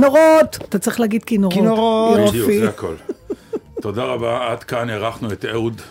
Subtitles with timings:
[0.00, 0.58] כינורות!
[0.68, 1.54] אתה צריך להגיד כינורות.
[1.54, 2.18] כינורות.
[2.18, 2.38] יופי.
[2.38, 2.94] בדיוק, זה הכל.
[3.80, 5.82] תודה רבה, עד כאן אירחנו את אהוד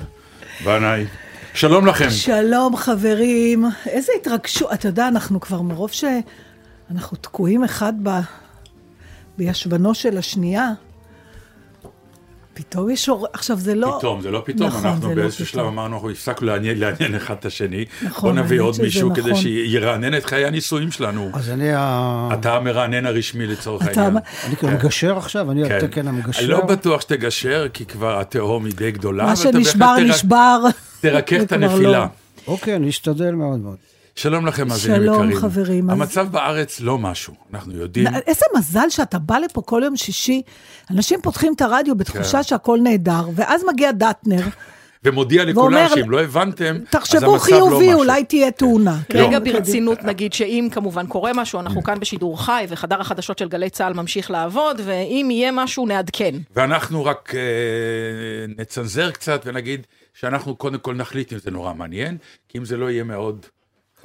[0.65, 1.05] בנאי.
[1.53, 2.09] שלום לכם.
[2.09, 8.09] שלום חברים, איזה התרגשות, אתה יודע, אנחנו כבר מרוב שאנחנו תקועים אחד ב...
[9.37, 10.69] בישבנו של השנייה,
[12.59, 13.27] פתאום יש אור...
[13.33, 13.95] עכשיו זה לא...
[13.99, 15.73] פתאום, זה לא פתאום, נכון, אנחנו זה לא באיזשהו שלב פתאום.
[15.79, 17.85] אמרנו, אנחנו הפסקנו לעניין, לעניין אחד את השני.
[18.01, 19.23] נכון, בוא נביא עוד מישהו נכון.
[19.23, 21.29] כדי שירענן את חיי הנישואים שלנו.
[21.33, 24.17] אז אני ה- אתה המרענן הרשמי לצורך אתה- העניין.
[24.47, 25.87] אני כאילו מגשר עכשיו, אני על כן.
[25.87, 26.47] תקן המגשר.
[26.47, 29.25] לא בטוח שתגשר, כי כבר התהום היא די גדולה.
[29.25, 30.59] מה שנשבר, נשבר.
[31.01, 31.91] תרכך את כבר הנפילה.
[31.99, 32.05] לא.
[32.47, 33.75] אוקיי, אני אשתדל מאוד מאוד.
[34.19, 35.37] שלום לכם, מאזינים שלום, יקרים.
[35.37, 38.07] חברים, אז- המצב בארץ לא משהו, אנחנו יודעים.
[38.27, 40.41] איזה מזל שאתה בא לפה כל יום שישי,
[40.91, 42.43] אנשים פותחים את הרדיו בתחושה כן.
[42.43, 44.41] שהכל נהדר, ואז מגיע דטנר,
[45.03, 47.99] ומודיע לכולם ואומר, שאם לא הבנתם, אז תחשבו המצב לא חיובי, משהו.
[47.99, 48.97] אולי תהיה תאונה.
[49.13, 49.19] לא.
[49.19, 53.69] רגע ברצינות נגיד שאם כמובן קורה משהו, אנחנו כאן בשידור חי וחדר החדשות של גלי
[53.69, 56.35] צה"ל ממשיך לעבוד, ואם יהיה משהו נעדכן.
[56.55, 57.41] ואנחנו רק אה,
[58.57, 62.17] נצנזר קצת ונגיד שאנחנו קודם כל נחליט אם זה נורא מעניין,
[62.49, 63.45] כי אם זה לא יהיה מאוד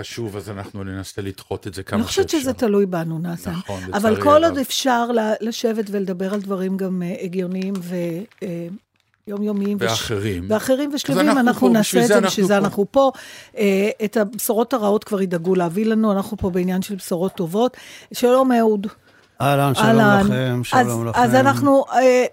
[0.00, 2.22] חשוב, אז אנחנו ננסה לדחות את זה כמה אני שאפשר.
[2.22, 3.50] חושבת שזה תלוי בנו, נאסן.
[3.50, 4.53] נכון, אבל לצערי כל הרב.
[4.53, 7.75] עוד אפשר ל- לשבת ולדבר על דברים גם אה, הגיוניים
[9.28, 9.77] ויומיומיים.
[9.81, 10.44] ואחרים.
[10.49, 12.65] ואחרים ושלמים, אנחנו אנחנו פה, נעשה את זה זה, אנחנו בשביל זה פה.
[12.65, 13.10] אנחנו פה.
[13.59, 17.76] אה, את הבשורות הרעות כבר ידאגו להביא לנו, אנחנו פה בעניין של בשורות טובות.
[18.12, 18.87] שלום אהוד.
[19.41, 20.26] אהלן, שלום אהלן.
[20.26, 21.21] לכם, אז- שלום לכם.
[21.21, 22.25] אז אנחנו, אה,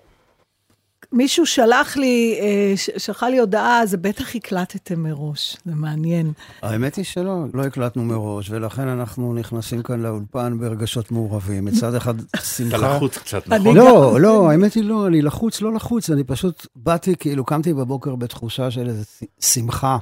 [1.14, 6.32] מישהו שלח לי, אה, שלחה לי הודעה, זה בטח הקלטתם מראש, זה מעניין.
[6.62, 11.66] האמת היא שלא, לא הקלטנו מראש, ולכן אנחנו נכנסים כאן לאולפן ברגשות מעורבים.
[11.66, 12.96] מצד אחד, אתה שמחה.
[12.96, 13.78] לחוץ קצת, נכון?
[13.78, 18.16] לא, לא, האמת היא לא, אני לחוץ, לא לחוץ, אני פשוט באתי, כאילו, קמתי בבוקר
[18.16, 19.04] בתחושה של איזו
[19.40, 19.98] שמחה.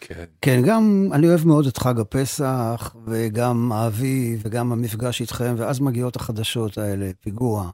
[0.00, 0.24] כן.
[0.42, 6.16] כן, גם אני אוהב מאוד את חג הפסח, וגם האביב, וגם המפגש איתכם, ואז מגיעות
[6.16, 7.70] החדשות האלה, פיגוע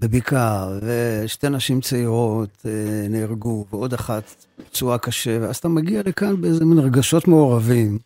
[0.00, 2.70] בבקעה, ושתי נשים צעירות אה,
[3.08, 4.22] נהרגו, ועוד אחת
[4.70, 7.98] פצועה קשה, ואז אתה מגיע לכאן באיזה מין רגשות מעורבים.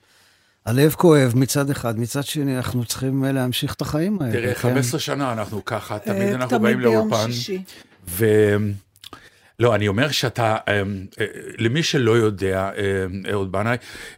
[0.66, 4.32] הלב כואב מצד אחד, מצד שני אנחנו צריכים אה, להמשיך את החיים האלה.
[4.32, 4.60] תראה, כן?
[4.60, 7.32] 15 שנה אנחנו ככה, תמיד אה, אנחנו באים ביום לאולפן.
[7.32, 7.62] שישי.
[9.58, 10.82] לא, אני אומר שאתה, אה,
[11.20, 11.26] אה,
[11.58, 13.76] למי שלא יודע, אה, אהוד בנאי,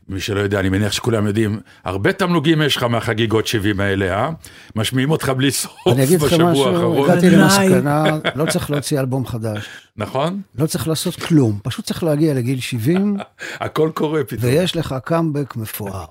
[0.08, 4.30] מי שלא יודע, אני מניח שכולם יודעים, הרבה תמלוגים יש לך מהחגיגות 70 האלה, אה?
[4.76, 7.30] משמיעים אותך בלי סוף אני אגיד בשבוע משהו, האחרון, הגעתי.
[7.30, 8.04] למסקנה,
[8.34, 10.40] לא צריך להוציא אלבום חדש, נכון?
[10.58, 13.16] לא צריך לעשות כלום, פשוט צריך להגיע לגיל 70,
[13.60, 14.52] הכל קורה פתאום.
[14.52, 16.04] ויש לך קאמבק מפואר.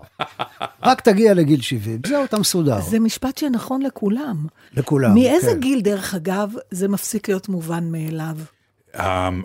[0.83, 2.81] רק תגיע לגיל 70, זהו, אתה מסודר.
[2.81, 4.45] זה משפט שנכון לכולם.
[4.73, 5.13] לכולם.
[5.13, 5.59] מאיזה כן.
[5.59, 8.35] גיל, דרך אגב, זה מפסיק להיות מובן מאליו?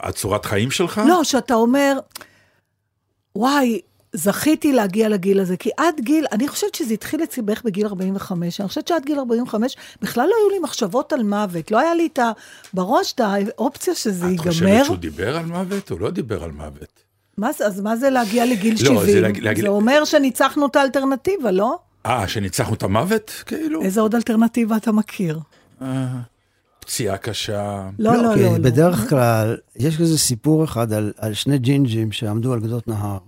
[0.03, 1.01] הצורת חיים שלך?
[1.09, 1.99] לא, שאתה אומר,
[3.37, 3.81] וואי,
[4.13, 8.61] זכיתי להגיע לגיל הזה, כי עד גיל, אני חושבת שזה התחיל אצלי בערך בגיל 45,
[8.61, 12.09] אני חושבת שעד גיל 45 בכלל לא היו לי מחשבות על מוות, לא היה לי
[12.13, 12.33] את ה...
[12.75, 14.51] בראש את האופציה שזה את ייגמר.
[14.51, 15.91] חושבת שהוא דיבר על מוות?
[15.91, 17.03] הוא לא דיבר על מוות.
[17.39, 19.01] מה זה, אז מה זה להגיע לגיל לא, 70?
[19.07, 21.79] זה להג- זה אומר שניצחנו את האלטרנטיבה, לא?
[22.07, 23.43] אה, שניצחנו את המוות?
[23.47, 23.83] כאילו?
[23.83, 25.39] איזה עוד אלטרנטיבה אתה מכיר?
[26.81, 27.91] פציעה קשה.
[27.99, 28.53] לא, לא, כי לא.
[28.53, 28.59] לא.
[28.59, 33.19] בדרך כלל, יש כזה סיפור אחד על, על שני ג'ינג'ים שעמדו על גדות נהר,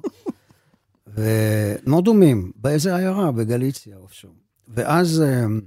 [1.14, 4.28] ומאוד דומים, באיזה עיירה, בגליציה או שם.
[4.68, 5.60] ואז הם,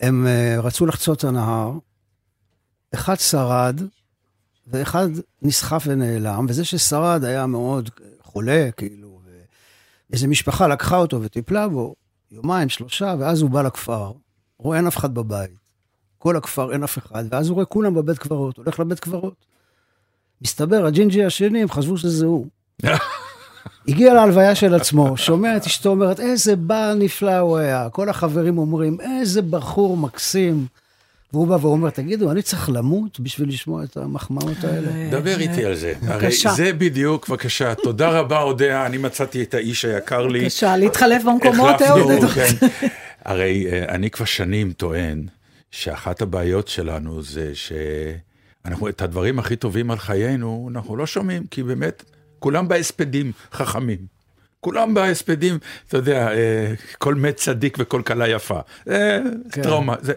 [0.00, 1.72] הם אה, רצו לחצות את הנהר,
[2.94, 3.80] אחד שרד,
[4.66, 5.08] ואחד
[5.42, 7.90] נסחף ונעלם, וזה ששרד היה מאוד
[8.22, 9.20] חולה, כאילו,
[10.10, 11.94] ואיזו משפחה לקחה אותו וטיפלה בו,
[12.30, 14.12] יומיים, שלושה, ואז הוא בא לכפר,
[14.58, 15.63] רואה אין אף אחד בבית.
[16.24, 19.34] כל הכפר אין אף אחד, ואז הוא רואה כולם בבית קברות, הולך לבית קברות.
[20.42, 22.46] מסתבר, הג'ינג'י השני, הם חשבו שזה הוא.
[23.88, 27.88] הגיע להלוויה של עצמו, שומע את אשתו אומרת, איזה בעל נפלא הוא היה.
[27.92, 30.66] כל החברים אומרים, איזה בחור מקסים.
[31.32, 35.10] והוא בא ואומר, תגידו, אני צריך למות בשביל לשמוע את המחמאות האלה?
[35.10, 35.92] דבר איתי על זה.
[36.06, 36.50] הרי בבקשה.
[36.50, 37.74] זה בדיוק, בבקשה.
[37.74, 40.40] תודה רבה, אודיה, אני מצאתי את האיש היקר לי.
[40.40, 42.24] בבקשה, להתחלף במקומות, אהוד.
[42.34, 42.66] כן.
[43.24, 45.26] הרי אה, אני כבר שנים טוען
[45.74, 51.62] שאחת הבעיות שלנו זה שאנחנו את הדברים הכי טובים על חיינו, אנחנו לא שומעים, כי
[51.62, 52.04] באמת,
[52.38, 53.98] כולם בהספדים חכמים.
[54.60, 58.60] כולם בהספדים, אתה יודע, אה, כל מת צדיק וכל כלה יפה.
[58.84, 59.20] זה
[59.52, 59.62] כן.
[59.62, 59.94] טראומה.
[60.00, 60.12] זה...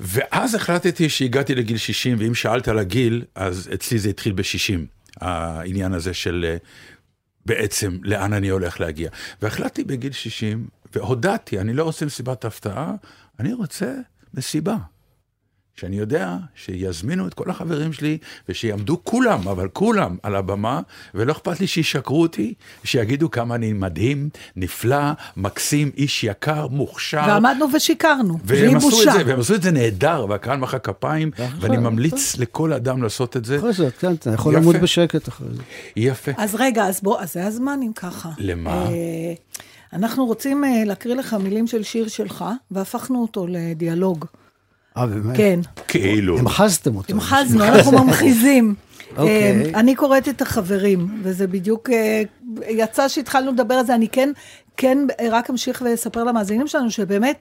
[0.00, 4.80] ואז החלטתי שהגעתי לגיל 60, ואם שאלת על הגיל, אז אצלי זה התחיל ב-60,
[5.20, 6.56] העניין הזה של אה,
[7.46, 9.10] בעצם לאן אני הולך להגיע.
[9.42, 12.94] והחלטתי בגיל 60, והודעתי, אני לא רוצה מסיבת הפתעה,
[13.40, 13.94] אני רוצה
[14.34, 14.76] מסיבה.
[15.80, 20.80] שאני יודע שיזמינו את כל החברים שלי, ושיעמדו כולם, אבל כולם, על הבמה,
[21.14, 22.54] ולא אכפת לי שישקרו אותי,
[22.84, 27.24] שיגידו כמה אני מדהים, נפלא, מקסים, איש יקר, מוכשר.
[27.26, 29.12] ועמדנו ושיקרנו, בלי בושה.
[29.12, 33.44] זה, והם עשו את זה נהדר, והקהל מחא כפיים, ואני ממליץ לכל אדם לעשות את
[33.44, 33.58] זה.
[33.58, 34.56] אחרי זה, כן, אתה יכול.
[34.56, 35.62] למות בשקט אחרי זה.
[35.96, 36.32] יפה.
[36.36, 38.30] אז רגע, אז בוא, אז זה הזמן אם ככה.
[38.38, 38.86] למה?
[39.92, 44.24] אנחנו רוצים אה, להקריא לך מילים של שיר שלך, והפכנו אותו לדיאלוג.
[44.98, 45.36] אה, באמת?
[45.36, 46.38] כן, כאילו.
[46.38, 47.12] המחזתם אותו.
[47.12, 48.74] המחזנו, אנחנו ממחיזים.
[49.16, 49.72] אוקיי.
[49.74, 52.22] אה, אני קוראת את החברים, וזה בדיוק, אה,
[52.68, 54.30] יצא שהתחלנו לדבר על זה, אני כן,
[54.76, 54.98] כן
[55.30, 57.36] רק אמשיך ואספר למאזינים שלנו, שבאמת,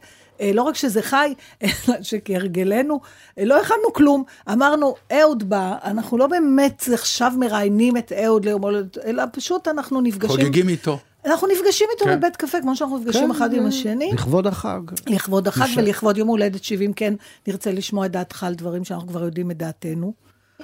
[0.54, 1.34] לא רק שזה חי,
[1.64, 3.00] אלא שכהרגלנו,
[3.38, 4.24] לא הכנו כלום.
[4.52, 10.02] אמרנו, אהוד בא, אנחנו לא באמת עכשיו מראיינים את אהוד ליום הולדת, אלא פשוט אנחנו
[10.02, 10.38] נפגשים.
[10.38, 11.00] חוגגים איתו.
[11.28, 12.18] אנחנו נפגשים איתו כן.
[12.18, 14.12] בבית קפה, כמו שאנחנו נפגשים אחד עם השני.
[14.14, 14.80] לכבוד החג.
[15.08, 17.14] לכבוד החג ולכבוד יום הולדת 70, כן,
[17.48, 20.14] נרצה לשמוע את דעתך על דברים שאנחנו כבר יודעים את דעתנו.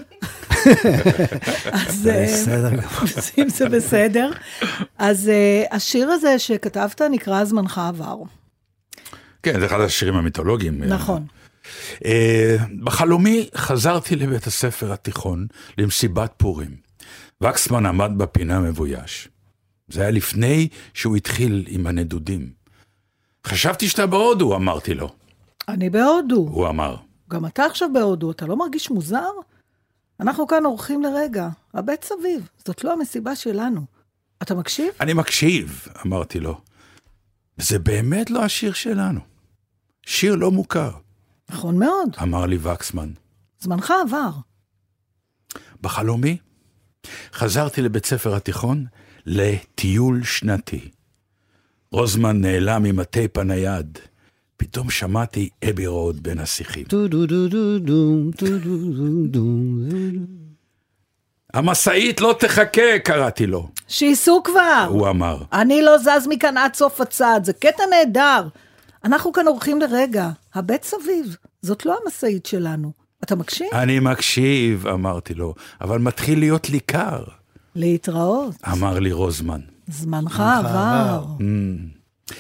[1.72, 2.84] אז אה, בסדר גמור.
[3.38, 4.32] אם זה בסדר.
[4.98, 8.18] אז אה, השיר הזה שכתבת נקרא זמנך עבר.
[9.44, 10.84] כן, זה אחד השירים המיתולוגיים.
[10.84, 11.26] נכון.
[12.06, 16.76] אה, בחלומי חזרתי לבית הספר התיכון למסיבת פורים.
[17.42, 19.30] וקסמן עמד בפינה מבויש.
[19.94, 22.54] זה היה לפני שהוא התחיל עם הנדודים.
[23.48, 25.16] חשבתי שאתה בהודו, אמרתי לו.
[25.68, 26.36] אני בהודו.
[26.36, 26.96] הוא אמר.
[27.30, 29.30] גם אתה עכשיו בהודו, אתה לא מרגיש מוזר?
[30.20, 33.82] אנחנו כאן אורחים לרגע, הבית סביב, זאת לא המסיבה שלנו.
[34.42, 34.88] אתה מקשיב?
[35.02, 36.62] אני מקשיב, אמרתי לו.
[37.58, 39.20] זה באמת לא השיר שלנו.
[40.06, 40.92] שיר לא מוכר,
[41.50, 43.12] נכון מאוד, אמר לי וקסמן.
[43.60, 44.32] זמנך עבר.
[45.82, 46.38] בחלומי
[47.34, 48.86] חזרתי לבית ספר התיכון
[49.26, 50.90] לטיול שנתי.
[51.92, 54.00] רוזמן נעלם עם הטייפ הנייד.
[54.58, 56.86] פתאום שמעתי אבי רוד בין השיחים.
[61.54, 63.70] המשאית לא תחכה, קראתי לו.
[63.88, 64.88] שייסעו כבר!
[64.90, 65.44] הוא אמר.
[65.54, 68.48] אני לא זז מכאן עד סוף הצד, זה קטע נהדר.
[69.04, 72.92] אנחנו כאן אורחים לרגע, הבית סביב, זאת לא המשאית שלנו.
[73.24, 73.68] אתה מקשיב?
[73.74, 77.24] אני מקשיב, אמרתי לו, אבל מתחיל להיות לי קר,
[77.76, 79.62] להתראות, אמר לי רוזמן.
[79.88, 81.26] זמנך עבר.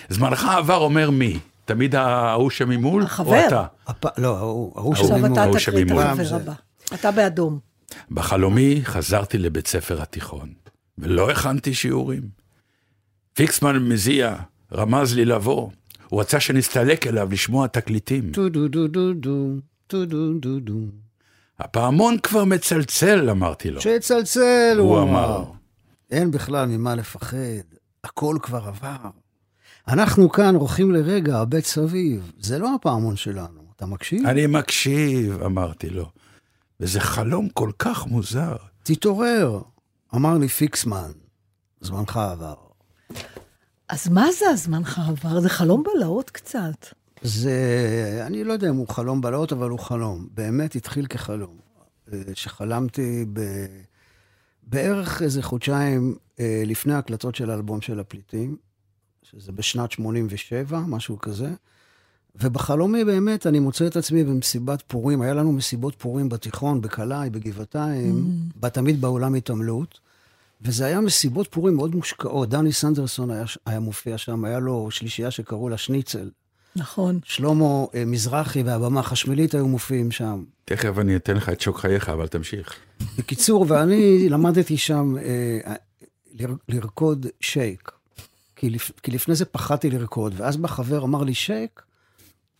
[0.09, 1.39] זמנך עבר אומר מי?
[1.65, 3.03] תמיד ההוא שממול?
[3.03, 3.29] החבר.
[3.41, 3.65] או אתה?
[3.87, 5.31] הפ- לא, ההוא, ההוא עכשיו שממול.
[5.33, 6.03] אתה תקריא את שממול.
[6.03, 6.35] החבר זה.
[6.35, 6.53] הבא.
[6.93, 7.59] אתה באדום.
[8.11, 10.49] בחלומי חזרתי לבית ספר התיכון,
[10.97, 12.21] ולא הכנתי שיעורים.
[13.33, 14.35] פיקסמן מזיע,
[14.73, 15.69] רמז לי לבוא.
[16.09, 18.31] הוא רצה שנסתלק אליו לשמוע תקליטים.
[18.31, 19.47] טו דו דו דו דו,
[19.87, 20.79] טו דו דו דו.
[21.63, 23.81] הפעמון כבר מצלצל, אמרתי לו.
[23.81, 25.37] שיצלצל, הוא הוא אמר.
[25.37, 25.51] אמר.
[26.11, 27.37] אין בכלל ממה לפחד,
[28.03, 29.09] הכל כבר עבר.
[29.87, 32.31] אנחנו כאן אורחים לרגע, הביט סביב.
[32.39, 34.25] זה לא הפעמון שלנו, אתה מקשיב?
[34.27, 36.09] אני מקשיב, אמרתי לו.
[36.79, 38.55] וזה חלום כל כך מוזר.
[38.83, 39.61] תתעורר,
[40.15, 41.11] אמר לי פיקסמן.
[41.81, 42.55] זמנך עבר.
[43.89, 45.39] אז מה זה הזמנך עבר?
[45.39, 46.87] זה חלום בלהות קצת.
[47.23, 50.27] זה, אני לא יודע אם הוא חלום בלהות, אבל הוא חלום.
[50.33, 51.57] באמת התחיל כחלום.
[52.13, 53.65] אה, שחלמתי ב...
[54.63, 58.55] בערך איזה חודשיים אה, לפני ההקלטות של האלבום של הפליטים,
[59.23, 61.49] שזה בשנת 87, משהו כזה.
[62.35, 65.21] ובחלומי באמת אני מוצא את עצמי במסיבת פורים.
[65.21, 68.25] היה לנו מסיבות פורים בתיכון, בקלעי, בגבעתיים,
[68.61, 68.69] mm.
[68.69, 69.99] תמיד באולם התעמלות.
[70.61, 72.49] וזה היה מסיבות פורים מאוד מושקעות.
[72.49, 76.29] דני סנדרסון היה, היה מופיע שם, היה לו שלישייה שקראו לה שניצל.
[76.75, 77.19] נכון.
[77.23, 80.43] שלמה אה, מזרחי והבמה החשמלית היו מופיעים שם.
[80.65, 82.75] תכף אני אתן לך את שוק חייך, אבל תמשיך.
[83.17, 85.73] בקיצור, ואני למדתי שם אה,
[86.33, 87.91] לר, לרקוד שייק.
[88.55, 91.81] כי, לפ, כי לפני זה פחדתי לרקוד, ואז בא חבר אמר לי, שייק,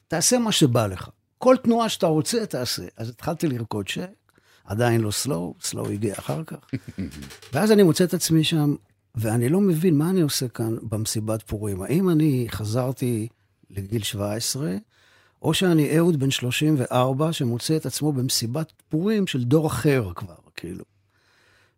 [0.08, 1.10] תעשה מה שבא לך.
[1.38, 2.84] כל תנועה שאתה רוצה, תעשה.
[2.98, 4.10] אז התחלתי לרקוד שק,
[4.66, 6.58] עדיין לא סלואו, סלואו הגיע אחר כך.
[7.54, 8.76] ואז אני מוצא את עצמי שם,
[9.16, 11.82] ואני לא מבין מה אני עושה כאן במסיבת פורים.
[11.82, 13.28] האם אני חזרתי
[13.78, 14.76] לגיל 17,
[15.42, 20.84] או שאני אהוד בן 34, שמוצא את עצמו במסיבת פורים של דור אחר כבר, כאילו.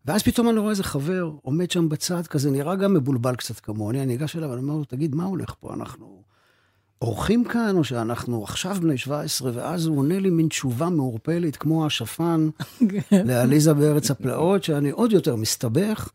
[0.06, 4.00] ואז פתאום אני רואה איזה חבר עומד שם בצד, כזה נראה גם מבולבל קצת כמוני,
[4.00, 5.74] אני ניגש אליו, ואני אומר לו, תגיד, מה הולך פה?
[5.74, 6.24] אנחנו
[7.02, 9.52] אורחים כאן, או שאנחנו עכשיו בני 17?
[9.54, 12.50] ואז הוא עונה לי מין תשובה מעורפלת, כמו השפן
[13.12, 16.10] לעליזה בארץ הפלאות, שאני עוד יותר מסתבך,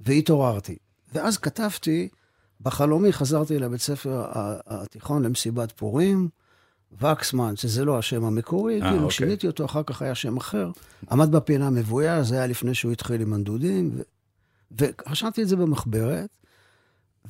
[0.00, 0.76] והתעוררתי.
[1.14, 2.08] ואז כתבתי,
[2.62, 4.24] בחלומי חזרתי לבית ספר
[4.66, 6.28] התיכון למסיבת פורים,
[7.00, 9.10] וקסמן, שזה לא השם המקורי, אה, כאילו אוקיי.
[9.10, 10.70] שיניתי אותו, אחר כך היה שם אחר.
[11.10, 14.02] עמד בפינה מבויה, זה היה לפני שהוא התחיל עם הנדודים, ו...
[14.78, 16.28] ורשמתי את זה במחברת,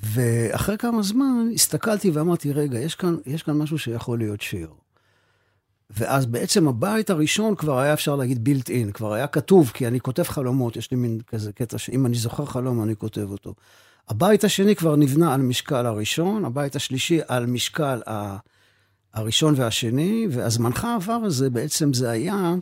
[0.03, 4.71] ואחרי כמה זמן הסתכלתי ואמרתי, רגע, יש כאן, יש כאן משהו שיכול להיות שיר.
[5.91, 10.01] ואז בעצם הבית הראשון כבר היה אפשר להגיד בילט אין, כבר היה כתוב, כי אני
[10.01, 13.55] כותב חלומות, יש לי מין כזה קטע שאם אני זוכר חלום, אני כותב אותו.
[14.09, 18.37] הבית השני כבר נבנה על משקל הראשון, הבית השלישי על משקל ה...
[19.15, 22.55] הראשון והשני, והזמנך העבר הזה, בעצם זה היה,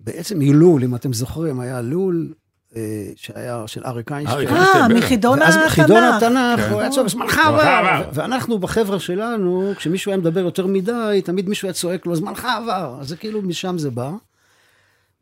[0.00, 2.32] בעצם הילול, אם אתם זוכרים, היה לול
[2.76, 4.48] אה, שהיה של אריק איינשטיין.
[4.48, 4.88] אה.
[4.88, 6.22] מחידון ואז חידון התנ"ך.
[6.22, 6.72] התנ"ך, כן.
[6.72, 7.60] הוא היה צועק, זמנך עבר.
[7.60, 8.08] עבר.
[8.12, 12.96] ואנחנו בחבר'ה שלנו, כשמישהו היה מדבר יותר מדי, תמיד מישהו היה צועק לו, זמנך עבר.
[13.00, 14.10] אז זה כאילו, משם זה בא.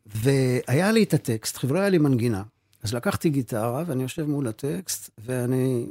[0.05, 2.43] והיה לי את הטקסט, חבר'ה, היה לי מנגינה.
[2.83, 5.89] אז לקחתי גיטרה, ואני יושב מול הטקסט, ואני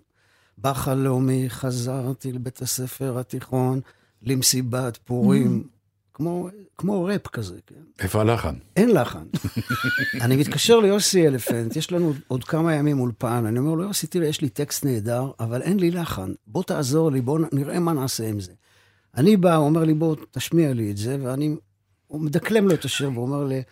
[0.58, 3.80] בחלומי חזרתי לבית הספר התיכון,
[4.22, 5.64] למסיבת פורים,
[6.14, 7.74] כמו, כמו ראפ כזה, כן?
[7.98, 8.54] איפה הלחן?
[8.76, 9.24] אין לחן.
[10.24, 14.26] אני מתקשר ליוסי אלפנט, יש לנו עוד כמה ימים אולפן, אני אומר לו, יוסי, תראה,
[14.26, 16.32] יש לי טקסט נהדר, אבל אין לי לחן.
[16.46, 18.52] בוא תעזור לי, בוא נראה מה נעשה עם זה.
[19.16, 21.56] אני בא, הוא אומר לי, בוא, תשמיע לי את זה, ואני...
[22.06, 23.62] הוא מדקלם לו את השיר, והוא אומר לי,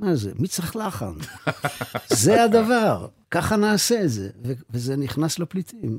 [0.00, 0.30] מה זה?
[0.38, 1.12] מי צריך לחן?
[2.24, 4.28] זה הדבר, ככה נעשה את זה.
[4.44, 5.98] ו- וזה נכנס לפליטים.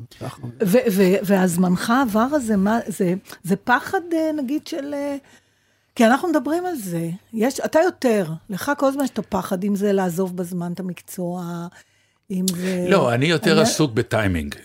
[0.64, 4.94] ו- ו- והזמנך עבר הזה, מה, זה, זה פחד, אה, נגיד, של...
[4.94, 5.16] אה,
[5.96, 7.10] כי אנחנו מדברים על זה.
[7.34, 11.68] יש, אתה יותר, לך כל הזמן יש את הפחד, אם זה לעזוב בזמן את המקצוע,
[12.32, 12.86] אם זה...
[12.90, 14.56] לא, אני יותר אני- עסוק בטיימינג,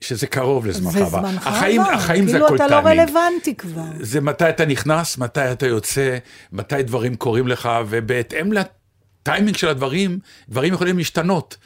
[0.00, 1.20] שזה קרוב לזמנך זה הבא.
[1.20, 2.74] זמנך החיים, עבר, החיים זה כאילו הכל אתה לא.
[2.76, 3.82] רלוונטי כבר.
[4.00, 6.18] זה מתי אתה נכנס, מתי אתה יוצא,
[6.52, 11.56] מתי דברים קורים לך, ובהתאם לטיימינג של הדברים, דברים יכולים להשתנות.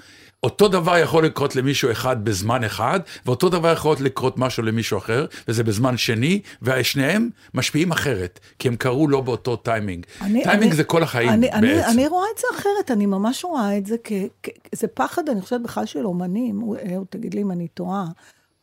[0.44, 5.26] אותו דבר יכול לקרות למישהו אחד בזמן אחד, ואותו דבר יכול לקרות משהו למישהו אחר,
[5.48, 10.06] וזה בזמן שני, ושניהם משפיעים אחרת, כי הם קרו לא באותו טיימינג.
[10.20, 11.88] אני- טיימינג אני- זה כל החיים אני, אני, בעצם.
[11.90, 14.12] אני רואה את זה אחרת, אני ממש רואה את זה כ...
[14.42, 18.04] כ זה פחד, אני חושבת, בכלל של אומנים, הוא- אהוד, תגיד לי אם אני טועה,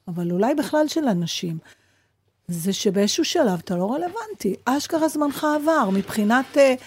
[0.07, 1.57] אבל אולי בכלל של אנשים.
[2.47, 4.55] זה שבאיזשהו שלב אתה לא רלוונטי.
[4.65, 6.77] אשכרה זמנך עבר, מבחינת אה, העי-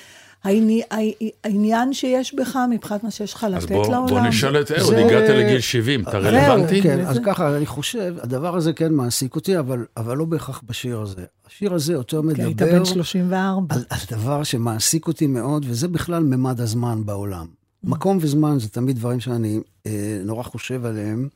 [0.44, 4.06] העניין שיש בך, מבחינת מה שיש לך אז לתת בוא, לעולם.
[4.06, 6.82] בוא נשאל את אהוד, זה- הגעת לגיל 70, אתה רלוונטי?
[6.82, 11.00] כן, אז ככה, אני חושב, הדבר הזה כן מעסיק אותי, אבל, אבל לא בהכרח בשיר
[11.00, 11.24] הזה.
[11.46, 13.74] השיר הזה יותר כי היית מדבר בן 34.
[13.74, 17.46] על, על דבר שמעסיק אותי מאוד, וזה בכלל ממד הזמן בעולם.
[17.84, 19.92] מקום וזמן זה תמיד דברים שאני אה,
[20.24, 21.28] נורא חושב עליהם.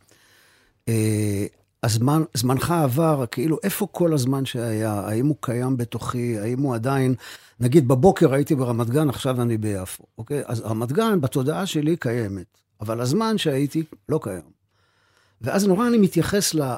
[0.88, 1.46] אה,
[1.82, 4.92] הזמן, זמנך עבר, כאילו, איפה כל הזמן שהיה?
[4.92, 6.38] האם הוא קיים בתוכי?
[6.38, 7.14] האם הוא עדיין...
[7.60, 10.42] נגיד, בבוקר הייתי ברמת גן, עכשיו אני ביפו, אוקיי?
[10.46, 14.58] אז רמת גן בתודעה שלי קיימת, אבל הזמן שהייתי לא קיים.
[15.40, 16.76] ואז נורא אני מתייחס ל-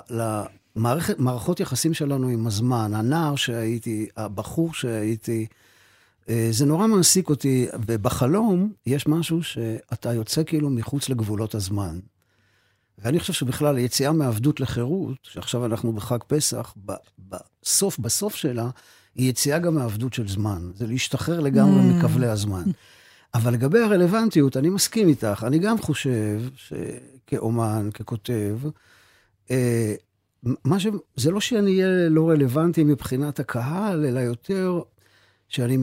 [0.77, 5.47] למערכת, מערכות יחסים שלנו עם הזמן, הנער שהייתי, הבחור שהייתי,
[6.29, 11.99] אה, זה נורא מעסיק אותי, ובחלום יש משהו שאתה יוצא כאילו מחוץ לגבולות הזמן.
[12.99, 16.75] ואני חושב שבכלל היציאה מעבדות לחירות, שעכשיו אנחנו בחג פסח,
[17.19, 18.71] בסוף, בסוף שלה,
[19.15, 20.71] היא יציאה גם מעבדות של זמן.
[20.75, 21.95] זה להשתחרר לגמרי Mm.
[21.95, 22.63] מכבלי הזמן.
[23.35, 25.45] אבל לגבי הרלוונטיות, אני מסכים איתך.
[25.47, 28.59] אני גם חושב שכאומן, ככותב,
[29.51, 29.95] אה,
[30.65, 30.87] מה ש...
[31.17, 34.81] זה לא שאני אהיה לא רלוונטי מבחינת הקהל, אלא יותר
[35.49, 35.79] שאני.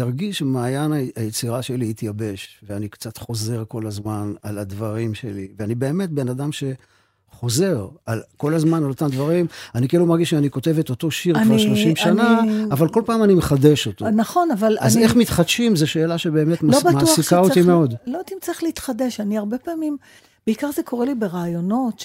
[0.00, 5.48] ארגיש שמעיין היצירה שלי התייבש, ואני קצת חוזר כל הזמן על הדברים שלי.
[5.56, 6.52] ואני באמת בן אדם
[7.36, 9.46] שחוזר על, כל הזמן על אותם דברים.
[9.74, 13.02] אני כאילו מרגיש שאני כותב את אותו שיר כבר אני- 30 שנה, אני- אבל כל
[13.06, 14.10] פעם אני מחדש אותו.
[14.10, 15.04] נכון, אבל אז אני...
[15.04, 16.84] איך מתחדשים, זו שאלה שבאמת לא מס...
[16.84, 17.32] מעסיקה שצריך...
[17.32, 17.94] אותי מאוד.
[18.06, 19.20] לא יודעת אם צריך להתחדש.
[19.20, 19.96] אני הרבה פעמים,
[20.46, 22.04] בעיקר זה קורה לי ברעיונות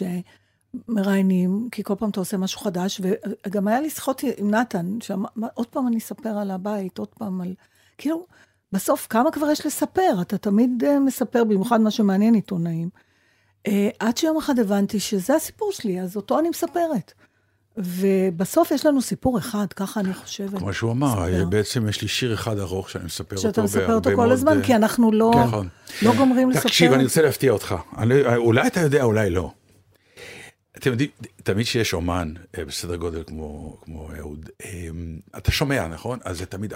[0.87, 3.01] שמראיינים, כי כל פעם אתה עושה משהו חדש,
[3.47, 7.53] וגם היה לי שיחות עם נתן, שעוד פעם אני אספר על הבית, עוד פעם על...
[7.97, 8.25] כאילו,
[8.71, 10.17] בסוף, כמה כבר יש לספר?
[10.21, 12.89] אתה תמיד אה, מספר, במיוחד מה שמעניין עיתונאים.
[13.67, 17.13] אה, עד שיום אחד הבנתי שזה הסיפור שלי, אז אותו אני מספרת.
[17.77, 20.59] ובסוף יש לנו סיפור אחד, ככה אני חושבת.
[20.59, 21.45] כמו שהוא אמר, מספר.
[21.45, 24.31] בעצם יש לי שיר אחד ארוך שאני מספר אותו שאתה מספר בהרבה אותו כל מאוד,
[24.31, 25.67] הזמן, אה, כי אנחנו לא, נכון.
[26.01, 26.69] לא גומרים לספר.
[26.69, 27.75] תקשיב, אני רוצה להפתיע אותך.
[27.97, 29.51] אני, אולי אתה יודע, אולי לא.
[30.77, 31.09] אתם יודעים,
[31.43, 34.89] תמיד כשיש אומן אה, בסדר גודל כמו, כמו אהוד, אה,
[35.37, 36.19] אתה שומע, נכון?
[36.23, 36.73] אז זה תמיד,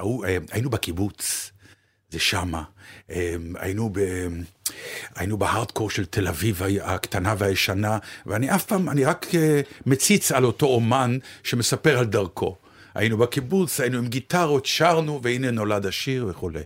[0.52, 1.52] היינו בקיבוץ,
[2.12, 2.64] זה שמה.
[3.12, 4.00] אה, היינו, ב,
[5.16, 10.46] היינו בהארדקור של תל אביב הקטנה והישנה, ואני אף פעם, אני רק אה, מציץ על
[10.46, 12.56] אותו אומן שמספר על דרכו.
[12.96, 16.64] היינו בקיבוץ, היינו עם גיטרות, שרנו, והנה נולד השיר וכולי.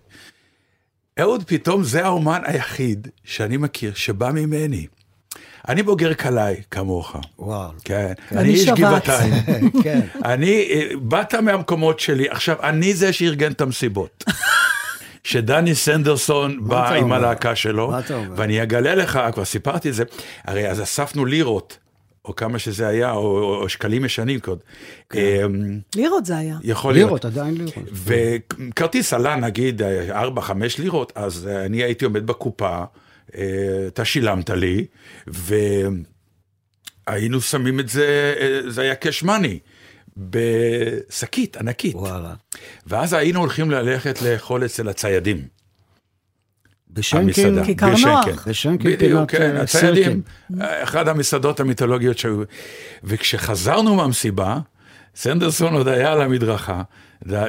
[1.19, 4.87] אהוד פתאום זה האומן היחיד שאני מכיר שבא ממני.
[5.67, 7.15] אני בוגר קלעי, כמוך.
[7.39, 7.69] וואו.
[7.83, 8.69] כן, ואני אני איש.
[8.69, 9.33] גבעתיים.
[9.83, 9.99] כן.
[10.25, 14.23] אני, אה, באת מהמקומות שלי, עכשיו, אני זה שארגן את המסיבות.
[15.25, 17.11] שדני סנדרסון בא עם?
[17.11, 17.93] הלהקה שלו?
[18.35, 20.03] ואני אגלה לך, כבר סיפרתי את זה,
[20.43, 21.77] הרי אז אספנו לירות,
[22.25, 24.59] או כמה שזה היה, או, או, או שקלים ישנים קוד.
[25.09, 25.19] כן.
[25.45, 26.57] אמ, לירות זה היה.
[26.63, 27.07] יכול להיות.
[27.07, 27.73] לירות, עדיין לירות.
[27.91, 30.15] וכרטיס עלה נגיד 4-5
[30.79, 32.83] לירות, אז אני הייתי עומד בקופה,
[33.37, 33.43] אה,
[33.87, 34.85] אתה שילמת לי,
[37.07, 39.59] והיינו שמים את זה, אה, זה היה קאש מאני,
[40.17, 41.95] בשקית ענקית.
[41.95, 42.33] וואלה.
[42.87, 45.47] ואז היינו הולכים ללכת לאכול אצל הציידים.
[46.89, 47.63] בשנקין.
[47.63, 47.93] כיכר.
[48.05, 48.47] נוח.
[48.47, 50.03] בשנקין בדיוק, כן, אה, הציידים.
[50.03, 50.21] סירקין.
[50.83, 52.43] אחת המסעדות המיתולוגיות שהיו.
[53.03, 54.59] וכשחזרנו מהמסיבה,
[55.15, 56.81] סנדרסון עוד היה על המדרכה,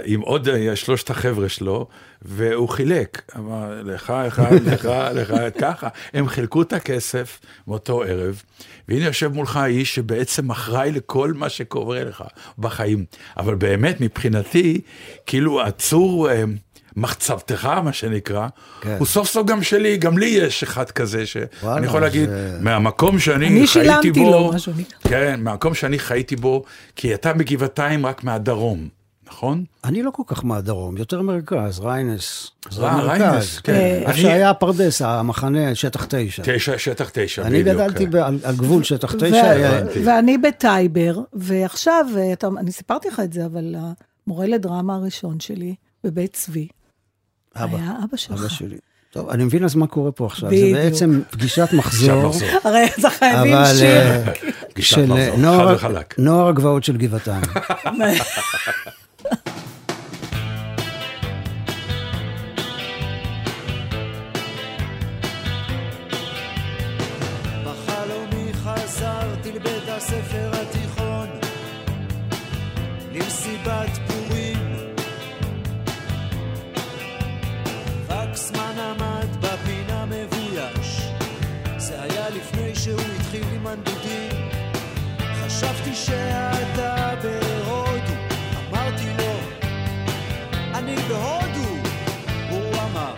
[0.05, 1.87] עם עוד אה, שלושת החבר'ה שלו,
[2.23, 3.23] והוא חילק.
[3.37, 5.89] אמר, לך אחד, לך, לך, ככה.
[6.15, 8.43] הם חילקו את הכסף מאותו ערב,
[8.89, 12.25] והנה יושב מולך האיש שבעצם אחראי לכל מה שקורה לך
[12.59, 13.05] בחיים.
[13.37, 14.81] אבל באמת, מבחינתי,
[15.27, 16.31] כאילו עצור...
[16.31, 16.45] אה,
[16.99, 18.49] מחצבתך, מה שנקרא,
[18.81, 18.97] כן.
[18.99, 21.47] הוא סוף סוף גם שלי, גם לי יש אחד כזה, שאני
[21.87, 24.73] יכול להגיד, זה- מהמקום שאני אני חייתי שילמתי בו, לו, משהו.
[25.09, 26.65] כן, מהמקום שאני חייתי בו,
[26.97, 28.89] כי אתה מגבעתיים רק מהדרום,
[29.27, 29.65] נכון?
[29.85, 32.51] אני לא כל כך מהדרום, יותר מרכז, ריינס.
[32.71, 33.01] זה אה.
[33.03, 33.75] ריינס, כן.
[33.75, 36.43] איפה אני- שהיה הפרדס, המחנה, שטח תשע.
[36.47, 37.77] תשע, שטח תשע, אני בדיוק.
[37.77, 38.11] גדלתי כן.
[38.11, 39.55] ב- על גבול שטח תשע.
[40.05, 43.75] ואני בטייבר, ועכשיו, אה, אני סיפרתי לך את זה, אבל
[44.27, 46.69] המורה לדרמה הראשון שלי, בבית צבי,
[47.57, 48.41] אבא, היה אבא שלך.
[48.41, 48.77] אבא שלי.
[49.11, 50.51] טוב, אני מבין אז מה קורה פה עכשיו.
[50.51, 50.79] זה בדיוק.
[50.79, 52.33] בעצם פגישת מחזור.
[52.65, 53.87] הרי אז חייבים אבל שיר.
[53.97, 54.33] אה,
[54.75, 56.15] גישת של מחזור, חד וחלק.
[56.19, 57.43] נוער הגבעות של גבעתיים.
[85.57, 88.13] חשבתי שאתה בהודו
[88.71, 89.33] אמרתי לו
[90.75, 91.69] אני בהודו
[92.51, 93.15] הוא אמר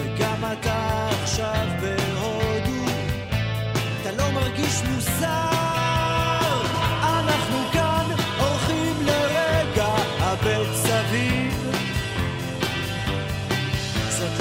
[0.00, 2.90] וגם אתה עכשיו בהודו,
[4.02, 5.26] אתה לא מרגיש מוזר.
[7.02, 7.58] אנחנו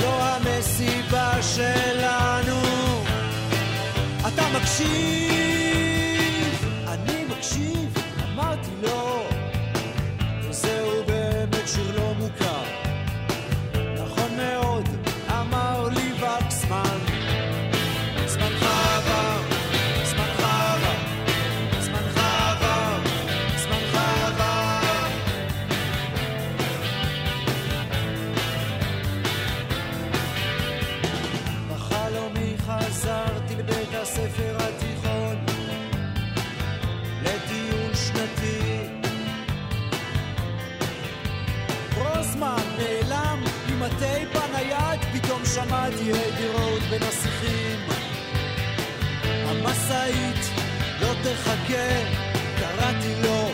[0.02, 0.38] לא
[1.42, 1.87] שלנו.
[4.82, 5.57] אתה
[45.68, 47.80] שמעתי היידי רוד בין השיחים.
[49.24, 50.52] המשאית
[51.02, 51.90] לא תחכה,
[52.60, 53.52] קראתי לו,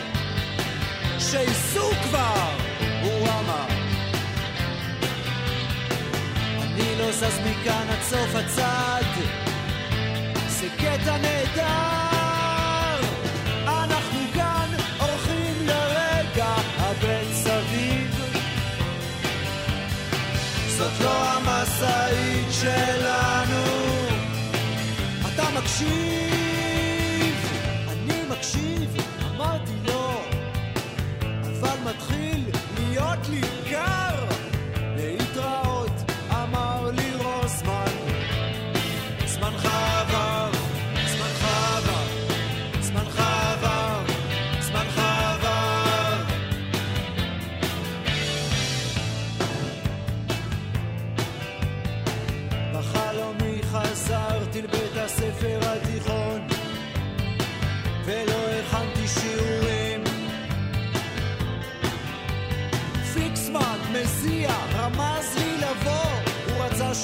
[1.18, 2.50] שייסעו כבר,
[3.02, 3.66] הוא אמר.
[6.62, 9.02] אני לא זז מכאן עד סוף הצד,
[10.48, 12.23] זה קטע נהדר.
[21.84, 23.64] המשאית שלנו.
[25.26, 26.43] אתה מקשיב?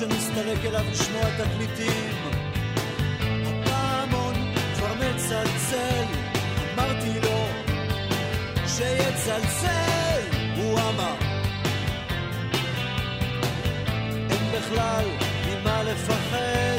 [0.00, 2.14] שמסתלק אליו לשמוע תקליטים.
[3.46, 4.34] הפעמון
[4.74, 6.04] כבר מצלצל,
[6.74, 7.46] אמרתי לו
[8.66, 10.22] שיצלצל,
[10.56, 11.14] הוא אמר.
[14.30, 15.04] אין בכלל
[15.46, 16.69] ממה לפחד,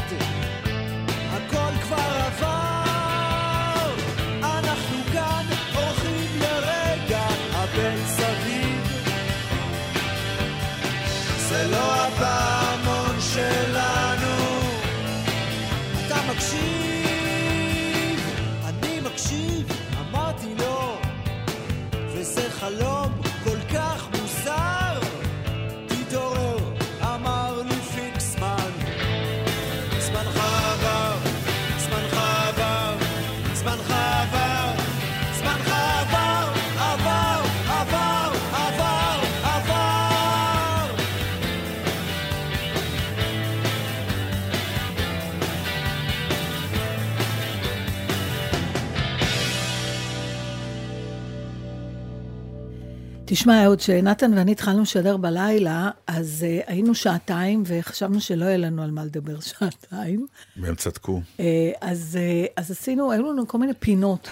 [53.41, 58.83] תשמע, אהוד, כשנתן ואני התחלנו לשדר בלילה, אז uh, היינו שעתיים, וחשבנו שלא יהיה לנו
[58.83, 60.27] על מה לדבר שעתיים.
[60.57, 61.21] והם צדקו.
[61.37, 61.41] Uh,
[61.81, 64.29] אז, uh, אז עשינו, היו לנו כל מיני פינות,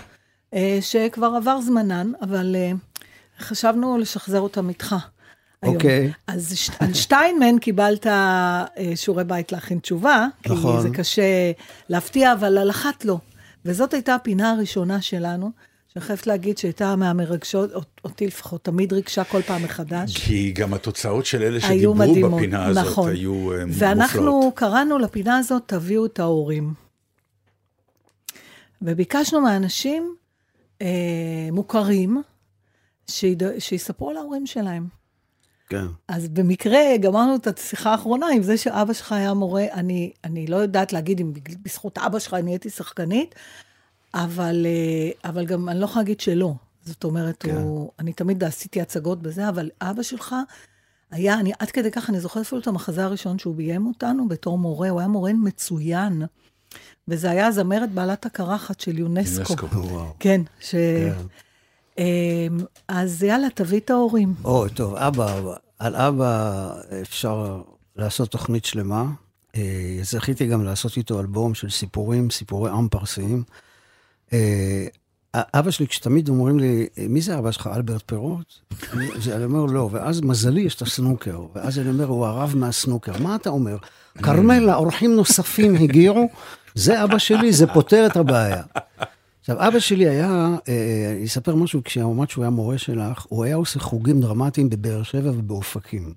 [0.54, 2.78] uh, שכבר עבר זמנן, אבל uh,
[3.44, 4.96] חשבנו לשחזר אותם איתך.
[5.64, 6.12] אוקיי.
[6.28, 8.10] אז ש- על שתיים מהן קיבלת uh,
[8.96, 10.76] שיעורי בית להכין תשובה, נכון.
[10.76, 11.52] כי זה קשה
[11.90, 13.18] להפתיע, אבל על אחת לא.
[13.66, 15.52] וזאת הייתה הפינה הראשונה שלנו,
[15.94, 17.72] שאני חייבת להגיד שהייתה מהמרגשות,
[18.04, 20.18] אותי לפחות, תמיד ריגשה כל פעם מחדש.
[20.18, 23.10] כי גם התוצאות של אלה שדיברו מדהימות, בפינה הזאת נכון.
[23.12, 24.54] היו אה, ואנחנו מופלאות.
[24.56, 26.74] קראנו לפינה הזאת, תביאו את ההורים.
[28.82, 30.16] וביקשנו מאנשים
[30.82, 30.88] אה,
[31.52, 32.22] מוכרים
[33.08, 33.44] שיד...
[33.60, 34.88] שיספרו על ההורים שלהם.
[35.70, 35.86] כן.
[36.08, 40.58] אז במקרה גמרנו את השיחה האחרונה עם זה שאבא שלך היה מורה, אני, אני לא
[40.58, 43.36] יודעת להגיד אם בזכות אבא שלך אני הייתי שחקנית,
[44.14, 46.54] אבל, אה, אבל גם אני לא יכולה להגיד שלא.
[46.86, 47.56] זאת אומרת, כן.
[47.56, 50.36] הוא, אני תמיד עשיתי הצגות בזה, אבל אבא שלך
[51.12, 54.58] היה, אני עד כדי כך, אני זוכרת אפילו את המחזה הראשון שהוא ביים אותנו בתור
[54.58, 56.24] מורה, הוא היה מורה מצוין.
[57.08, 59.54] וזה היה זמרת בעלת הקרחת של יונסקו.
[59.62, 59.78] יונסקו.
[59.78, 60.14] וואו.
[60.20, 60.72] כן, ש...
[60.72, 61.14] כן.
[61.98, 64.34] אמ, אז יאללה, תביא את ההורים.
[64.46, 67.62] אוי, טוב, אבא, על אבא אפשר
[67.96, 69.06] לעשות תוכנית שלמה.
[69.56, 73.44] אה, זכיתי גם לעשות איתו אלבום של סיפורים, סיפורי עם פרסיים.
[74.34, 74.88] אה,
[75.36, 78.54] אבא שלי, כשתמיד אומרים לי, מי זה אבא שלך, אלברט פירוט?
[78.94, 82.54] אני זה- אני אומר, לא, ואז מזלי יש את הסנוקר, ואז אני אומר, הוא הרב
[82.58, 83.12] מהסנוקר.
[83.24, 83.78] מה אתה אומר?
[84.18, 86.30] כרמלה, אורחים נוספים הגיעו,
[86.76, 88.64] זה אבא שלי, זה פותר את הבעיה.
[89.42, 93.56] עכשיו, אבא שלי היה, אה, אני אספר משהו, כשאמרת שהוא היה מורה שלך, הוא היה
[93.56, 96.14] עושה חוגים דרמטיים בבאר שבע ובאופקים.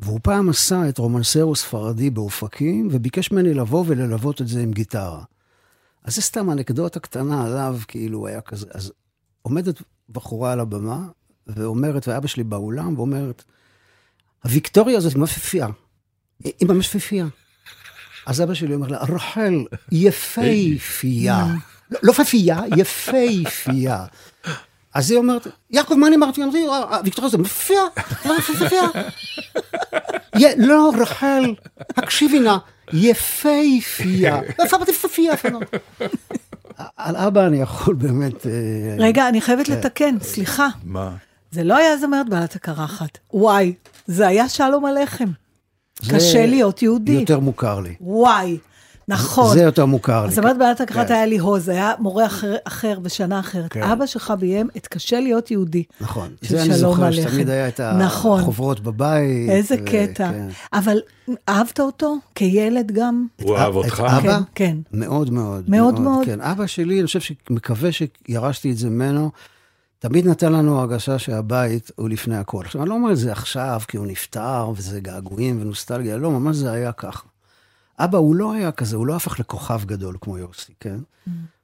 [0.00, 5.22] והוא פעם עשה את רומנסרו ספרדי באופקים, וביקש ממני לבוא וללוות את זה עם גיטרה.
[6.04, 8.66] אז זה סתם אנקדוטה קטנה עליו, כאילו היה כזה.
[8.70, 8.92] אז
[9.42, 10.98] עומדת בחורה על הבמה,
[11.46, 13.44] ואומרת, ואבא שלי באולם, ואומרת,
[14.44, 15.68] הוויקטוריה הזאת מפיפייה.
[16.44, 16.88] היא ממש
[18.26, 21.46] אז אבא שלי אומר לה, רחל, יפייפייה.
[21.90, 24.04] לא- לא פפייה, יפייפייה.
[24.94, 26.42] אז היא אומרת, יעקב, מה אני אמרתי?
[26.42, 27.82] אמרתי, "אה, ויקטוריה זה מפייה,
[28.26, 28.82] לא מפייה.
[30.38, 31.54] יה- לא, רחל,
[31.96, 32.56] הקשיבי נא,
[32.92, 34.40] יפייפייה.
[34.62, 35.32] איפה אמרתי פפייה?
[35.32, 35.58] איפה לא?
[36.96, 38.46] על אבא אני יכול באמת...
[38.46, 38.52] אה,
[38.98, 40.68] רגע, אני חייבת לתקן, סליחה.
[40.84, 41.10] מה?
[41.50, 43.18] זה לא היה זמרת בעלת הקרחת.
[43.32, 43.74] וואי,
[44.06, 44.84] זה היה שלום.
[46.02, 47.12] זה קשה להיות יהודי.
[47.12, 47.94] יותר מוכר לי.
[48.00, 48.58] וואי,
[49.08, 49.54] נכון.
[49.54, 50.32] זה יותר מוכר לי.
[50.32, 51.14] זמרת בעלת הקרחת כן.
[51.14, 53.72] היה לי הוז, היה מורה אחר, אחר בשנה אחרת.
[53.72, 53.82] כן.
[53.82, 55.82] אבא שלך ביים את קשה להיות יהודי.
[56.00, 56.28] נכון.
[56.42, 57.28] זה אני שלום זוכר עליכם.
[57.30, 58.40] שתמיד היה את נכון.
[58.40, 59.50] החוברות בבית.
[59.50, 60.30] איזה ו- קטע.
[60.30, 60.48] כן.
[60.72, 60.98] אבל
[61.48, 63.26] אהבת אותו כילד גם?
[63.42, 64.00] הוא אהב את אותך?
[64.06, 64.20] אבא?
[64.22, 64.76] כן, כן.
[64.92, 65.70] מאוד מאוד.
[65.70, 66.26] מאוד מאוד.
[66.26, 69.30] כן, אבא שלי, אני חושב שמקווה שירשתי את זה ממנו,
[69.98, 72.62] תמיד נתן לנו הרגשה שהבית הוא לפני הכל.
[72.64, 76.56] עכשיו, אני לא אומר את זה עכשיו, כי הוא נפטר, וזה געגועים ונוסטלגיה, לא, ממש
[76.56, 77.22] זה היה ככה.
[77.98, 80.98] אבא, הוא לא היה כזה, הוא לא הפך לכוכב גדול כמו יוסי, כן?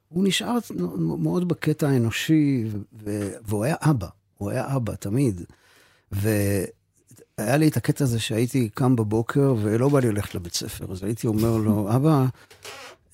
[0.09, 0.57] הוא נשאר
[0.97, 2.65] מאוד בקטע האנושי,
[3.03, 5.41] ו- והוא היה אבא, הוא היה אבא, תמיד.
[6.11, 11.03] והיה לי את הקטע הזה שהייתי קם בבוקר ולא בא לי ללכת לבית ספר, אז
[11.03, 12.25] הייתי אומר לו, אבא,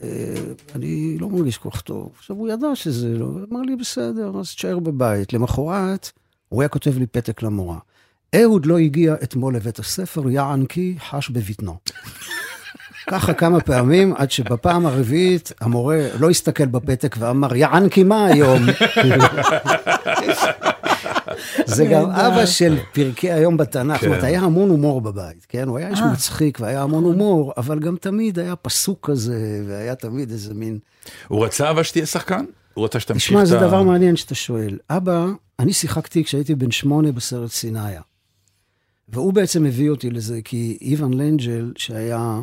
[0.03, 0.36] אה,
[0.75, 2.12] אני לא מרגיש כל כך טוב.
[2.17, 5.34] עכשיו, הוא ידע שזה לא, הוא אמר לי, בסדר, אז תשאר בבית.
[5.34, 6.12] למחרת,
[6.49, 7.80] הוא היה כותב לי פתק למורה.
[8.36, 11.77] אהוד לא הגיע אתמול לבית הספר, יענקי חש בבטנו.
[13.09, 18.61] ככה כמה פעמים, עד שבפעם הרביעית המורה לא הסתכל בפתק ואמר, יענקי מה היום?
[21.65, 22.11] זה גם.
[22.11, 24.25] אבא של פרקי היום בתנ"ך, זאת אומרת, כן.
[24.27, 25.67] היה המון הומור בבית, כן?
[25.67, 26.11] הוא היה איש אה.
[26.11, 30.79] מצחיק והיה המון הומור, אבל גם תמיד היה פסוק כזה, והיה תמיד איזה מין...
[31.27, 32.45] הוא רצה אבל שתהיה שחקן?
[32.73, 33.61] הוא רצה שתמשיך תשמע, את זה ה...
[33.61, 34.77] דבר מעניין שאתה שואל.
[34.89, 35.25] אבא,
[35.59, 38.01] אני שיחקתי כשהייתי בן שמונה בסרט סיניה.
[39.09, 42.39] והוא בעצם הביא אותי לזה, כי איוון לנג'ל, שהיה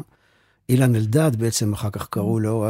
[0.68, 2.66] אילן אלדד בעצם, אחר כך קראו לו...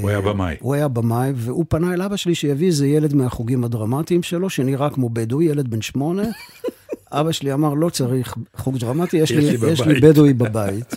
[0.00, 0.56] הוא היה במאי.
[0.60, 4.90] הוא היה במאי, והוא פנה אל אבא שלי שיביא איזה ילד מהחוגים הדרמטיים שלו, שנראה
[4.90, 6.22] כמו בדואי, ילד בן שמונה.
[7.12, 10.94] אבא שלי אמר, לא צריך חוג דרמטי, יש, לי, יש לי בבית." בדואי בבית.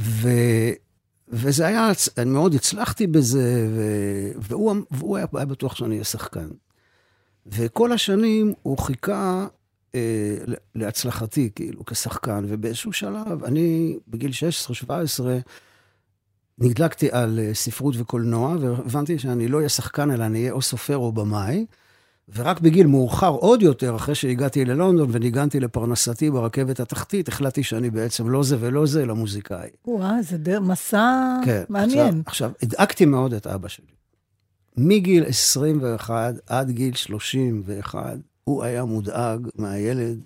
[0.00, 0.28] ו...
[1.28, 3.82] וזה היה, אני מאוד הצלחתי בזה, ו...
[4.38, 6.48] והוא, והוא היה, היה בטוח שאני אהיה שחקן.
[7.46, 9.46] וכל השנים הוא חיכה אה,
[10.74, 14.30] להצלחתי, כאילו, כשחקן, ובאיזשהו שלב, אני בגיל
[14.86, 14.90] 16-17,
[16.58, 20.96] נדלקתי על אה, ספרות וקולנוע, והבנתי שאני לא אהיה שחקן, אלא אני אהיה או סופר
[20.96, 21.66] או במאי.
[22.34, 28.28] ורק בגיל מאוחר עוד יותר, אחרי שהגעתי ללונדון וניגנתי לפרנסתי ברכבת התחתית, החלטתי שאני בעצם
[28.28, 29.68] לא זה ולא זה, אלא מוזיקאי.
[29.86, 31.62] וואו, זה דר- מסע כן.
[31.68, 32.22] מעניין.
[32.26, 33.86] עכשיו, עכשיו, הדאגתי מאוד את אבא שלי.
[34.76, 40.18] מגיל 21 עד גיל 31, הוא היה מודאג מהילד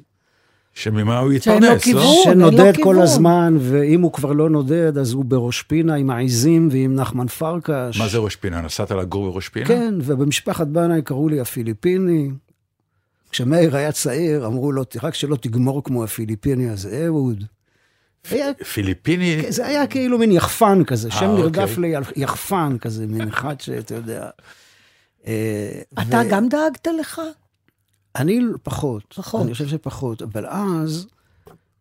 [0.75, 2.03] שממה הוא שאין לו יתפרנס, כיוון.
[2.03, 2.09] לא?
[2.31, 2.95] אין לו שנודד כיוון.
[2.97, 7.27] כל הזמן, ואם הוא כבר לא נודד, אז הוא בראש פינה עם העיזים ועם נחמן
[7.27, 7.99] פרקש.
[7.99, 8.61] מה זה ראש פינה?
[8.61, 9.67] נסעת לגור בראש פינה?
[9.67, 12.31] כן, ובמשפחת בנאי קראו לי הפיליפיני.
[13.31, 17.45] כשמאיר היה צעיר, אמרו לו, רק שלא תגמור כמו הפיליפיני הזה, אהוד.
[18.31, 19.43] היה- פיליפיני?
[19.49, 21.93] זה היה כאילו מין יחפן כזה, שם אה, נרדף אוקיי.
[22.17, 24.29] ליחפן כזה, מין אחד שאתה יודע.
[25.27, 27.21] אה, אתה ו- גם דאגת לך?
[28.17, 29.15] אני פחות.
[29.17, 29.43] פחות.
[29.43, 30.23] אני חושב שפחות.
[30.23, 31.07] אבל אז,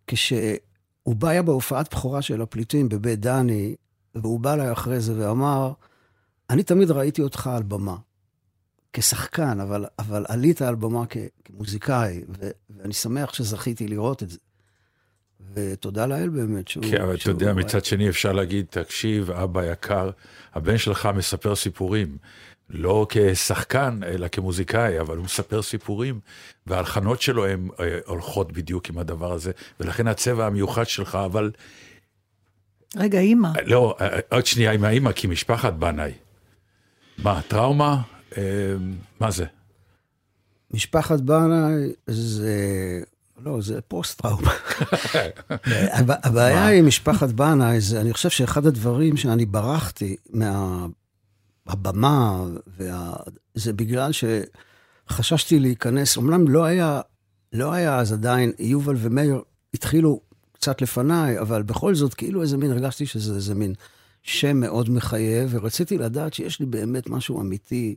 [0.08, 3.76] כשהוא בא היה בהופעת בכורה של הפליטים בבית דני,
[4.16, 5.74] והוא בא אליי אחרי זה ואמר,
[6.50, 7.96] אני תמיד ראיתי אותך על במה,
[8.94, 14.38] כשחקן, אבל, אבל עלית על במה כ, כמוזיקאי, ו, ואני שמח שזכיתי לראות את זה.
[15.54, 16.84] ותודה לאל באמת שהוא...
[16.92, 20.10] כן, אבל אתה יודע, מצד שני אפשר להגיד, תקשיב, אבא יקר,
[20.54, 22.18] הבן שלך מספר סיפורים.
[22.70, 26.20] לא כשחקן, אלא כמוזיקאי, אבל הוא מספר סיפורים,
[26.68, 31.52] וההלחנות שלו הן אה, הולכות בדיוק עם הדבר הזה, ולכן הצבע המיוחד שלך, אבל
[32.96, 33.50] רגע, אימא.
[33.66, 36.12] לא, אה, עוד שנייה עם האימא, כי משפחת בנאי.
[37.18, 38.02] מה, טראומה?
[38.38, 38.44] אה,
[39.20, 39.46] מה זה?
[40.72, 42.56] משפחת בנאי זה...
[43.46, 44.52] לא, זה פוסט-טראומה.
[46.00, 50.16] הב- הבעיה עם משפחת בנאי זה, אני חושב שאחד הדברים שאני ברחתי
[51.68, 52.46] מהבמה,
[52.78, 53.14] וה...
[53.54, 54.12] זה בגלל
[55.10, 57.02] שחששתי להיכנס, אמנם לא היה,
[57.54, 59.42] לא היה אז עדיין, יובל ומאיר
[59.74, 60.22] התחילו
[60.54, 63.74] קצת לפניי, אבל בכל זאת, כאילו איזה מין, הרגשתי שזה איזה מין
[64.24, 67.96] שם מאוד מחייב, ורציתי לדעת שיש לי באמת משהו אמיתי,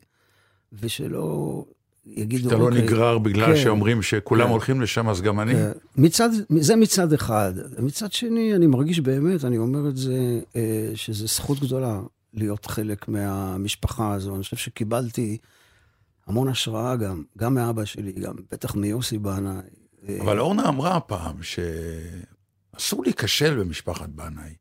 [0.81, 1.65] ושלא
[2.07, 2.49] יגידו...
[2.49, 4.51] אתה לא "אוקיי, נגרר בגלל כן, שאומרים שכולם כן.
[4.51, 5.53] הולכים לשם, אז גם אני?
[5.53, 5.71] כן.
[5.97, 6.31] מצד,
[6.61, 7.53] זה מצד אחד.
[7.79, 12.01] מצד שני, אני מרגיש באמת, אני אומר את זה, אה, שזו זכות גדולה
[12.33, 14.35] להיות חלק מהמשפחה הזו.
[14.35, 15.39] אני חושב שקיבלתי
[16.27, 19.63] המון השראה גם, גם מאבא שלי, גם בטח מיוסי בנאי.
[20.21, 24.55] אבל אורנה אמרה פעם שאסור להיכשל במשפחת בנאי.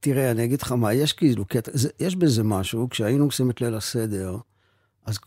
[0.00, 3.74] תראה, אני אגיד לך מה, יש כאילו קטע, יש בזה משהו, כשהיינו עושים את ליל
[3.74, 4.36] הסדר,
[5.04, 5.18] אז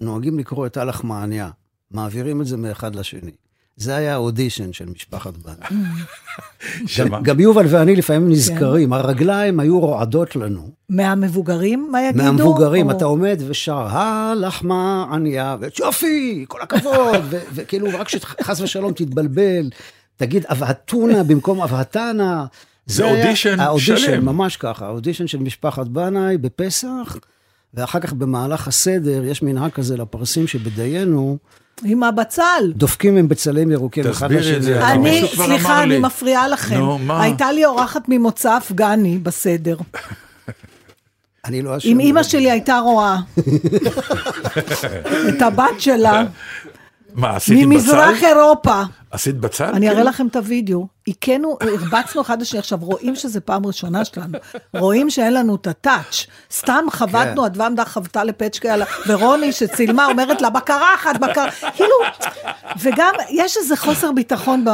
[0.00, 1.50] נוהגים לקרוא את הלחמניה,
[1.90, 3.32] מעבירים את זה מאחד לשני.
[3.78, 5.82] זה היה האודישן של משפחת בנאי.
[6.86, 7.16] שמה?
[7.16, 10.70] גם, גם יובל ואני לפעמים נזכרים, הרגליים היו רועדות לנו.
[10.88, 12.24] מהמבוגרים, מה יגידו?
[12.24, 18.92] מהמבוגרים, או- אתה עומד ושר, הלחמה ענייה, ויופי, כל הכבוד, ו- וכאילו, רק שחס ושלום
[18.92, 19.70] תתבלבל,
[20.16, 22.46] תגיד אבהתונה במקום אבהתנה.
[22.86, 24.24] זה אודישן האודישן, שלם.
[24.24, 27.16] ממש ככה, האודישן של משפחת בנאי בפסח,
[27.74, 31.38] ואחר כך במהלך הסדר, יש מנהג כזה לפרסים שבדיינו,
[31.84, 32.72] עם הבצל.
[32.74, 34.56] דופקים עם בצלים ירוקים אחד תסבירי לשני.
[34.56, 35.98] את זה, אני- סליחה, אני.
[35.98, 36.78] מפריעה לכם.
[36.78, 37.22] נו, מה?
[37.22, 39.76] הייתה לי אורחת ממוצא אפגני בסדר.
[41.44, 41.88] אני לא אשם.
[41.88, 43.18] אם אימא שלי הייתה רואה
[45.28, 46.24] את הבת שלה
[47.18, 47.66] מה, עשית בצל?
[47.66, 49.64] ממזרח אירופה, עשית בצל?
[49.64, 50.10] אני אראה כאילו?
[50.10, 54.38] לכם את הוידאו, הכינו, הרבצנו אחד לשני, עכשיו רואים שזה פעם ראשונה שלנו,
[54.74, 57.46] רואים שאין לנו את הטאץ', סתם חבטנו, כן.
[57.46, 58.74] אדווה עמדה חבטה לפצ'קה,
[59.06, 61.50] ורוני שצילמה אומרת לה, בקרחת, בקר...
[61.76, 61.96] כאילו,
[62.80, 64.68] וגם יש איזה חוסר ביטחון, ב...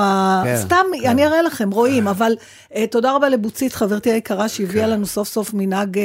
[0.45, 1.09] כן, סתם, כן.
[1.11, 2.33] אני אראה לכם, רואים, אבל
[2.75, 5.99] אה, תודה רבה לבוצית, חברתי היקרה, שהביאה לנו סוף סוף מנהג...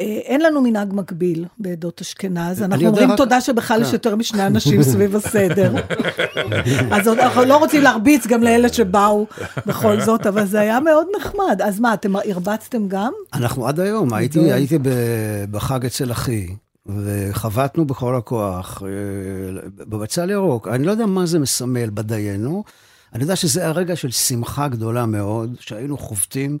[0.00, 3.92] אה, אין לנו מנהג מקביל בעדות אשכנז, אנחנו אומרים רק- תודה שבכלל יש כן.
[3.92, 5.72] יותר משני אנשים סביב הסדר.
[6.94, 9.26] אז אנחנו לא רוצים להרביץ גם לאלה שבאו
[9.66, 11.62] בכל זאת, אבל זה היה מאוד נחמד.
[11.64, 13.12] אז מה, אתם הרבצתם גם?
[13.34, 14.78] אנחנו עד היום, הייתי, הייתי
[15.50, 16.46] בחג אצל אחי,
[16.86, 20.68] וחבטנו בכל הכוח אה, בבצל ירוק.
[20.68, 22.64] אני לא יודע מה זה מסמל בדיינו,
[23.14, 26.58] אני יודע שזה היה רגע של שמחה גדולה מאוד, שהיינו חובטים.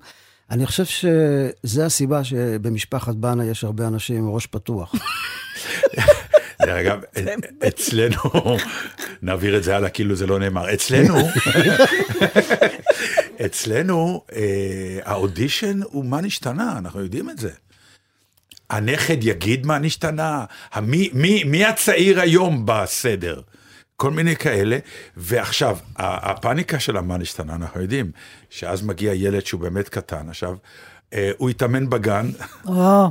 [0.50, 4.94] אני חושב שזו הסיבה שבמשפחת בנה יש הרבה אנשים עם ראש פתוח.
[6.62, 7.00] דרך אגב,
[7.68, 8.16] אצלנו,
[9.22, 11.18] נעביר את זה הלאה כאילו זה לא נאמר, אצלנו,
[13.46, 17.50] אצלנו אה, האודישן הוא מה נשתנה, אנחנו יודעים את זה.
[18.70, 20.44] הנכד יגיד מה נשתנה,
[21.44, 23.40] מי הצעיר היום בסדר?
[24.00, 24.78] כל מיני כאלה,
[25.16, 28.10] ועכשיו, הפאניקה של המה נשתנה, אנחנו יודעים,
[28.50, 30.56] שאז מגיע ילד שהוא באמת קטן, עכשיו,
[31.38, 32.30] הוא יתאמן בגן,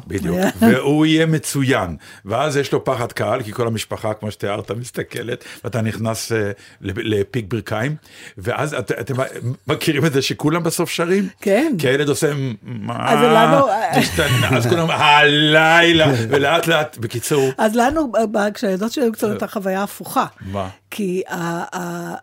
[0.08, 5.44] בדיוק, והוא יהיה מצוין, ואז יש לו פחד קהל, כי כל המשפחה, כמו שתיארת, מסתכלת,
[5.64, 7.96] ואתה נכנס אה, לפיק ברכיים,
[8.38, 9.14] ואז אתם
[9.68, 11.28] מכירים את זה שכולם בסוף שרים?
[11.42, 11.76] כן.
[11.78, 12.32] כי הילד עושה,
[12.64, 13.68] מה, אז לנו,
[14.58, 17.52] אז כולם, הלילה, ולאט לאט, בקיצור.
[17.58, 18.12] אז לנו,
[18.54, 20.26] כשהילדות שלי היו קצת את החוויה הפוכה.
[20.42, 20.70] מה?
[20.92, 21.22] כי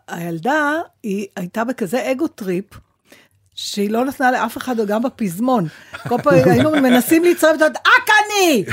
[0.07, 2.65] הילדה, היא הייתה בכזה ego trip,
[3.57, 5.67] שהיא לא נתנה לאף אחד, גם בפזמון.
[6.07, 8.63] כל פעם היינו מנסים ליצור את אק אני!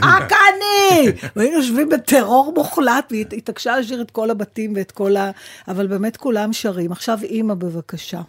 [0.00, 1.12] אק אני!
[1.36, 5.30] והיינו יושבים בטרור מוחלט, והיא התעקשה לשיר את כל הבתים ואת כל ה...
[5.68, 6.92] אבל באמת כולם שרים.
[6.92, 8.20] עכשיו אימא, בבקשה.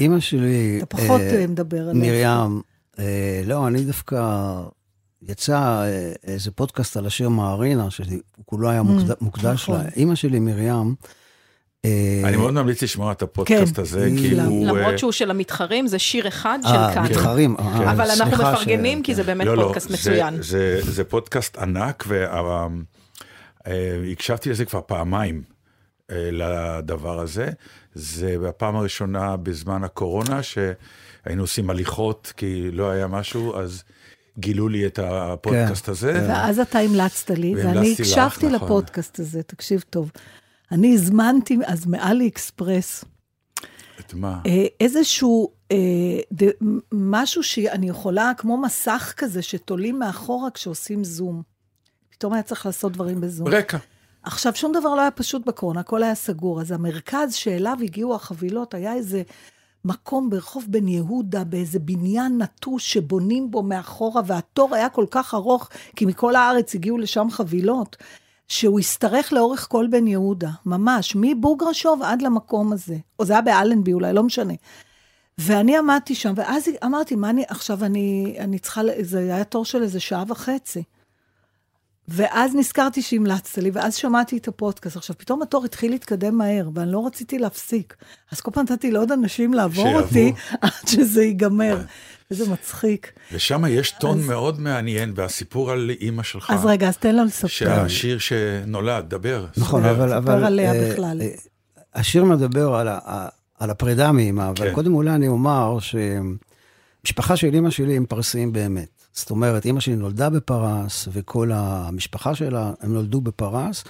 [0.00, 0.78] אימא שלי...
[0.78, 1.94] אתה פחות אה, מדבר עליה.
[1.94, 2.60] מרים,
[2.98, 4.58] אה, לא, אני דווקא...
[5.28, 9.82] יצא אה, איזה פודקאסט על השיר מערינה, שכולו היה מוקדש, מוקדש לה.
[9.96, 10.94] אימא שלי, מרים,
[12.24, 14.66] אני מאוד ממליץ לשמוע את הפודקאסט כן, הזה, כי הוא...
[14.66, 17.02] למרות שהוא של המתחרים, זה שיר אחד של אה, כאן.
[17.04, 17.56] מתחרים.
[17.56, 17.62] כן.
[17.88, 20.42] אבל אנחנו מפרגנים, כי זה באמת לא, לא, פודקאסט זה- מצוין.
[20.82, 22.04] זה, פודקאסט ענק,
[23.66, 25.42] והקשבתי לזה כבר פעמיים,
[26.10, 27.48] אה, לדבר הזה.
[27.94, 33.82] זה בפעם הראשונה בזמן הקורונה, שהיינו עושים הליכות, כי לא היה משהו, אז
[34.38, 36.12] גילו לי את הפודקאסט כן, הזה.
[36.12, 36.30] כן.
[36.30, 38.66] ואז אתה המלצת לי, ואני לך, הקשבתי נכון.
[38.68, 40.10] לפודקאסט הזה, תקשיב טוב.
[40.72, 43.04] אני הזמנתי אז מאלי אקספרס
[44.00, 44.40] את מה?
[44.46, 45.76] אה, איזשהו, אה,
[46.32, 46.50] ד,
[46.92, 51.42] משהו שאני יכולה, כמו מסך כזה שתולים מאחורה כשעושים זום.
[52.10, 53.48] פתאום היה צריך לעשות דברים בזום.
[53.48, 53.78] רקע.
[54.22, 56.60] עכשיו, שום דבר לא היה פשוט בקורונה, הכל היה סגור.
[56.60, 59.22] אז המרכז שאליו הגיעו החבילות היה איזה
[59.84, 65.68] מקום ברחוב בן יהודה, באיזה בניין נטוש שבונים בו מאחורה, והתור היה כל כך ארוך,
[65.96, 67.96] כי מכל הארץ הגיעו לשם חבילות,
[68.52, 72.96] שהוא השתרך לאורך כל בן יהודה, ממש, מבוגרשוב עד למקום הזה.
[73.18, 74.54] או זה היה באלנבי אולי, לא משנה.
[75.38, 79.82] ואני עמדתי שם, ואז אמרתי, מה אני, עכשיו אני, אני צריכה, זה היה תור של
[79.82, 80.82] איזה שעה וחצי.
[82.08, 84.96] ואז נזכרתי שהמלצת לי, ואז שמעתי את הפודקאסט.
[84.96, 87.96] עכשיו, פתאום התור התחיל להתקדם מהר, ואני לא רציתי להפסיק.
[88.32, 90.00] אז כל פעם נתתי לעוד אנשים לעבור שיעברו.
[90.00, 91.80] אותי, עד שזה ייגמר.
[92.32, 93.12] איזה מצחיק.
[93.32, 96.50] ושם יש טון מאוד מעניין, והסיפור על אימא שלך.
[96.50, 97.46] אז רגע, אז תן לו לספר.
[97.46, 99.46] שהשיר שנולד, דבר.
[99.56, 99.90] נכון, ספר.
[99.90, 100.12] אבל...
[100.12, 101.22] אבל עליה אה, בכלל.
[101.22, 101.28] אה,
[101.94, 104.74] השיר מדבר על, ה, על הפרידה מאמא, אבל כן.
[104.74, 108.88] קודם אולי אני אומר שמשפחה של אימא שלי הם פרסיים באמת.
[109.12, 113.84] זאת אומרת, אימא שלי נולדה בפרס, וכל המשפחה שלה, הם נולדו בפרס.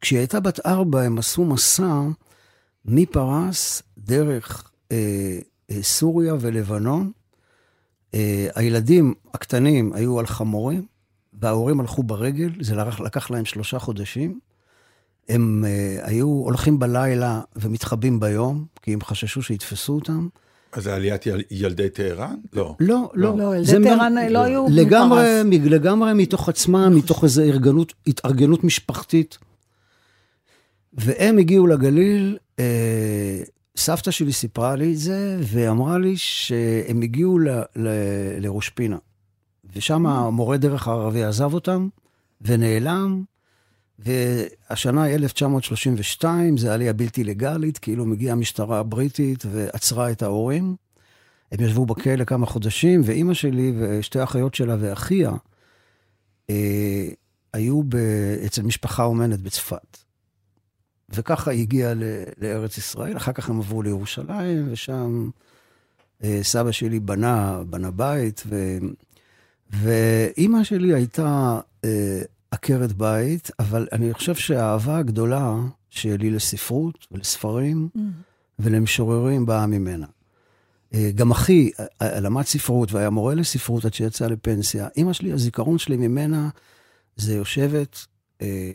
[0.00, 2.00] כשהיא הייתה בת ארבע, הם עשו מסע
[2.84, 5.38] מפרס דרך אה,
[5.70, 7.10] אה, סוריה ולבנון.
[8.14, 10.86] אה, הילדים הקטנים היו על חמורים,
[11.40, 14.38] וההורים הלכו ברגל, זה לקח, לקח להם שלושה חודשים.
[15.28, 20.28] הם uh, היו הולכים בלילה ומתחבאים ביום, כי הם חששו שיתפסו אותם.
[20.72, 22.34] אז זה עליית יל- ילדי טהרן?
[22.52, 22.76] לא.
[22.80, 23.38] לא, לא.
[23.38, 25.70] לא, ילדי זה טהרן מ- לא היו לגמרי, מפרס.
[25.72, 29.38] לגמרי מתוך עצמם, מתוך איזו ארגנות, התארגנות משפחתית.
[30.92, 33.42] והם הגיעו לגליל, אה,
[33.76, 37.88] סבתא שלי סיפרה לי את זה, ואמרה לי שהם הגיעו ל, ל,
[38.38, 38.98] לראש פינה.
[39.74, 41.88] ושם המורה דרך הערבי עזב אותם,
[42.40, 43.22] ונעלם,
[43.98, 50.76] והשנה היא 1932, זה עלייה בלתי לגלית, כאילו מגיעה המשטרה הבריטית ועצרה את ההורים.
[51.52, 55.32] הם ישבו בכלא כמה חודשים, ואימא שלי ושתי האחיות שלה ואחיה
[56.50, 57.08] אה,
[57.52, 57.96] היו ב,
[58.46, 60.05] אצל משפחה אומנת בצפת.
[61.10, 61.92] וככה היא הגיעה
[62.38, 65.30] לארץ ישראל, אחר כך הם עברו לירושלים, ושם
[66.24, 68.78] אה, סבא שלי בנה, בנה בית, ו,
[69.70, 75.54] ואימא שלי הייתה אה, עקרת בית, אבל אני חושב שהאהבה הגדולה
[75.90, 78.00] שלי לספרות ולספרים Mm.
[78.58, 80.06] ולמשוררים באה ממנה.
[80.94, 81.70] אה, גם אחי
[82.02, 84.88] למד ספרות והיה מורה לספרות עד שיצא לפנסיה.
[84.96, 86.48] אימא שלי, הזיכרון שלי ממנה
[87.16, 88.06] זה יושבת
[88.42, 88.70] אה,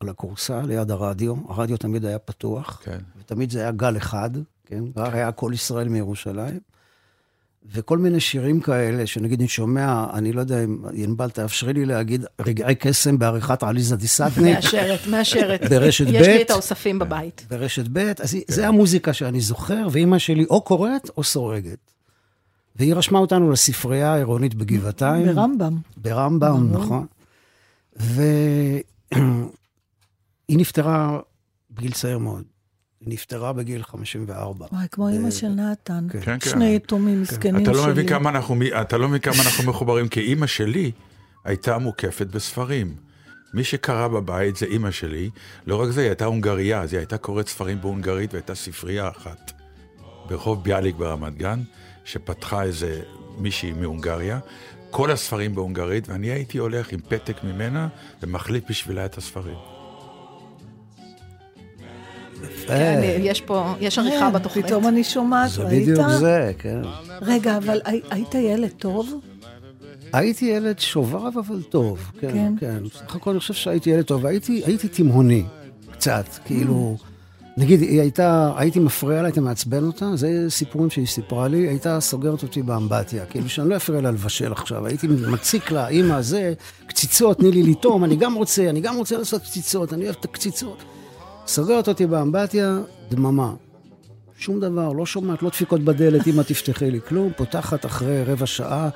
[0.00, 2.98] על הכורסה ליד הרדיו, הרדיו תמיד היה פתוח, כן.
[3.20, 4.30] ותמיד זה היה גל אחד,
[4.66, 4.84] כן?
[4.96, 6.58] רק היה כל ישראל מירושלים.
[7.72, 12.24] וכל מיני שירים כאלה, שנגיד אני שומע, אני לא יודע אם ענבל תאפשרי לי להגיד,
[12.40, 14.54] רגעי קסם בעריכת עליזה דיסטני.
[14.54, 15.60] מאשרת, מאשרת.
[15.70, 16.40] ברשת יש לי ב'.
[16.40, 17.46] את האוספים בבית.
[17.50, 21.78] ברשת ב', אז היא- זה המוזיקה שאני זוכר, ואימא שלי או קוראת או סורגת.
[22.76, 25.26] והיא רשמה אותנו לספרייה העירונית בגבעתיים.
[25.26, 25.76] ברמב"ם.
[25.96, 26.68] ברמב"ם.
[26.72, 27.06] נכון.
[30.48, 31.18] והיא נפטרה
[31.70, 32.44] בגיל צעיר מאוד.
[33.00, 34.66] היא נפטרה בגיל 54.
[34.72, 36.06] וואי, כמו אימא של נתן.
[36.10, 36.50] כן, כן.
[36.50, 37.82] שני יתומים מסכנים אתה שלי.
[37.82, 40.92] לא מבין כמה אנחנו, אתה לא מבין כמה אנחנו מחוברים, כי אימא שלי
[41.44, 42.96] הייתה מוקפת בספרים.
[43.54, 45.30] מי שקרא בבית זה אימא שלי,
[45.66, 49.52] לא רק זה, היא הייתה הונגריה, אז היא הייתה קוראת ספרים בהונגרית והייתה ספרייה אחת
[50.28, 51.62] ברחוב ביאליק ברמת גן,
[52.04, 53.02] שפתחה איזה
[53.38, 54.38] מישהי מהונגריה,
[54.90, 57.88] כל הספרים בהונגרית, ואני הייתי הולך עם פתק ממנה
[58.22, 59.75] ומחליף בשבילה את הספרים.
[62.66, 64.66] כן, יש פה, יש עריכה כן, בתוכנית.
[64.66, 65.82] פתאום אני שומעת, זה ראית?
[65.82, 66.78] בדיוק זה, כן.
[67.22, 69.20] רגע, אבל הי- היית ילד טוב?
[70.12, 72.54] הייתי ילד שובב אבל טוב, כן, כן.
[72.60, 72.78] כן.
[72.84, 75.44] בסך הכל אני חושב שהייתי ילד טוב, הייתי, הייתי תימהוני,
[75.92, 76.96] קצת, כאילו,
[77.56, 82.00] נגיד, היא הייתה, הייתי מפריע לה, הייתי מעצבן אותה, זה סיפורים שהיא סיפרה לי, הייתה
[82.00, 86.52] סוגרת אותי באמבטיה, כאילו שאני לא אפריע לה לבשל עכשיו, הייתי מציק לה, אמא, זה,
[86.86, 90.24] קציצות, תני לי לטעום, אני גם רוצה, אני גם רוצה לעשות קציצות, אני אוהב את
[90.24, 90.82] הקציצות.
[91.46, 92.78] סוגרת אותי באמבטיה,
[93.10, 93.54] דממה.
[94.38, 98.88] שום דבר, לא שומעת, לא דפיקות בדלת, אמא תפתחי לי כלום, פותחת אחרי רבע שעה,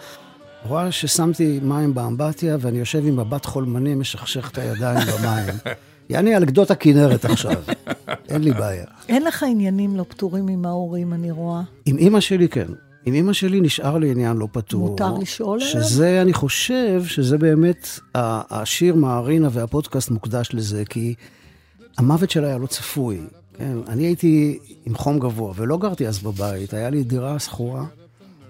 [0.69, 5.55] רואה ששמתי מים באמבטיה ואני יושב עם מבט חולמני, משכשך את הידיים במים.
[6.11, 7.57] יעני על גדות הכנרת עכשיו,
[8.29, 8.85] אין לי בעיה.
[9.09, 11.63] אין לך עניינים לא פתורים עם ההורים, אני רואה.
[11.87, 12.67] עם אימא שלי כן.
[13.05, 14.81] עם אימא שלי נשאר לי עניין לא פתור.
[14.81, 15.85] מותר לשאול עליו?
[15.85, 21.15] שזה, אני חושב, שזה באמת, השיר מערינה והפודקאסט מוקדש לזה, כי
[22.01, 23.21] המוות שלה היה לא צפוי.
[23.55, 27.85] כן, אני הייתי עם חום גבוה, ולא גרתי אז בבית, היה לי דירה שכורה,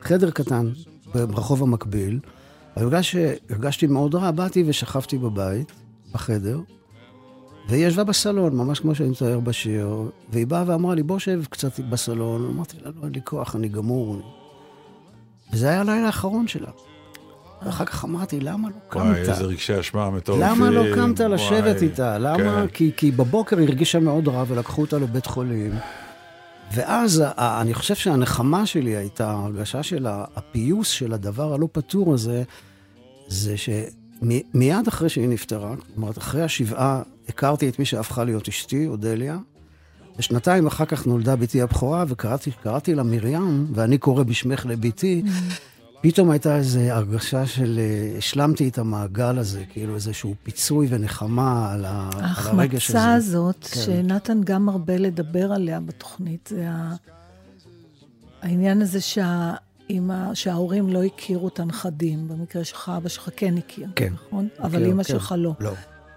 [0.01, 0.70] חדר קטן
[1.14, 2.20] ברחוב המקביל,
[2.76, 5.72] אבל בגלל שהרגשתי מאוד רע, באתי ושכבתי בבית,
[6.12, 6.61] בחדר,
[7.68, 11.80] והיא ישבה בסלון, ממש כמו שאני מתאר בשיר, והיא באה ואמרה לי, בוא שב קצת
[11.80, 12.46] בסלון.
[12.46, 14.16] אמרתי לה, לא, אין לי כוח, אני גמור.
[15.53, 16.70] וזה היה הלילה האחרון שלה.
[17.62, 19.02] ואחר כך אמרתי, למה לא קמת?
[19.02, 20.46] וואי, איזה רגשי אשמה מטורפים.
[20.46, 22.18] למה לא קמת לשבת וואי, איתה?
[22.18, 22.36] למה?
[22.38, 22.66] כן.
[22.66, 25.72] כי, כי בבוקר היא הרגישה מאוד רע ולקחו אותה לבית חולים.
[26.74, 32.42] ואז אני חושב שהנחמה שלי הייתה, ההרגשה של הפיוס של הדבר הלא פתור הזה,
[33.28, 38.86] זה שמיד אחרי שהיא נפטרה, זאת אומרת, אחרי השבעה, הכרתי את מי שהפכה להיות אשתי,
[38.86, 39.38] אודליה,
[40.18, 45.22] ושנתיים אחר כך נולדה בתי הבכורה, וקראתי קראתי לה מרים, ואני קורא בשמך לביתי.
[46.03, 51.84] פתאום הייתה איזו הרגשה של אה, השלמתי את המעגל הזה, כאילו איזשהו פיצוי ונחמה על,
[51.84, 52.98] ה, על הרגש הזה.
[52.98, 53.80] ההחמצה הזאת, כן.
[53.80, 56.94] שנתן גם הרבה לדבר עליה בתוכנית, זה ה...
[58.42, 62.28] העניין הזה שהאמא, שההורים לא הכירו את הנכדים.
[62.28, 64.12] במקרה שלך, אבא שלך כן הכיר, כן.
[64.12, 64.48] נכון?
[64.61, 65.09] אבל כן, אימא כן.
[65.09, 65.55] שלך לא.
[65.61, 65.72] לא.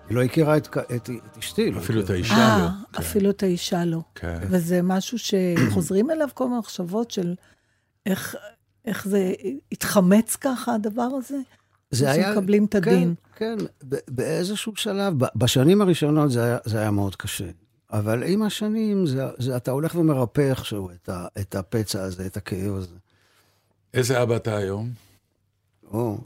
[0.10, 1.72] היא לא הכירה את, את, את אשתי.
[1.72, 2.10] לא אפילו את.
[2.10, 2.68] האישה אה, לא.
[2.94, 3.00] כן.
[3.00, 4.00] אפילו את האישה לא.
[4.16, 4.40] כן.
[4.42, 7.36] וזה משהו שחוזרים אליו כל מיני מחשבות של
[8.06, 8.36] איך,
[8.86, 9.34] איך זה
[9.72, 11.38] התחמץ ככה, הדבר הזה?
[11.92, 12.34] זה היה...
[12.34, 13.16] שמקבלים את הדין.
[13.36, 17.50] כן, כן, ב- באיזשהו שלב, בשנים הראשונות זה היה, זה היה מאוד קשה.
[17.92, 22.38] אבל עם השנים, זה, זה, אתה הולך ומרפא איכשהו את, ה, את הפצע הזה, את
[22.38, 22.96] הכאב הזה.
[23.94, 24.90] איזה אבא אתה היום?
[25.92, 26.18] או,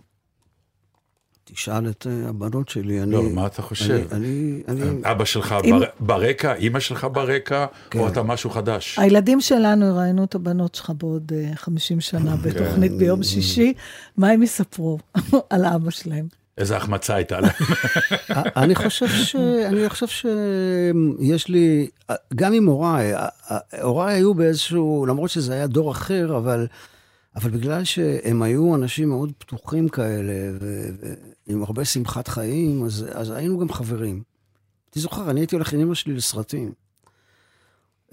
[1.53, 3.11] תשאל את אה, הבנות שלי, אני...
[3.11, 4.07] לא, מה אתה חושב?
[4.11, 4.61] אני...
[4.67, 7.99] אני, אני אבא שלך אם- בר- ברקע, אימא שלך ברקע, כן.
[7.99, 8.99] או אתה משהו חדש?
[8.99, 13.73] הילדים שלנו יראיינו את הבנות שלך בעוד אה, 50 שנה בתוכנית ביום שישי,
[14.17, 14.97] מה הם יספרו
[15.49, 16.27] על אבא שלהם?
[16.57, 17.51] איזה החמצה הייתה להם.
[18.55, 19.35] אני חושב ש...
[19.65, 21.87] אני חושב שיש לי...
[22.35, 23.13] גם עם הוריי,
[23.81, 25.05] הוריי היו באיזשהו...
[25.07, 26.67] למרות שזה היה דור אחר, אבל...
[27.35, 30.89] אבל בגלל שהם היו אנשים מאוד פתוחים כאלה, ו-
[31.47, 34.23] ועם הרבה שמחת חיים, אז, אז היינו גם חברים.
[34.95, 36.71] אני זוכר, אני הייתי הולך עם אמא שלי לסרטים.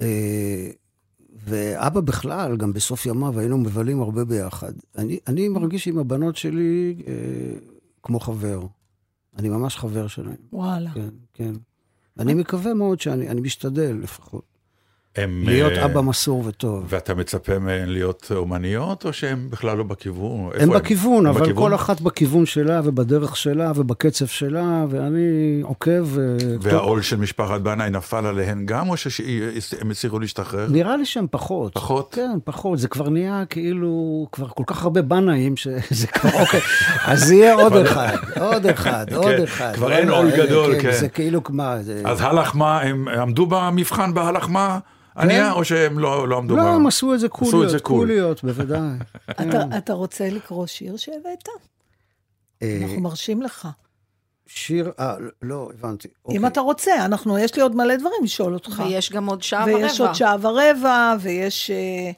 [0.01, 0.71] אה,
[1.47, 4.73] ואבא בכלל, גם בסוף ימיו היינו מבלים הרבה ביחד.
[4.99, 7.13] אני, אני מרגיש עם הבנות שלי אה,
[8.03, 8.67] כמו חבר.
[9.39, 10.37] אני ממש חבר שלהם.
[10.53, 10.91] וואלה.
[10.95, 11.53] כן, כן.
[12.19, 14.54] אני מקווה מאוד שאני אני משתדל לפחות.
[15.17, 16.85] הם, להיות אה, אבא מסור וטוב.
[16.89, 20.51] ואתה מצפה מהן להיות אומניות, או שהן בכלל לא בכיוון?
[20.55, 21.65] הם איפה בכיוון, הם אבל בכיוון?
[21.65, 26.19] כל אחת בכיוון שלה ובדרך שלה ובקצב שלה, ואני עוקב.
[26.19, 26.25] אה,
[26.61, 30.67] והעול של משפחת בנאי נפל עליהן גם, או שהם הצליחו להשתחרר?
[30.71, 31.75] נראה לי שהם פחות.
[31.75, 32.15] פחות?
[32.15, 32.79] כן, פחות.
[32.79, 36.61] זה כבר נהיה כאילו, כבר כל כך הרבה בנאים, שזה כבר, אוקיי.
[37.05, 39.73] אז יהיה עוד אחד, עוד אחד, עוד כן, אחד.
[39.75, 40.93] כבר אין עול גדול, כן.
[40.93, 41.77] זה כאילו, מה.
[42.05, 44.79] אז הלך מה, הם עמדו במבחן בהלך מה?
[45.17, 47.79] ענייה, או שהם לא לא עמדו לא, הם עשו את זה עשו את קוליות, זה
[47.79, 47.99] קול.
[48.01, 48.81] קוליות, בוודאי.
[49.39, 49.49] כן.
[49.51, 51.49] אתה- אתה רוצה לקרוא שיר שהבאת?
[52.63, 53.69] אה, אנחנו מרשים לך.
[54.47, 56.09] שיר, אה, לא, הבנתי.
[56.09, 56.47] אם אוקיי.
[56.47, 58.83] אתה רוצה, אנחנו, יש לי עוד מלא דברים לשאול אותך.
[58.87, 59.77] ויש גם עוד שעה ורבע.
[59.77, 61.71] ויש עוד שעה ורבע, ויש...
[61.71, 62.11] אה,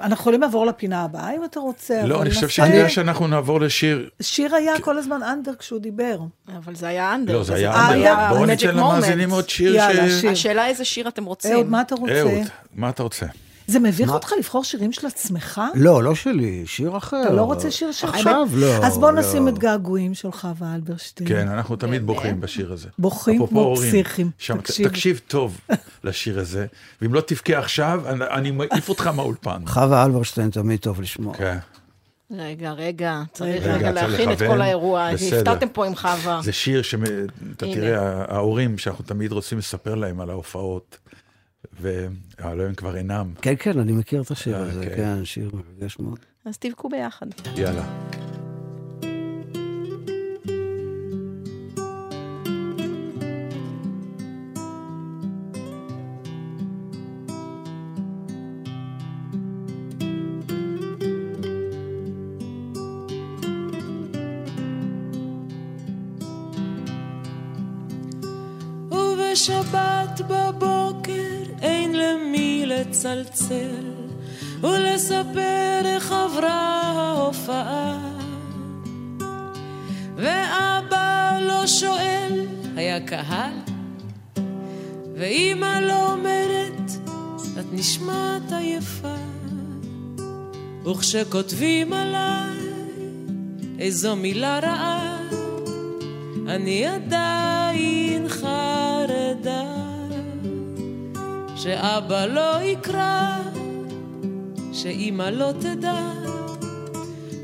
[0.00, 2.02] אנחנו יכולים לעבור לפינה הבאה, אם אתה רוצה.
[2.06, 4.08] לא, אני חושב שכדאי שאנחנו נעבור לשיר.
[4.20, 6.18] שיר היה כל הזמן אנדר כשהוא דיבר.
[6.56, 7.32] אבל זה היה אנדר.
[7.32, 8.14] לא, זה היה אנדר.
[8.28, 8.76] בואו Magic ניתן.
[8.76, 10.10] למאזינים עוד שיר יאללה.
[10.20, 10.30] שיר.
[10.30, 11.52] השאלה איזה שיר אתם רוצים.
[11.52, 12.20] אהוד, מה אתה רוצה?
[12.20, 13.26] אהוד, מה אתה רוצה?
[13.66, 14.10] זה מביך?
[14.10, 15.60] אותך לבחור שירים של עצמך?
[15.74, 17.22] לא, לא שלי, שיר אחר.
[17.22, 18.14] אתה לא רוצה שיר שלך?
[18.14, 18.86] עכשיו לא.
[18.86, 19.20] אז בוא לא.
[19.20, 21.28] נשים את געגועים של חווה אלברשטיין.
[21.28, 22.88] כן, אנחנו תמיד בוכים בשיר הזה.
[22.98, 24.30] בוכים כמו פסיכים.
[24.84, 25.20] תקשיב.
[25.26, 25.60] טוב
[26.04, 26.66] לשיר הזה,
[27.02, 29.62] ואם לא תבכה עכשיו, אני- מעיף אותך מהאולפן.
[29.74, 31.34] חווה אלברשטיין תמיד טוב לשמוע.
[31.34, 31.56] כן,
[32.30, 34.38] רגע, רגע, צריך רגע, רגע להכין את.
[34.38, 35.08] כל האירוע.
[35.08, 36.40] הפתעתם פה עם חווה.
[36.42, 37.04] זה שיר שאתה.
[37.56, 40.98] תראה, ההורים שאנחנו תמיד רוצים לספר להם על ההופעות,
[41.80, 43.34] והלוא הם כבר אינם.
[43.42, 44.96] כן, כן, אני מכיר את השיר אה, הזה, כן.
[44.96, 46.18] כן, שיר מרגש מאוד.
[46.44, 47.26] אז תבכו ביחד.
[47.56, 48.35] יאללה.
[69.36, 73.84] ובשבת בבוקר אין למי לצלצל
[74.60, 77.98] ולספר איך עברה ההופעה.
[80.16, 83.52] ואבא לא שואל, היה קהל?
[85.14, 86.90] ואימא לא אומרת,
[87.60, 89.16] את נשמעת עייפה
[90.84, 92.58] וכשכותבים עליי
[93.78, 95.18] איזו מילה רעה
[96.48, 97.55] אני עדיין
[101.66, 103.38] שאבא לא יקרא,
[104.72, 106.12] שאימא לא תדע,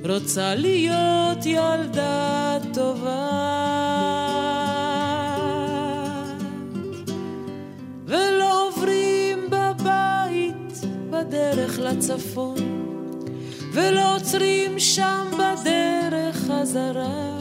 [0.08, 3.28] רוצה להיות ילדה טובה.
[8.06, 12.56] ולא עוברים בבית בדרך לצפון,
[13.72, 17.38] ולא עוצרים שם בדרך חזרה.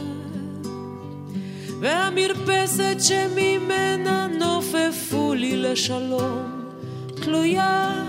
[1.80, 6.51] והמרפסת שממנה נופפו לי לשלום,
[7.22, 8.04] תלויה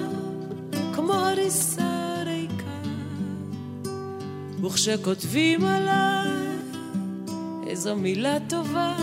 [0.93, 2.89] כמו הריסה ריקה.
[4.63, 6.29] וכשכותבים עליי
[7.67, 8.95] איזו מילה טובה,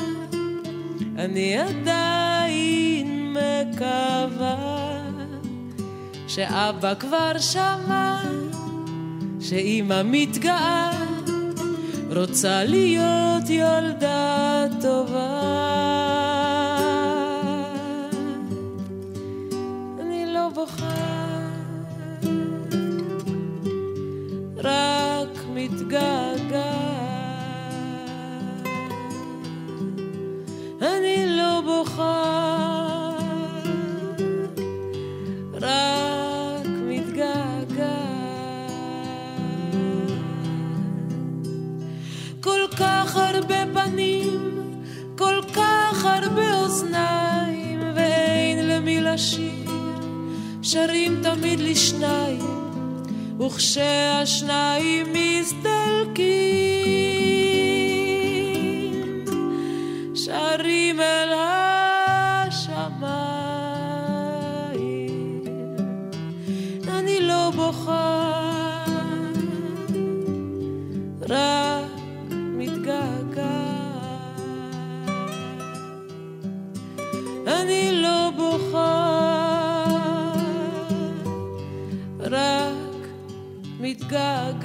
[1.18, 5.00] אני עדיין מקווה
[6.28, 8.22] שאבא כבר שמע,
[9.40, 10.90] שאימא מתגאה.
[12.16, 16.19] רוצה להיות ילדה טובה.
[46.20, 49.70] כך הרבה אוזניים, ואין למי לשיר,
[50.62, 52.40] שרים תמיד לשניים,
[53.40, 56.24] וכשהשניים מסתלקים,
[60.14, 61.49] שרים אל השמיים.
[84.10, 84.59] God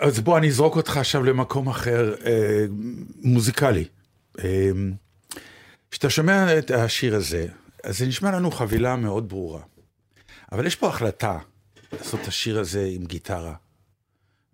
[0.00, 2.64] אז בוא, אני אזרוק אותך עכשיו למקום אחר, אה,
[3.22, 3.84] מוזיקלי.
[4.38, 4.70] אה,
[5.90, 7.46] כשאתה שומע את השיר הזה,
[7.84, 9.60] אז זה נשמע לנו חבילה מאוד ברורה.
[10.52, 11.38] אבל יש פה החלטה
[11.92, 13.54] לעשות את השיר הזה עם גיטרה,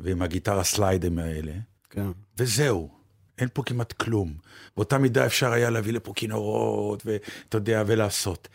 [0.00, 1.52] ועם הגיטרה סליידים האלה,
[1.90, 2.06] כן.
[2.38, 2.90] וזהו.
[3.38, 4.34] אין פה כמעט כלום.
[4.76, 8.48] באותה מידה אפשר היה להביא לפה כינורות, ואתה יודע, ולעשות.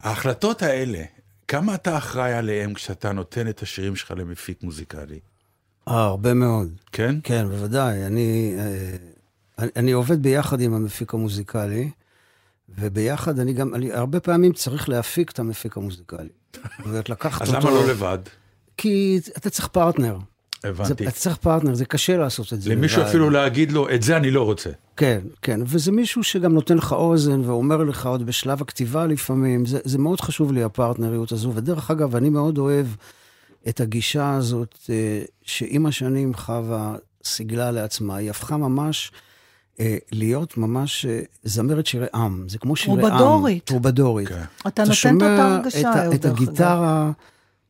[0.00, 1.02] ההחלטות האלה,
[1.48, 5.20] כמה אתה אחראי עליהם כשאתה נותן את השירים שלך למפיק מוזיקלי?
[5.88, 6.68] אה, הרבה מאוד.
[6.92, 7.16] כן?
[7.22, 8.06] כן, בוודאי.
[8.06, 8.96] אני, אה,
[9.58, 11.90] אני, אני עובד ביחד עם המפיק המוזיקלי,
[12.78, 16.28] וביחד אני גם, אני הרבה פעמים צריך להפיק את המפיק המוזיקלי.
[16.54, 17.68] זאת אומרת, לקחת אז אותו...
[17.68, 18.18] למה לא לבד?
[18.76, 20.18] כי אתה צריך פרטנר.
[20.62, 21.04] זה, הבנתי.
[21.04, 22.70] אתה צריך פרטנר, זה קשה לעשות את זה.
[22.70, 23.08] למישהו לבד.
[23.08, 24.70] אפילו להגיד לו, את זה אני לא רוצה.
[24.96, 29.78] כן, כן, וזה מישהו שגם נותן לך אוזן ואומר לך עוד בשלב הכתיבה לפעמים, זה,
[29.84, 32.86] זה מאוד חשוב לי הפרטנריות הזו, ודרך אגב, אני מאוד אוהב
[33.68, 36.94] את הגישה הזאת אה, שעם השנים חווה
[37.24, 39.12] סיגלה לעצמה, היא הפכה ממש
[39.80, 43.08] אה, להיות ממש אה, זמרת שירי עם, זה כמו שירי עם.
[43.08, 43.64] טרובדורית.
[43.64, 44.28] טרובדורית.
[44.28, 44.42] כן.
[44.68, 46.24] אתה נותן את אותה הרגשה את, ה- היום, את.
[46.24, 47.10] הגיטרה,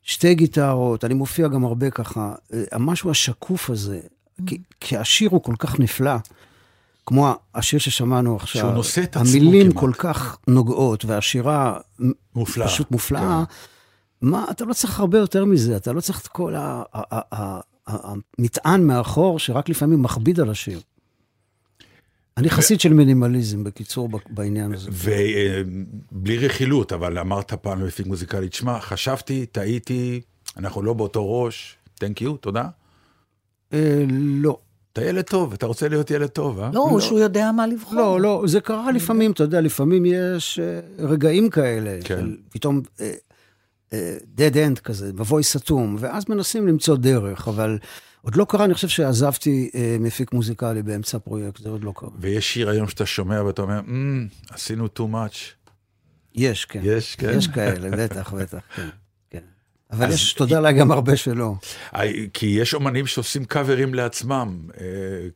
[0.03, 2.35] שתי גיטרות, אני מופיע גם הרבה ככה,
[2.73, 4.01] המשהו השקוף הזה,
[4.47, 6.15] כי, כי השיר הוא כל כך נפלא,
[7.07, 8.63] כמו השיר ששמענו עכשיו.
[8.63, 9.81] שהוא נושא את עצמו המילים כמעט.
[9.81, 11.77] כל כך נוגעות, והשירה
[12.35, 12.67] מופלאה.
[12.69, 13.45] פשוט מופלאה.
[14.23, 16.55] מה, אתה לא צריך הרבה יותר מזה, אתה לא צריך את כל
[17.87, 20.81] המטען מאחור, שרק לפעמים מכביד על השיר.
[22.37, 24.91] אני חסיד של מינימליזם, בקיצור, בעניין הזה.
[26.13, 30.21] ובלי רכילות, אבל אמרת פעם למפיק מוזיקלי, תשמע, חשבתי, טעיתי,
[30.57, 32.65] אנחנו לא באותו ראש, תנק יו, תודה.
[33.73, 34.59] אה, לא.
[34.93, 36.71] אתה ילד טוב, אתה רוצה להיות ילד טוב, אה?
[36.73, 37.95] לא, הוא שהוא יודע מה לבחור.
[37.99, 42.27] לא, לא, זה קרה לפעמים, אתה יודע, לפעמים יש אה, רגעים כאלה, כן.
[42.51, 43.15] פתאום אה, אה,
[44.37, 47.79] dead end כזה, מבוי סתום, ואז מנסים למצוא דרך, אבל
[48.23, 52.11] עוד לא קרה, אני חושב שעזבתי אה, מפיק מוזיקלי באמצע פרויקט, זה עוד לא קרה.
[52.19, 55.63] ויש שיר היום שאתה שומע ואתה אומר, "מ, עשינו too much.
[56.35, 56.81] יש, כן.
[56.83, 57.33] יש, כן.
[57.37, 58.89] יש כאלה, בטח, בטח, כן.
[59.31, 59.41] כן.
[59.91, 61.55] אבל יש, תודה לה, גם הרבה שלא.
[61.95, 64.87] אה, כי יש אומנים שעושים קאברים לעצמם, אה,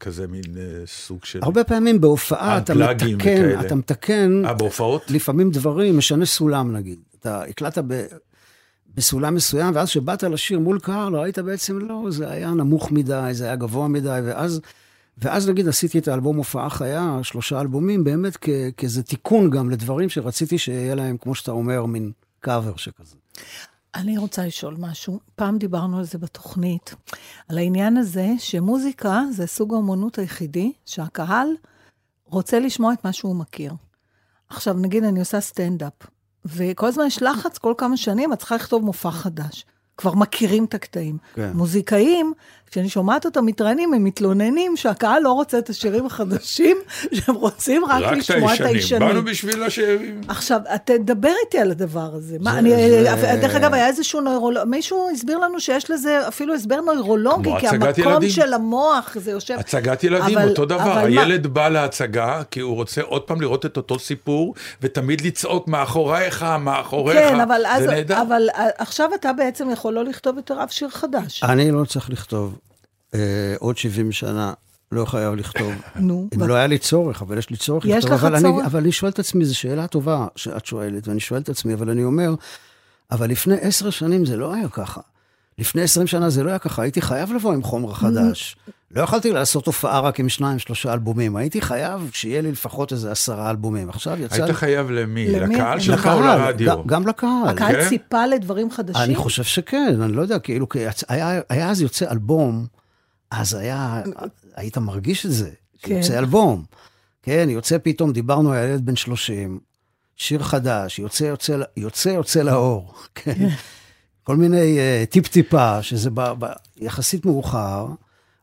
[0.00, 1.38] כזה מין אה, סוג של...
[1.42, 3.60] הרבה פעמים בהופעה אתה מתקן, וכאלה.
[3.60, 5.10] אתה מתקן אה, בהופעות?
[5.10, 6.98] לפעמים דברים, משנה סולם נגיד.
[7.20, 8.04] אתה הקלטת ב,
[8.96, 13.44] בסולם מסוים, ואז כשבאת לשיר מול קהל, ראית בעצם לא, זה היה נמוך מדי, זה
[13.44, 14.60] היה גבוה מדי, ואז,
[15.18, 20.08] ואז נגיד עשיתי את האלבום הופעה חיה, שלושה אלבומים, באמת כ, כאיזה תיקון גם לדברים
[20.08, 23.16] שרציתי שיהיה להם, כמו שאתה אומר, מין קאבר שכזה.
[23.94, 25.20] אני רוצה לשאול משהו.
[25.36, 26.94] פעם דיברנו על זה בתוכנית,
[27.48, 31.48] על העניין הזה שמוזיקה זה סוג האומנות היחידי שהקהל
[32.26, 33.72] רוצה לשמוע את מה שהוא מכיר.
[34.48, 35.92] עכשיו, נגיד אני עושה סטנדאפ,
[36.46, 39.64] וכל הזמן יש לחץ, כל כמה שנים את צריכה לכתוב מופע חדש.
[39.96, 41.18] כבר מכירים את הקטעים.
[41.34, 41.50] כן.
[41.54, 42.32] מוזיקאים,
[42.70, 46.76] כשאני שומעת אותם מתראיינים, הם מתלוננים שהקהל לא רוצה את השירים החדשים,
[47.12, 49.00] שהם רוצים רק, רק את לשמוע את הישנים.
[49.08, 49.24] באנו.
[49.24, 50.20] בשביל השאירים.
[50.28, 52.36] עכשיו, תדבר איתי על הדבר הזה.
[52.40, 56.54] מה, זה- אני, זה- דרך אגב, היה איזשהו נוירולוג, מישהו הסביר לנו שיש לזה אפילו
[56.54, 58.30] הסבר נוירולוגי, כי המקום ילדים.
[58.30, 59.56] של המוח, זה יושב...
[59.58, 60.82] הצגת ילדים, אבל- אותו דבר.
[60.82, 65.20] אבל מה- הילד בא להצגה כי הוא רוצה עוד פעם לראות את אותו סיפור, ותמיד
[65.20, 67.18] לצעוק מאחורייך, מאחוריך.
[67.18, 68.22] כן, אבל אז, זה נהדר.
[68.22, 71.42] אבל אה, עכשיו אתה בעצם יכול לא לכתוב יותר אף שיר חדש.
[71.44, 72.55] אני לא צריך לכתוב
[73.58, 74.52] עוד 70 שנה,
[74.92, 75.72] לא חייב לכתוב.
[75.96, 78.12] נו, אם לא היה לי צורך, אבל יש לי צורך יש לכתוב.
[78.18, 78.54] לך אבל צורך?
[78.58, 81.74] אני, אבל אני שואל את עצמי, זו שאלה טובה שאת שואלת, ואני שואל את עצמי,
[81.74, 82.34] אבל אני אומר,
[83.10, 85.00] אבל לפני עשר שנים זה לא היה ככה.
[85.58, 88.56] לפני עשרים שנה זה לא היה ככה, הייתי חייב לבוא עם חומר חדש.
[88.90, 93.10] לא יכולתי לעשות הופעה רק עם שניים, שלושה אלבומים, הייתי חייב שיהיה לי לפחות איזה
[93.12, 93.88] עשרה אלבומים.
[93.90, 94.54] עכשיו יצא היית לי...
[94.54, 95.28] חייב למי?
[95.28, 95.54] למי?
[95.54, 96.66] לקהל שלך או לרדיו?
[96.76, 97.48] גם- גם לקהל.
[97.48, 97.88] הקהל כן?
[97.88, 99.02] ציפה לדברים חדשים?
[99.02, 102.66] אני חושב שכן, אני לא יודע, כאילו, כי יצ- היה, היה אז יוצא אלבום,
[103.30, 104.02] אז היה,
[104.54, 105.94] היית מרגיש את זה, כן.
[105.94, 106.64] יוצא אלבום.
[107.22, 109.58] כן, יוצא פתאום, דיברנו על ילד בן 30,
[110.16, 112.94] שיר חדש, יוצא, יוצא, יוצא, יוצא לאור.
[113.14, 113.48] כן.
[114.22, 116.46] כל מיני uh, טיפ-טיפה, שזה ב, ב,
[116.76, 117.86] יחסית מאוחר,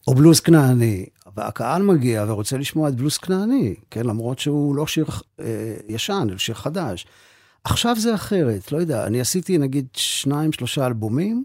[0.08, 1.06] או בלוז כנעני,
[1.38, 5.44] והקהל מגיע ורוצה לשמוע את בלוז כנעני, כן, למרות שהוא לא שיר uh,
[5.88, 7.06] ישן, אלא שיר חדש.
[7.64, 11.44] עכשיו זה אחרת, לא יודע, אני עשיתי נגיד שניים, שלושה אלבומים,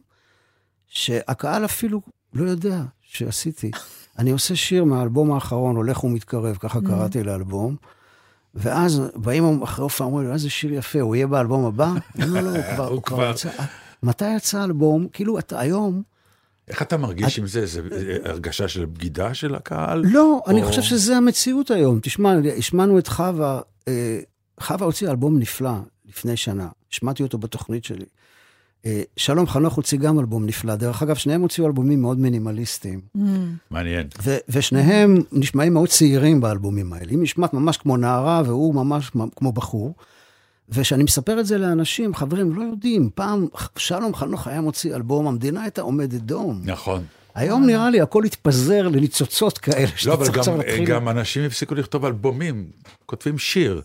[0.88, 2.00] שהקהל אפילו
[2.32, 3.70] לא יודע שעשיתי.
[4.18, 7.76] אני עושה שיר מהאלבום האחרון, הולך ומתקרב, ככה קראתי לאלבום,
[8.54, 11.92] ואז באים אחרי הופעה, אומרים לי, איזה שיר יפה, הוא יהיה באלבום הבא?
[12.16, 12.42] אני אומר,
[12.78, 13.30] לא, הוא כבר.
[13.30, 13.50] יצא.
[14.02, 15.08] מתי יצא האלבום?
[15.12, 16.02] כאילו, אתה היום...
[16.68, 17.66] איך אתה מרגיש עם זה?
[17.66, 20.02] זה זה הרגשה של בגידה של הקהל?
[20.06, 21.98] לא, אני חושב שזה המציאות היום.
[22.02, 24.20] תשמע, השמענו את חווה, אה,
[24.60, 25.72] חווה הוציאה אלבום נפלא
[26.08, 28.04] לפני שנה, השמעתי אותו בתוכנית שלי.
[28.86, 30.74] אה, שלום חנוך הוציא גם אלבום נפלא.
[30.74, 33.00] דרך אגב, שניהם הוציאו אלבומים מאוד מינימליסטיים.
[33.16, 33.20] Mm.
[33.70, 34.06] מעניין.
[34.22, 37.10] ו- ושניהם נשמעים מאוד צעירים באלבומים האלה.
[37.10, 39.94] היא נשמעת ממש כמו נערה והוא ממש כמו בחור.
[40.68, 45.62] וכשאני מספר את זה לאנשים, חברים, לא יודעים, פעם שלום חנוך היה מוציא אלבום, המדינה
[45.62, 46.60] הייתה עומדת דום.
[46.64, 47.02] נכון.
[47.34, 50.84] היום נראה לי הכל התפזר לניצוצות כאלה, לא, שאתה אבל צריך עכשיו גם- להתחיל...
[50.86, 52.66] גם אנשים הפסיקו לכתוב אלבומים,
[53.06, 53.82] כותבים שיר.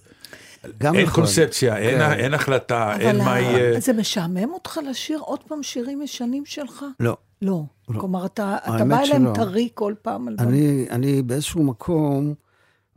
[0.77, 1.15] גם אין נכון.
[1.15, 2.11] קונספציה, אין, כן.
[2.11, 3.79] אין החלטה, אין אבל מה יהיה.
[3.79, 6.85] זה משעמם אותך לשיר עוד פעם שירים ישנים שלך?
[6.99, 7.17] לא.
[7.41, 7.63] לא.
[7.89, 7.99] לא.
[7.99, 9.33] כלומר, אתה, אתה בא אליהם שלא.
[9.33, 10.35] טרי כל פעם על.
[10.39, 12.33] אני, אני באיזשהו מקום,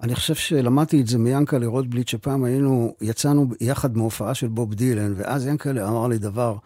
[0.03, 5.15] אני חושב שלמדתי את זה מיאנקלה רוטבליט, שפעם היינו, יצאנו יחד מהופעה של בוב דילן,
[5.17, 6.57] ואז יאנקלה אמר לי דבר,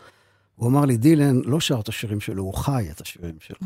[0.56, 3.56] הוא אמר לי, דילן לא שר את השירים שלו, הוא חי את השירים שלו.
[3.62, 3.64] Mm.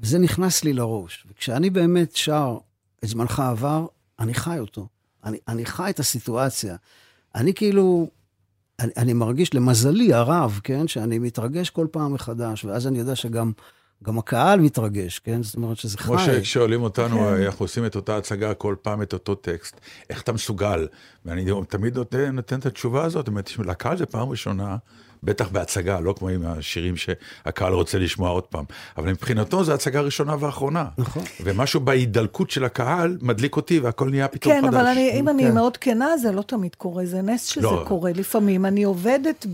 [0.00, 1.26] וזה נכנס לי לראש.
[1.30, 2.58] וכשאני באמת שר
[3.04, 3.86] את זמנך עבר,
[4.20, 4.88] אני חי אותו.
[5.24, 6.76] אני, אני חי את הסיטואציה.
[7.34, 8.10] אני כאילו,
[8.80, 13.52] אני, אני מרגיש, למזלי הרב, כן, שאני מתרגש כל פעם מחדש, ואז אני יודע שגם
[14.04, 15.42] גם הקהל מתרגש, כן?
[15.42, 16.04] זאת אומרת שזה חי.
[16.04, 17.42] כמו ששואלים אותנו, כן.
[17.42, 20.86] אנחנו עושים את אותה הצגה כל פעם את אותו טקסט, איך אתה מסוגל?
[21.24, 24.76] ואני תמיד נותן, נותן את התשובה הזאת, זאת אומרת, לקהל זה פעם ראשונה,
[25.24, 28.64] בטח בהצגה, לא כמו עם השירים שהקהל רוצה לשמוע עוד פעם,
[28.96, 30.84] אבל מבחינתו זו הצגה ראשונה ואחרונה.
[30.98, 31.22] נכון.
[31.40, 34.74] ומשהו בהידלקות של הקהל מדליק אותי והכל נהיה פתאום כן, חדש.
[34.74, 35.54] אבל אני, אם אני כן.
[35.54, 37.84] מאוד כנה, זה לא תמיד קורה, זה נס שזה לא.
[37.88, 38.12] קורה.
[38.14, 39.46] לפעמים אני עובדת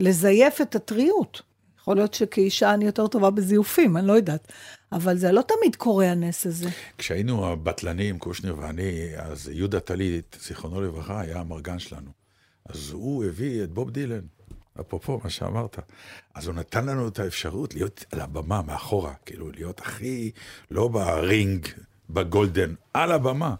[0.00, 1.42] בלזייף את הטריות.
[1.80, 4.52] יכול להיות שכאישה אני יותר טובה בזיופים, אני לא יודעת.
[4.92, 6.68] אבל זה לא תמיד קורה, הנס הזה.
[6.98, 12.23] כשהיינו הבטלנים, קושניר ואני, אז יהודה טלית, זיכרונו לברכה, היה המרגן שלנו.
[12.68, 14.24] אז הוא הביא את בוב דילן,
[14.80, 15.78] אפרופו מה שאמרת.
[16.34, 20.30] אז הוא נתן לנו את האפשרות להיות על הבמה, מאחורה, כאילו להיות הכי,
[20.70, 21.66] לא ברינג,
[22.10, 23.54] בגולדן, על הבמה.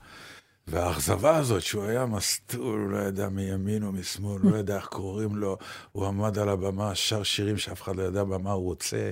[0.67, 4.87] והאכזבה הזאת, שהוא היה מסטול, הוא לא ידע מימין או משמאל, הוא לא ידע איך
[4.87, 5.59] קוראים לו,
[5.93, 9.11] הוא עמד על הבמה, שר שירים שאף אחד לא ידע במה הוא רוצה.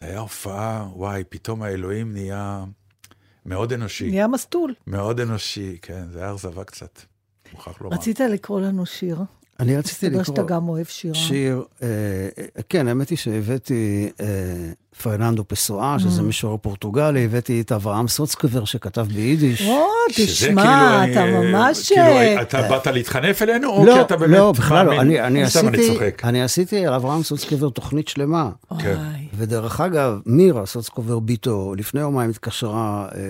[0.00, 2.64] זה היה הופעה, וואי, פתאום האלוהים נהיה
[3.46, 4.10] מאוד אנושי.
[4.10, 4.74] נהיה מסטול.
[4.86, 7.00] מאוד אנושי, כן, זה היה אכזבה קצת,
[7.52, 7.96] מוכרח לומר.
[7.96, 9.18] רצית לקרוא לנו שיר?
[9.60, 10.36] אני רציתי מסתבר לקרוא...
[10.36, 11.14] שאתה גם אוהב שירה.
[11.14, 11.86] שיר, אה,
[12.38, 14.26] אה, כן, האמת היא שהבאתי אה,
[15.02, 15.98] פרננדו פסואה, Mm.
[15.98, 19.62] שזה משורר פורטוגלי, הבאתי את אברהם סוצקבר שכתב ביידיש.
[19.68, 20.62] או, שזה תשמע,
[21.02, 21.88] כאילו, אתה אני- ממש...
[21.88, 25.00] כאילו, אה, אתה באת להתחנף אלינו, או כי לא, אתה באמת לא, בכלל לא.
[25.00, 26.24] אני, אני, סתם אני עשיתי, צוחק.
[26.24, 28.50] אני עשיתי על אברהם סוצקבר תוכנית שלמה.
[28.78, 28.94] כן.
[28.96, 29.26] וואי.
[29.34, 33.20] ודרך אגב, מירה סוצקובר ביתו, לפני יומיים התקשרה אה,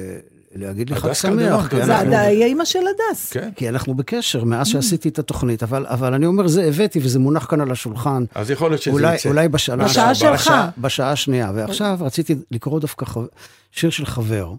[0.59, 1.69] להגיד לי חג הדס שמח.
[1.69, 1.87] כן.
[1.87, 3.33] זה עדיין אימא של הדס.
[3.33, 3.51] כן.
[3.57, 7.47] כי אנחנו בקשר מאז שעשיתי את התוכנית, אבל, אבל אני אומר, זה הבאתי וזה מונח
[7.51, 8.25] כאן על השולחן.
[8.35, 9.29] אז יכול להיות שזה אולי, יצא.
[9.29, 9.85] אולי בשנה...
[9.85, 10.41] בשעה שלך.
[10.41, 11.53] בשעה, בשעה השנייה.
[11.55, 13.25] ועכשיו רציתי לקרוא דווקא חו...
[13.73, 14.53] שיר של חבר,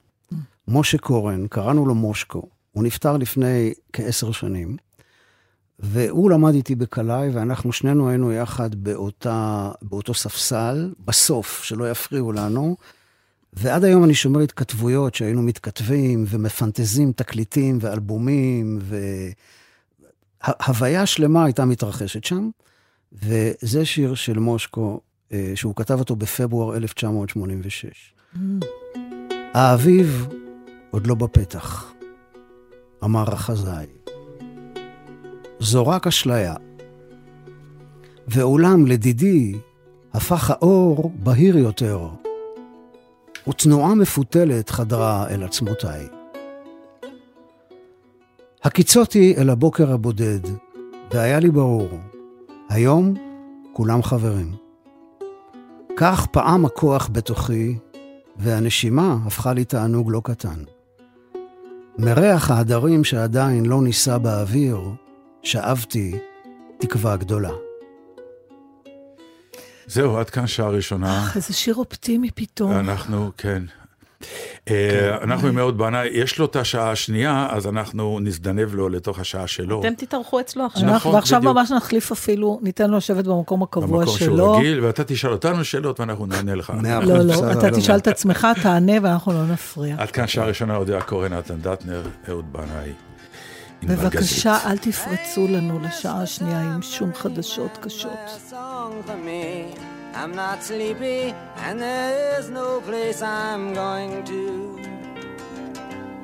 [0.68, 2.43] משה קורן, קראנו לו מושקו.
[2.72, 4.78] הוא נפטר לפני כעשר שנים,
[5.80, 12.78] והוא למד איתי בקלעי, ואנחנו שנינו היינו יחד באותה, באותו ספסל, בסוף, שלא יפריעו לנו.
[13.54, 18.80] ועד היום אני שומר התכתבויות שהיינו מתכתבים ומפנטזים תקליטים ואלבומים,
[20.41, 22.50] והוויה שלמה הייתה מתרחשת שם.
[23.14, 25.00] וזה שיר של מושקו,
[25.32, 28.14] אה, שהוא כתב אותו בפברואר 1986.
[29.54, 30.28] האביב
[30.91, 31.93] עוד לא בפתח,
[33.04, 33.86] אמר החזאי.
[35.60, 36.56] זו רק אשליה.
[38.28, 39.56] ואולם, לדידי,
[40.14, 42.10] הפך האור בהיר יותר,
[43.50, 46.08] ותנועה מפותלת חדרה אל עצמותיי.
[48.64, 50.39] הקיצותי אל הבוקר הבודד,
[51.14, 51.89] והיה לי ברור,
[52.70, 53.14] היום
[53.74, 54.56] כולם חברים.
[55.97, 57.78] כך פעם הכוח בתוכי,
[58.38, 60.64] והנשימה הפכה לי תענוג לא קטן.
[61.97, 64.80] מריח העדרים שעדיין לא נישא באוויר,
[65.43, 66.20] שאבתי
[66.78, 67.69] תקווה גדולה.
[69.90, 71.24] זהו, עד כאן שעה ראשונה.
[71.24, 72.72] אך, איזה שיר אופטימי פתאום.
[72.72, 73.64] אנחנו, כן.
[74.70, 79.20] אה, אנחנו עם אהוד בנאי, יש לו את השעה השנייה, אז אנחנו נזדנב לו לתוך
[79.20, 79.80] השעה שלו.
[79.80, 80.84] אתם תתארחו אצלו עכשיו.
[80.84, 81.56] נכון, אנחנו ועכשיו בדיוק.
[81.58, 84.38] ממש נחליף אפילו, ניתן לו לשבת במקום הקבוע במקום שלו.
[84.38, 86.74] שהוא רגיל, ואתה תשאל אותנו שאלות ואנחנו נענה לך.
[86.84, 88.00] לא, לא, אתה לא, תשאל לא.
[88.00, 89.96] את עצמך, תענה ואנחנו לא נפריע.
[89.98, 93.09] עד כאן שעה ראשונה, אודיה קורן, נתן דטנר, אהוד בנאי.
[93.84, 94.58] בבקשה.
[94.66, 98.20] אל תפרצו לנו לשעה השנייה עם שום חדשות קשות.
[100.22, 101.22] I'm not sleepy,
[101.66, 104.44] and there's no place I'm going to.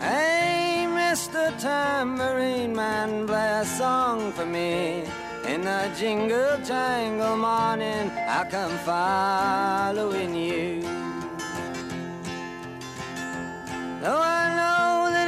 [0.01, 1.43] Hey, Mr.
[1.66, 5.03] Tambourine Man, play a song for me.
[5.51, 10.82] In the jingle jangle morning, I come following you.
[14.01, 15.28] Though I know that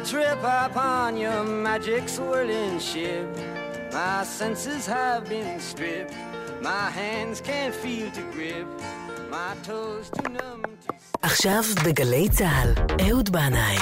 [0.00, 3.26] a trip upon your magic swirling ship.
[3.92, 6.14] My senses have been stripped.
[6.62, 8.66] My hands can't feel to grip.
[9.30, 10.94] My toes too numb to.
[11.22, 12.74] עכשיו בגלי צה"ל,
[13.08, 13.76] אהוד בנאי.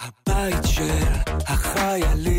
[0.00, 1.04] הבית של
[1.46, 2.29] החיילים,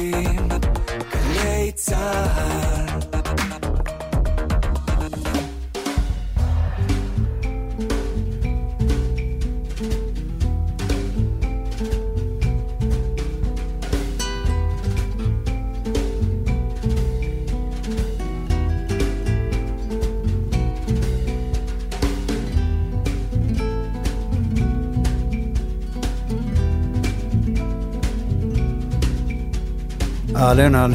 [30.63, 30.93] אהלן.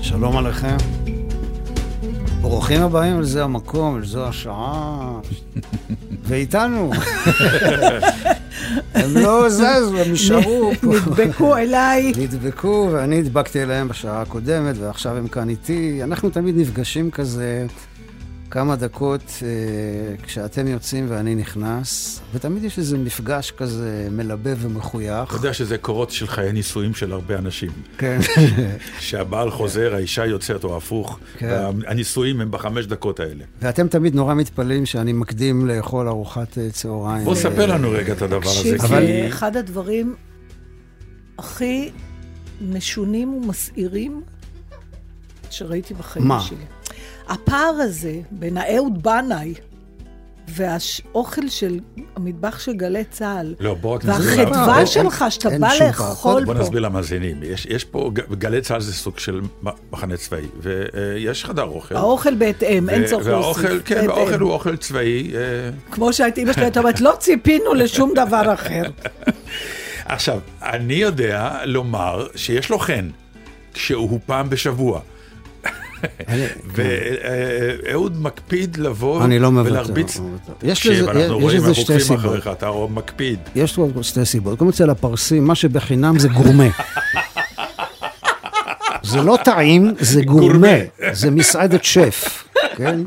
[0.00, 0.76] שלום עליכם.
[2.40, 5.12] ברוכים הבאים לזה המקום, לזו השעה.
[6.26, 6.90] ואיתנו.
[8.94, 10.86] הם לא זזו, הם נשארו פה.
[10.86, 12.12] נדבקו אליי.
[12.22, 16.02] נדבקו, ואני הדבקתי אליהם בשעה הקודמת, ועכשיו הם כאן איתי.
[16.02, 17.66] אנחנו תמיד נפגשים כזה
[18.50, 25.28] כמה דקות אה, כשאתם יוצאים ואני נכנס, ותמיד יש איזה מפגש כזה מלבב ומחוייך.
[25.28, 27.70] אתה יודע שזה קורות של חיי נישואים של הרבה אנשים.
[27.98, 28.18] כן.
[29.00, 31.18] שהבעל חוזר, האישה יוצאת או הפוך.
[31.38, 31.60] כן.
[31.86, 33.44] הנישואים הם בחמש דקות האלה.
[33.60, 37.24] ואתם תמיד נורא מתפלאים שאני מקדים לאכול ארוחת אה, צהריים.
[37.24, 38.76] בוא ספר לנו רגע את הדבר הזה.
[38.78, 40.14] תקשיב, זה אחד הדברים
[41.38, 41.90] הכי
[42.60, 44.22] משונים ומסעירים
[45.50, 46.40] שראיתי בחיים מה?
[47.30, 49.54] הפער הזה בין האהוד בנאי
[50.48, 51.78] והאוכל של
[52.16, 55.68] המטבח של גלי צה"ל, לא, בוא רק נסביר והחדווה אין- שלך שאתה בא.
[55.80, 56.60] לאכול בוא פה.
[56.60, 57.36] נסביר למאזינים.
[57.42, 59.40] יש, יש פה, גלי צה"ל זה סוג של
[59.92, 61.96] מחנה צבאי, ויש חדר אוכל.
[61.96, 63.82] האוכל בהתאם, אין צורך והאוכל, להוסיף.
[63.84, 64.08] כן, בהתאם.
[64.10, 65.30] והאוכל הוא אוכל צבאי.
[65.34, 65.40] אה,
[65.90, 68.82] כמו שהייתה אימא שלי הייתה אומרת, לא ציפינו לשום דבר אחר.
[70.04, 73.08] עכשיו, אני יודע לומר שיש לו חן,
[73.74, 75.00] כשהוא פעם בשבוע.
[76.66, 79.70] ואהוד מקפיד לבוא אני לא.
[79.70, 80.18] ולהרביץ.
[80.18, 80.24] לא.
[80.62, 82.18] יש לזה- שתי סיבות.
[82.24, 83.38] אחריך, אתה מקפיד.
[83.54, 84.58] יש שתי סיבות.
[84.58, 86.64] קודם כל אצל הפרסים, מה שבחינם זה גורמה.
[89.10, 90.68] זה לא טעים, זה גורמה.
[91.12, 92.44] זה מסעדת שף,
[92.76, 93.00] כן?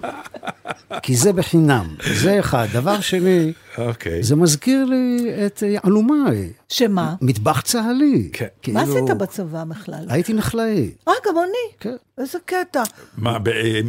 [1.01, 1.95] כי זה בחינם.
[2.13, 2.67] זה אחד.
[2.73, 4.23] דבר שני, אוקיי.
[4.23, 6.47] זה מזכיר לי את אה, אלומי.
[6.69, 7.15] שמה?
[7.21, 8.29] מטבח צה"לי.
[8.33, 8.45] כן.
[8.61, 10.05] כאילו, מה עשית בצבא בכלל?
[10.09, 10.91] הייתי נחלאי.
[11.07, 11.73] אה, גם אני.
[11.79, 11.95] כן.
[12.17, 12.83] איזה קטע.
[13.17, 13.79] מה, ב- אה,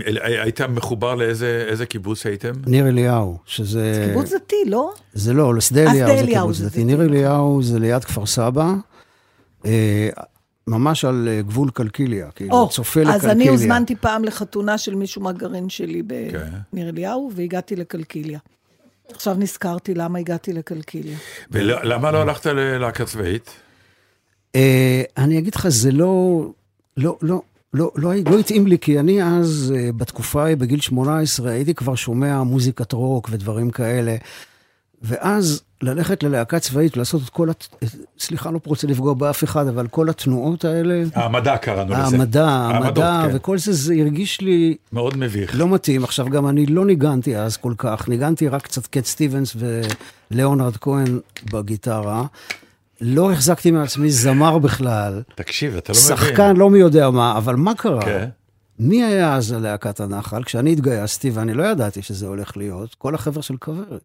[0.42, 2.52] היית מחובר לאיזה איזה קיבוץ הייתם?
[2.66, 4.06] ניר אליהו, שזה...
[4.08, 4.92] קיבוץ דתי, לא?
[5.12, 6.84] זה לא, לשדה אה, אליהו זה אליהו קיבוץ זה דתי.
[6.84, 8.72] ניר אליהו זה ליד כפר סבא,
[9.66, 10.08] אה,
[10.66, 13.30] ממש על אה, גבול קלקיליה, כאילו, או, צופה לקלקיליה.
[13.30, 16.02] אז אני הוזמנתי פעם לחתונה של מישהו מהגרעין שלי.
[16.02, 18.38] בניר אליהו, והגעתי לקלקיליה.
[19.10, 21.18] עכשיו נזכרתי למה הגעתי לקלקיליה.
[21.50, 23.50] ולמה לא הלכת ללהקה צבאית?
[24.54, 26.46] אה, אני אגיד לך, זה לא,
[26.96, 27.42] לא, לא,
[27.74, 31.94] לא, לא, לא התאים לי, כי אני אז, אה, בתקופה ההיא, בגיל 18, הייתי כבר
[31.94, 34.16] שומע מוזיקת רוק ודברים כאלה.
[35.04, 37.68] ואז ללכת ללהקה צבאית, לעשות את כל, הת...
[38.18, 42.16] סליחה, לא רוצה לפגוע באף אחד, אבל כל התנועות האלה, העמדה קראנו לזה.
[42.16, 43.36] המדע, העמדות, המדע, כן.
[43.36, 45.54] וכל זה, זה הרגיש לי מאוד מביך.
[45.54, 46.04] לא מתאים.
[46.04, 49.56] עכשיו, גם אני לא ניגנתי אז כל כך, ניגנתי רק קצת קט סטיבנס
[50.30, 51.18] ולאונרד כהן
[51.52, 52.24] בגיטרה.
[53.00, 56.16] לא החזקתי מעצמי זמר בכלל, תקשיב, אתה לא מבין.
[56.16, 58.04] שחקן לא מי יודע מה, אבל מה קרה?
[58.04, 58.28] כן.
[58.78, 60.44] מי היה אז ללהקת הנחל?
[60.44, 64.02] כשאני התגייסתי, ואני לא ידעתי שזה הולך להיות, כל החבר'ה של כוורת.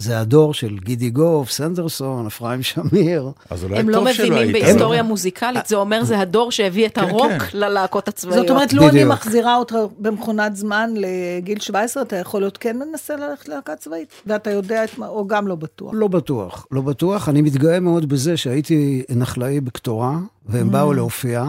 [0.00, 3.30] זה הדור של גידי גוף, סנדרסון, אפרים שמיר.
[3.50, 4.52] אז אולי הם לא מבינים.
[4.52, 7.58] בהיסטוריה מוזיקלית, זה אומר זה הדור שהביא את כן, הרוק כן.
[7.58, 8.40] ללהקות הצבאיות.
[8.40, 9.12] זאת אומרת, לו אני בדיוק.
[9.12, 14.50] מחזירה אותך במכונת זמן לגיל 17, אתה יכול להיות כן מנסה ללכת ללהקה צבאית, ואתה
[14.50, 15.92] יודע את מה, או גם לא בטוח.
[15.94, 17.28] לא בטוח, לא בטוח.
[17.28, 21.44] אני מתגאה מאוד בזה שהייתי נחלאי בקטורה, והם באו להופיע,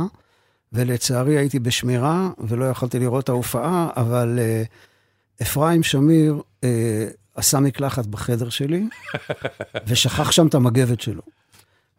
[0.74, 4.64] ולצערי הייתי בשמירה, ולא יכולתי לראות את ההופעה, אבל אה,
[5.42, 8.84] אפרים שמיר אה, עשה מקלחת בחדר שלי,
[9.88, 11.22] ושכח שם את המגבת שלו.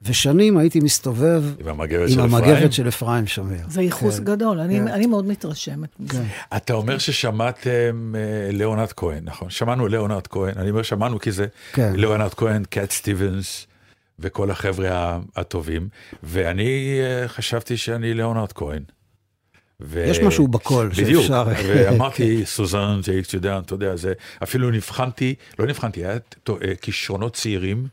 [0.04, 2.34] ושנים הייתי מסתובב עם המגבת עם של אפרים?
[2.34, 3.66] המגבת של אפרים שמיר.
[3.68, 4.24] זה ייחוס כן.
[4.24, 4.88] גדול, אני כן.
[4.88, 6.24] אני מאוד מתרשמת מזה.
[6.56, 9.50] אתה אומר ששמעתם אה, ליאונרד כהן, נכון?
[9.50, 11.92] שמענו ליאונרד כהן, אני אומר שמענו כי זה כן.
[11.96, 13.66] ליאונרד כהן, קאט סטיבנס
[14.18, 15.88] וכל החבר'ה הטובים,
[16.22, 18.82] ואני אה, חשבתי שאני ליאונרד כהן.
[19.84, 20.04] ו...
[20.08, 21.44] יש משהו בקול בדיוק, שאפשר...
[21.66, 24.12] ואמרתי, סוזן, זה איקס, יודע, אתה יודע, זה,
[24.42, 26.18] אפילו נבחנתי, לא נבחנתי, היה
[26.48, 27.86] אה, כישרונות צעירים,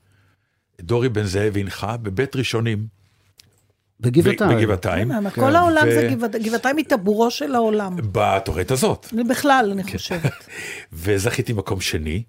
[0.81, 2.99] דורי בן זאב הנחה בבית ראשונים,
[3.99, 4.57] בגבעתיים.
[4.57, 7.95] בגבעתיים, כן, כל העולם ו- זה גבעת- גבעתיים היא טבורו של העולם.
[8.11, 9.07] בתוכנית הזאת.
[9.29, 9.97] בכלל, אני כן.
[9.97, 10.31] חושבת.
[10.93, 12.23] וזכיתי מקום שני,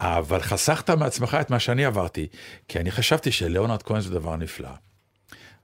[0.00, 2.26] אבל חסכת מעצמך את מה שאני עברתי,
[2.68, 4.68] כי אני חשבתי שליאונרד כהן זה דבר נפלא.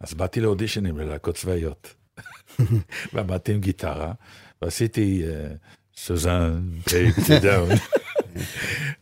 [0.01, 1.95] אז באתי לאודישנים ללהקות צבאיות,
[3.13, 4.13] ועמדתי עם גיטרה,
[4.63, 5.23] ועשיתי
[5.97, 7.71] Suzanne, takes you down.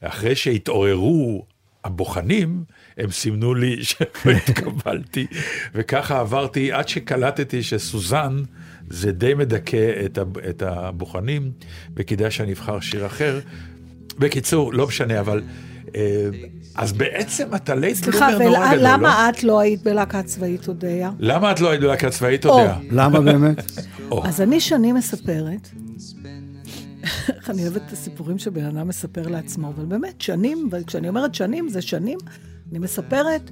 [0.01, 1.47] אחרי שהתעוררו
[1.85, 2.65] הבוחנים,
[2.99, 5.27] הם סימנו לי שלא התקבלתי,
[5.75, 8.43] וככה עברתי עד שקלטתי שסוזן
[8.91, 10.07] זה די מדכא
[10.49, 11.53] את הבוחנים,
[11.97, 13.41] וכדאי שאני אבחר שיר אחר.
[14.19, 15.43] בקיצור, לא משנה, אבל...
[16.77, 18.89] אז בעצם אתה late סליחה, bloomer נורא גדול, לא?
[18.89, 21.11] ולמה את לא היית בלהקה צבאית, אודיה?
[21.19, 22.77] למה את לא היית בלהקה צבאית, אודיה?
[22.91, 23.57] למה באמת?
[24.29, 25.69] אז אני שנים מספרת,
[27.29, 31.69] איך אני אוהבת את הסיפורים שבן אדם מספר לעצמו, אבל באמת, שנים, וכשאני אומרת שנים,
[31.69, 32.19] זה שנים,
[32.71, 33.51] אני מספרת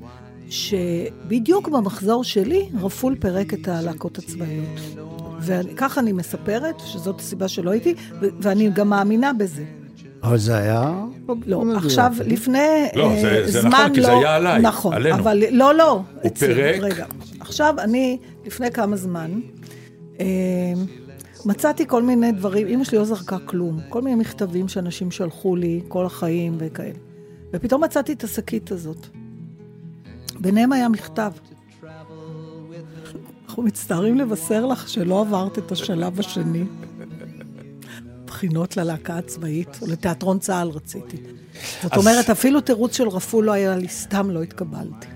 [0.51, 4.81] שבדיוק במחזור שלי, רפול פירק את הלהקות הצבאיות.
[5.41, 7.95] וככה אני מספרת, שזאת הסיבה שלא הייתי,
[8.41, 9.65] ואני גם מאמינה בזה.
[10.25, 10.93] אבל זה היה...
[11.47, 11.65] לא.
[11.77, 12.59] עכשיו, לפני
[12.97, 15.17] לא, אה, זה- זה זמן נכון, כי זה לא- היה עליי, נכון, עלינו.
[15.19, 15.93] אבל לא, לא.
[15.93, 16.81] הוא אצלי, פירק.
[16.81, 17.07] רגע.
[17.41, 19.31] עכשיו, אני, לפני כמה זמן,
[20.21, 20.25] אה,
[21.45, 25.81] מצאתי כל מיני דברים, אמא שלי לא זרקה כלום, כל מיני מכתבים שאנשים שלחו לי
[25.89, 26.93] כל החיים וכאלה.
[27.53, 29.07] ופתאום מצאתי את השקית הזאת.
[30.41, 31.33] ביניהם היה מכתב.
[33.49, 36.65] אנחנו מצטערים לבשר לך שלא עברת את השלב השני.
[38.35, 41.17] בחינות ללהקה הצבאית, או לתיאטרון צה"ל רציתי.
[41.83, 45.07] זאת אז- אומרת, אפילו תירוץ של רפול לא היה לי, סתם לא התקבלתי.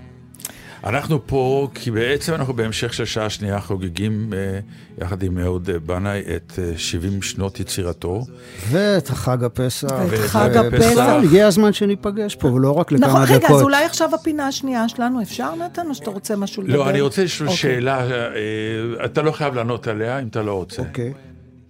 [0.83, 4.59] אנחנו פה, כי בעצם אנחנו בהמשך של שעה שנייה חוגגים אה,
[5.05, 8.21] יחד עם אהוד אה, בנאי את אה, 70 שנות יצירתו.
[8.69, 9.87] ואת חג הפסח.
[10.09, 10.99] ואת חג הפסח.
[11.23, 13.35] הגיע הזמן שניפגש פה, ולא רק לכמה נכון, דקות.
[13.35, 16.75] רגע, אז אולי עכשיו הפינה השנייה שלנו, אפשר נתן, או שאתה רוצה משהו לדבר?
[16.77, 17.61] לא, אני רוצה לשאול אוקיי.
[17.61, 20.81] שאלה, אה, אתה לא חייב לענות עליה אם אתה לא רוצה.
[20.81, 21.13] אוקיי.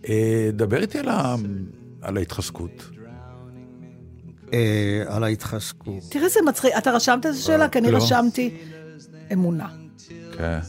[0.09, 1.35] אה, דבר איתי על ה-
[2.01, 2.89] על ההתחזקות.
[4.53, 4.59] אה,
[5.07, 6.03] על ההתחזקות.
[6.09, 7.69] תראה איזה מצחיק, אתה רשמת איזה שאלה?
[7.69, 7.97] כי אני לא.
[7.97, 8.53] רשמתי
[9.33, 9.67] אמונה.
[10.37, 10.59] כן.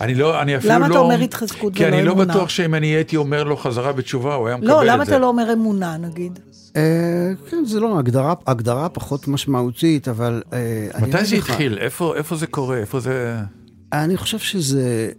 [0.00, 0.78] אני לא, אני אפילו לא...
[0.78, 2.34] למה אתה אומר התחזקות כי ולא אני לא אמונה?
[2.34, 4.86] בטוח שאם אני הייתי אומר לו חזרה בתשובה, הוא היה מקבל את לא, זה.
[4.86, 6.38] למה אתה לא אומר אמונה, נגיד?
[6.76, 6.82] אה,
[7.50, 10.42] כן, זה לא הגדרה, הגדרה פחות משמעותית, אבל...
[10.52, 11.78] אה, מתי זה התחיל?
[11.78, 12.76] איפה, איפה זה קורה?
[12.78, 13.36] איפה זה...
[13.92, 15.10] אני חושב שזה...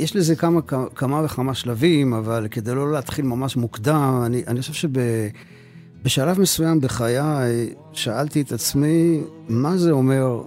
[0.00, 0.60] יש לזה כמה,
[0.94, 4.88] כמה וכמה שלבים, אבל כדי לא להתחיל ממש מוקדם, אני, אני חושב
[6.04, 7.18] שבשלב מסוים בחיי
[7.92, 10.42] שאלתי את עצמי, מה זה אומר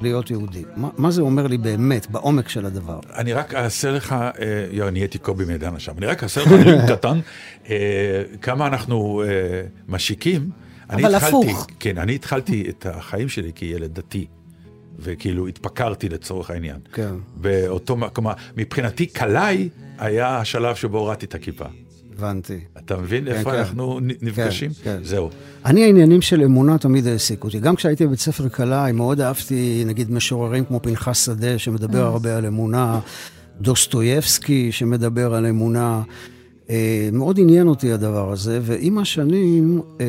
[0.00, 0.62] להיות יהודי?
[0.76, 3.00] מה, מה זה אומר לי באמת, בעומק של הדבר?
[3.16, 4.28] אני רק אעשה לך, אה,
[4.70, 7.20] יו, נהייתי קובי מידן עכשיו, אני רק אעשה לך נאום קטן,
[7.70, 7.76] אה,
[8.42, 9.28] כמה אנחנו אה,
[9.88, 10.50] משיקים.
[10.90, 11.66] אני אבל התחלתי- הפוך.
[11.80, 14.26] כן, אני התחלתי את החיים שלי כילד דתי,
[14.98, 16.76] וכאילו התפקרתי לצורך העניין.
[16.92, 17.14] כן.
[17.36, 18.26] באותו מקום,
[18.56, 19.68] מבחינתי קלעי
[19.98, 21.64] היה השלב שבו הורדתי את הכיפה.
[22.18, 22.58] הבנתי.
[22.78, 23.58] אתה מבין כן, איפה כן.
[23.58, 24.70] אנחנו נ- נפגשים?
[24.82, 24.98] כן.
[25.02, 25.30] זהו.
[25.64, 27.60] אני, העניינים של אמונה תמיד העסיקו אותי.
[27.60, 32.46] גם כשהייתי בבית ספר קלעי, מאוד אהבתי, נגיד, משוררים כמו פנחס שדה, שמדבר הרבה על
[32.46, 33.00] אמונה,
[33.60, 36.02] דוסטויבסקי, שמדבר על אמונה.
[36.70, 40.06] אה, מאוד עניין אותי הדבר הזה, ועם השנים, אה,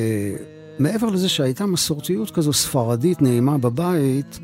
[0.79, 4.39] מעבר לזה שהייתה מסורתיות כזו ספרדית נעימה בבית,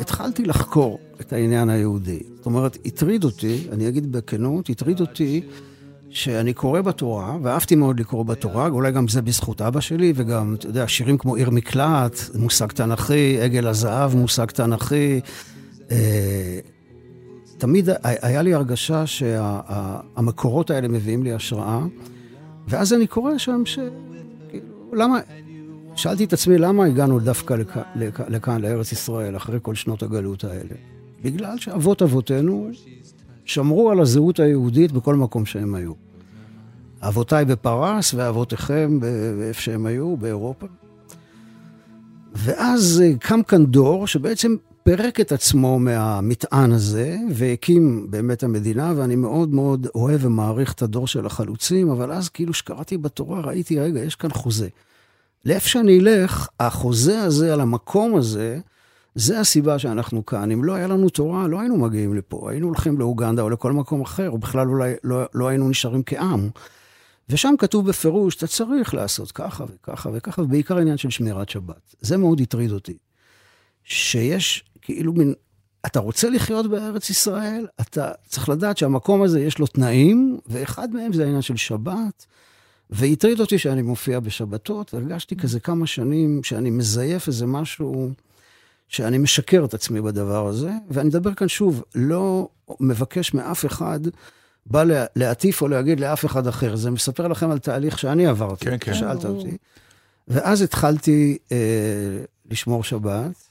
[0.00, 2.18] התחלתי לחקור את העניין היהודי.
[2.36, 5.40] זאת אומרת, הטריד אותי, אני אגיד בכנות, הטריד אותי
[6.10, 10.66] שאני קורא בתורה, ואהבתי מאוד לקרוא בתורה, אולי גם זה בזכות אבא שלי, וגם, אתה
[10.66, 15.20] יודע, שירים כמו עיר מקלט, מושג תנ"כי, עגל הזהב, מושג תנ"כי.
[15.90, 16.58] אה,
[17.58, 21.80] תמיד היה לי הרגשה שהמקורות האלה מביאים לי השראה,
[22.68, 23.78] ואז אני קורא שם ש...
[24.50, 25.18] כאילו, למה...
[25.98, 27.82] שאלתי את עצמי, למה הגענו דווקא לכאן,
[28.28, 30.74] לכאן, לארץ ישראל, אחרי כל שנות הגלות האלה?
[31.22, 32.70] בגלל שאבות אבותינו
[33.44, 35.92] שמרו על הזהות היהודית בכל מקום שהם היו.
[37.00, 39.00] אבותיי בפרס ואבותיכם
[39.38, 40.66] באיפה שהם היו, באירופה.
[42.34, 49.16] ואז אה, קם כאן דור שבעצם פירק את עצמו מהמטען הזה והקים באמת המדינה, ואני
[49.16, 54.00] מאוד מאוד אוהב ומעריך את הדור של החלוצים, אבל אז כאילו שקראתי בתורה, ראיתי, רגע,
[54.00, 54.68] יש כאן חוזה.
[55.44, 58.58] לאיפה שאני אלך, החוזה הזה על המקום הזה,
[59.14, 60.52] זה הסיבה שאנחנו כאן.
[60.52, 62.50] אם לא היה לנו תורה, לא היינו מגיעים לפה.
[62.50, 66.48] היינו הולכים לאוגנדה או לכל מקום אחר, או בכלל אולי לא, לא היינו נשארים כעם.
[67.28, 71.94] ושם כתוב בפירוש, אתה צריך לעשות ככה וככה וככה, ובעיקר עניין של שמירת שבת.
[72.00, 72.98] זה מאוד הטריד אותי.
[73.84, 75.34] שיש כאילו מין,
[75.86, 81.12] אתה רוצה לחיות בארץ ישראל, אתה צריך לדעת שהמקום הזה יש לו תנאים, ואחד מהם
[81.12, 82.26] זה העניין של שבת.
[82.90, 88.10] והטריד אותי שאני מופיע בשבתות, והרגשתי כזה כמה שנים שאני מזייף איזה משהו,
[88.88, 90.70] שאני משקר את עצמי בדבר הזה.
[90.90, 92.48] ואני מדבר כאן שוב, לא
[92.80, 94.00] מבקש מאף אחד,
[94.66, 96.76] בא לה- להטיף או להגיד לאף אחד אחר.
[96.76, 98.94] זה מספר לכם על תהליך שאני עברתי, כן, כן.
[98.94, 99.56] שאלת אותי.
[100.28, 101.56] ואז התחלתי אה,
[102.50, 103.47] לשמור שבת.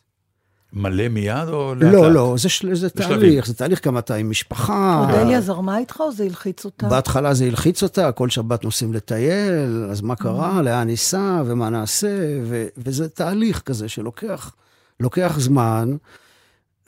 [0.74, 2.12] מלא מיד או לאט לא, לאט?
[2.14, 2.90] לא, זה, של- זה.
[2.90, 5.06] תהליך, זה תהליך גם אתה עם משפחה.
[5.10, 6.88] אודליה זרמה איתך או זה הלחיץ אותה?
[6.88, 12.40] בהתחלה זה הלחיץ אותה, כל שבת נוסעים לטייל, אז מה קרה, לאן ניסע ומה נעשה,
[12.44, 14.56] ו- וזה תהליך כזה שלוקח
[15.00, 15.96] לוקח זמן,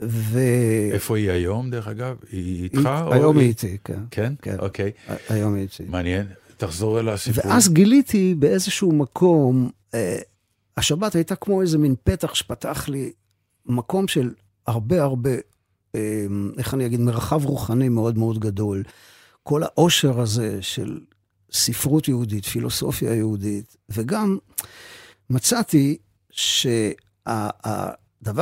[0.01, 0.39] ו...
[0.91, 2.15] איפה היא היום, דרך אגב?
[2.31, 2.89] היא איתך?
[3.05, 3.99] או היום היא איתי, כן.
[4.11, 4.33] כן?
[4.41, 4.55] כן.
[4.59, 4.91] אוקיי.
[5.29, 5.83] היום היא איתי.
[5.87, 6.25] מעניין.
[6.57, 7.43] תחזור אל הסיפור.
[7.51, 10.17] ואז גיליתי באיזשהו מקום, אה,
[10.77, 13.11] השבת הייתה כמו איזה מין פתח שפתח לי
[13.69, 14.33] מקום של
[14.67, 15.31] הרבה הרבה,
[15.95, 16.25] אה,
[16.57, 18.83] איך אני אגיד, מרחב רוחני מאוד מאוד גדול.
[19.43, 20.99] כל העושר הזה של
[21.51, 24.37] ספרות יהודית, פילוסופיה יהודית, וגם
[25.29, 25.97] מצאתי
[26.31, 27.61] שהדבר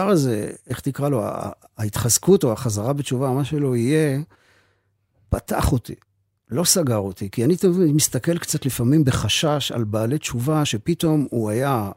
[0.09, 1.23] הזה, איך תקרא לו,
[1.77, 4.19] ההתחזקות או החזרה בתשובה, מה שלא יהיה,
[5.29, 5.95] פתח אותי.
[6.49, 7.55] לא סגר אותי, כי אני
[7.93, 11.91] מסתכל קצת לפעמים בחשש על בעלי תשובה שפתאום הוא היה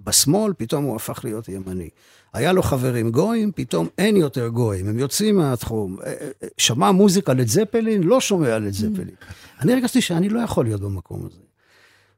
[0.00, 1.88] בשמאל, פתאום הוא הפך להיות ימני.
[2.32, 5.96] היה לו חברים גויים, פתאום אין יותר גויים, הם יוצאים מהתחום.
[6.04, 6.12] אה,
[6.42, 9.14] אה, שמע מוזיקה לד זפלין, לא שומע לד זפלין.
[9.60, 11.40] אני הרגשתי שאני לא יכול להיות במקום הזה.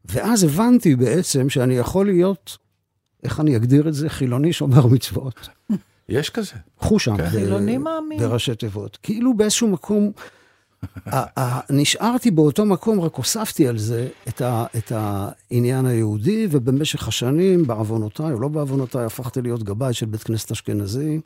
[0.04, 2.58] ואז הבנתי בעצם שאני יכול להיות,
[3.22, 4.08] איך אני אגדיר את זה?
[4.08, 5.48] חילוני שומר מצוות.
[6.08, 6.52] יש כזה.
[6.78, 7.16] חושם.
[7.16, 7.30] כן.
[7.30, 8.18] חילוני מאמין.
[8.18, 8.98] בראשי תיבות.
[9.02, 10.12] כאילו באיזשהו מקום,
[11.70, 18.32] נשארתי באותו מקום, רק הוספתי על זה את, ה, את העניין היהודי, ובמשך השנים, בעוונותיי
[18.32, 21.20] או לא בעוונותיי, הפכתי להיות גבאי של בית כנסת אשכנזי.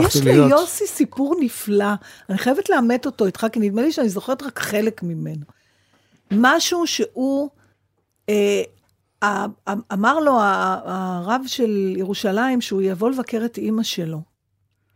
[0.00, 1.92] יש ליוסי סיפור נפלא,
[2.30, 5.44] אני חייבת לאמת אותו איתך, כי נדמה לי שאני זוכרת רק חלק ממנו.
[6.30, 7.48] משהו שהוא,
[8.28, 8.62] אה,
[9.92, 14.31] אמר לו הרב של ירושלים שהוא יבוא לבקר את אימא שלו.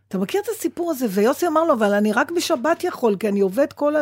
[0.08, 1.06] אתה מכיר את הסיפור הזה?
[1.10, 3.94] ויוסי אמר לו, אבל אני רק בשבת יכול, כי אני עובד כל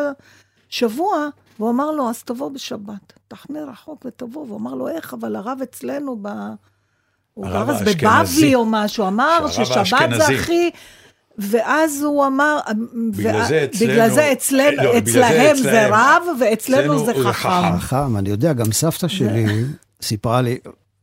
[0.69, 1.27] השבוע.
[1.59, 3.13] והוא אמר לו, אז תבוא בשבת.
[3.27, 4.45] תחנה רחוק ותבוא.
[4.45, 5.13] והוא אמר לו, איך?
[5.13, 6.27] אבל הרב אצלנו ב...
[7.33, 7.81] הוא גר אז.
[8.35, 10.25] בבבלי או משהו, אמר ששבת זה.
[10.27, 10.69] הכי...
[11.37, 12.59] ואז הוא אמר,
[13.11, 15.87] בגלל וה- זה אצלנו- בגלל זה אצלנו, לא, זה אצלהם זה.
[15.89, 17.77] רב, ואצלנו אצלנו זה חכם.
[17.79, 18.17] חכם.
[18.17, 19.45] אני יודע, גם סבתא שלי
[20.01, 20.57] סיפרה לי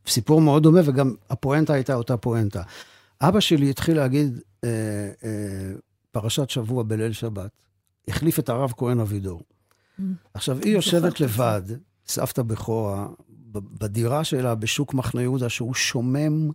[0.07, 2.61] סיפור מאוד דומה, וגם הפואנטה הייתה אותה פואנטה.
[3.21, 4.39] אבא שלי התחיל להגיד
[6.11, 7.51] פרשת שבוע בליל שבת,
[8.07, 9.41] החליף את הרב כהן אבידור.
[10.33, 11.61] עכשיו, היא יושבת לבד,
[12.07, 13.07] סבתא בכורה,
[13.51, 16.49] בדירה שלה בשוק מחנה יהודה, שהוא שומם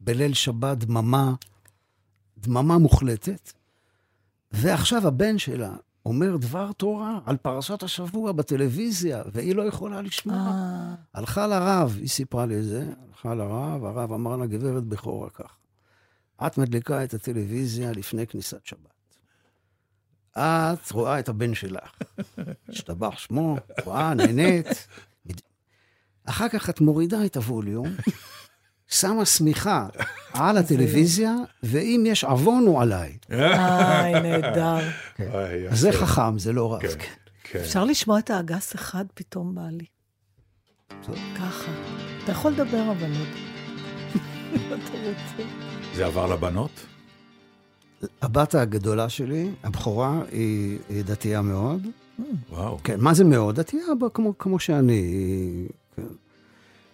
[0.00, 1.34] בליל שבת, דממה,
[2.38, 3.52] דממה מוחלטת,
[4.52, 5.76] ועכשיו הבן שלה
[6.06, 10.36] אומר דבר תורה על פרשת השבוע בטלוויזיה, והיא לא יכולה לשמוע.
[10.36, 15.30] אה, הלכה לרב, היא סיפרה לי את זה, הלכה לרב, הרב אמר לה, גברת בכורה
[15.30, 15.53] כך,
[16.46, 18.94] את מדליקה את הטלוויזיה לפני כניסת שבת.
[20.32, 21.92] את רואה את הבן שלך,
[22.68, 24.86] השתבח שמו, רואה, נהנית.
[26.24, 27.86] אחר כך את מורידה את הווליום,
[29.00, 29.86] שמה שמיכה
[30.32, 33.18] על הטלוויזיה, ואם יש עוון הוא עליי.
[33.30, 34.88] איי, נהדר.
[35.70, 35.92] אז זה.
[35.92, 36.80] חכם, זה לא רב.
[36.80, 36.88] כן,
[37.44, 37.58] כן.
[37.58, 39.86] אפשר לשמוע את האגס אחד פתאום בא לי.
[41.36, 41.72] ככה.
[42.24, 43.28] אתה יכול לדבר, אבל עוד.
[44.54, 45.73] אם אתה רוצה.
[45.94, 46.70] זה עבר לבנות?
[48.22, 51.86] הבת הגדולה שלי, הבכורה, היא, היא דתייה מאוד.
[52.50, 52.78] וואו.
[52.84, 53.60] כן, מה זה מאוד?
[53.60, 55.02] דתייה כמו, כמו שאני.
[55.96, 56.02] כן.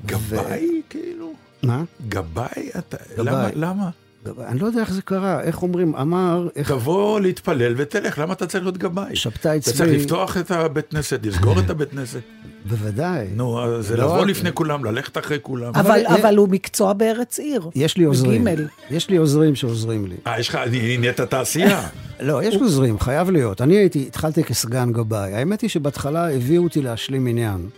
[0.06, 1.32] גבאי, כאילו?
[1.62, 1.84] מה?
[2.08, 2.70] גבאי?
[2.78, 2.96] אתה...
[3.16, 3.24] גבאי.
[3.24, 3.48] למה?
[3.54, 3.90] למה?
[4.38, 8.46] אני לא יודע איך זה קרה, איך אומרים, אמר, איך תבוא להתפלל ותלך, למה אתה
[8.46, 9.16] צריך להיות גבאי?
[9.16, 12.20] שבתה אתה צריך לפתוח את הבית כנסת, לסגור את הבית כנסת.
[12.64, 13.26] בוודאי.
[13.34, 15.72] נו, זה לא לבוא לפני כולם, ללכת אחרי כולם.
[15.74, 17.70] אבל, אה, אבל הוא מקצוע בארץ עיר.
[17.74, 18.46] יש לי עוזרים.
[18.90, 20.16] יש לי עוזרים שעוזרים לי.
[20.26, 21.88] אה, יש לך, אני- נהיית תעשייה.
[22.20, 23.60] לא, יש עוזרים, חייב להיות.
[23.60, 25.34] אני הייתי, התחלתי כסגן גבאי.
[25.34, 27.68] האמת היא שבהתחלה הביאו אותי להשלים עניין.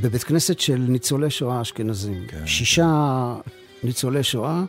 [0.00, 2.24] בבית כנסת של ניצולי שואה אשכנזים.
[2.28, 2.46] כן.
[2.46, 3.34] שישה
[3.84, 4.62] ניצולי שואה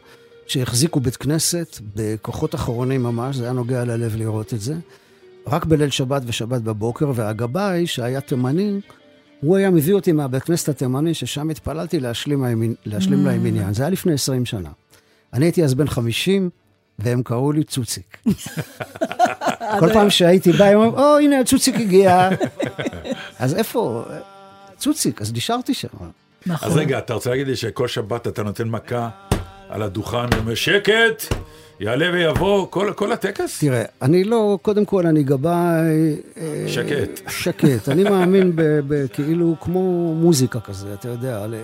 [0.50, 4.74] שהחזיקו בית כנסת בכוחות אחרונים ממש, זה היה נוגע ללב לראות את זה.
[5.48, 8.80] רק בליל שבת ושבת בבוקר, והגבאי, שהיה תימני,
[9.42, 13.74] הוא היה מביא אותי מהבית כנסת התימני, ששם התפללתי להשלים, להם- להשלים להם עניין.
[13.74, 14.70] זה היה לפני 20 שנה.
[15.34, 16.50] אני הייתי אז בן 50,
[17.00, 18.18] והם קראו לי צוציק.
[19.80, 22.30] כל פעם שהייתי בא, הם אומרים, או, הנה הצוציק הגיע.
[23.40, 24.06] אז איפה?
[24.78, 25.88] צוציק, אז נשארתי שם.
[26.46, 26.70] נכון.
[26.70, 29.10] אז רגע, אתה רוצה להגיד לי שכל שבת אתה נותן מכה
[29.70, 31.24] על הדוכן ואומר, שקט,
[31.80, 33.60] יעלה ויבוא, כל, כל הטקס?
[33.60, 35.56] תראה, אני לא, קודם כל אני גבאי...
[36.38, 37.22] אה, שקט.
[37.30, 37.90] שקט.
[37.90, 41.48] אני מאמין ב- ב- כאילו כמו מוזיקה כזה, אתה יודע.
[41.48, 41.56] ל-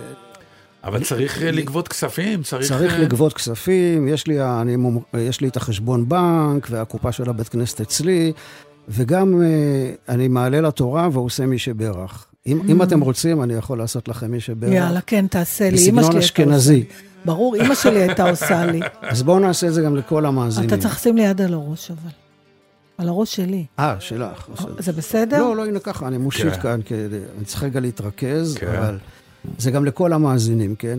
[0.84, 2.68] אבל צריך אה, לגבות כספים, צריך...
[2.68, 4.76] צריך אה, לגבות כספים, יש לי, אני,
[5.18, 8.32] יש לי את החשבון בנק והקופה של הבית כנסת אצלי,
[8.88, 9.46] וגם אה,
[10.08, 12.26] אני מעלה לתורה ועושה מי שברך.
[12.46, 14.72] אם, אם אתם רוצים, אני יכול לעשות לכם מי שברך.
[14.72, 15.76] יאללה, כן, תעשה לי.
[15.76, 16.84] בסגנון אשכנזי.
[17.26, 18.80] ברור, אמא שלי הייתה עושה לי.
[19.02, 20.68] אז בואו נעשה את זה גם לכל המאזינים.
[20.68, 22.10] אתה צריך לשים לי יד על הראש, אבל.
[22.98, 23.64] על הראש שלי.
[23.78, 24.48] אה, שלך.
[24.48, 24.74] בסדר.
[24.78, 25.38] זה בסדר?
[25.38, 26.60] לא, לא, הנה ככה, אני מושיט כן.
[26.60, 26.80] כאן,
[27.36, 28.66] אני צריך רגע להתרכז, כן.
[28.66, 28.98] אבל
[29.58, 30.98] זה גם לכל המאזינים, כן?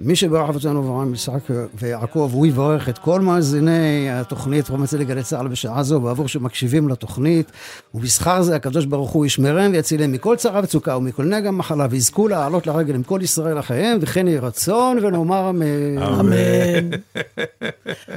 [0.00, 1.40] מי שברך אבותינו אברהם, יצחק
[1.74, 6.88] ויעקב, הוא יברך את כל מאזיני התוכנית רום אצלי גלי צה"ל בשעה זו, בעבור שמקשיבים
[6.88, 7.52] לתוכנית,
[7.94, 12.66] ובשכר זה הקדוש ברוך הוא ישמרם ויצילם מכל צרה וצוקה ומכל נגע מחלה, ויזכו לעלות
[12.66, 15.98] לרגל עם כל ישראל לחייהם, וכן יהי רצון, ונאמר אמן.
[16.02, 16.90] אמן.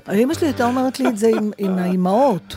[0.22, 2.56] אמא שלי הייתה אומרת לי את זה עם האימהות,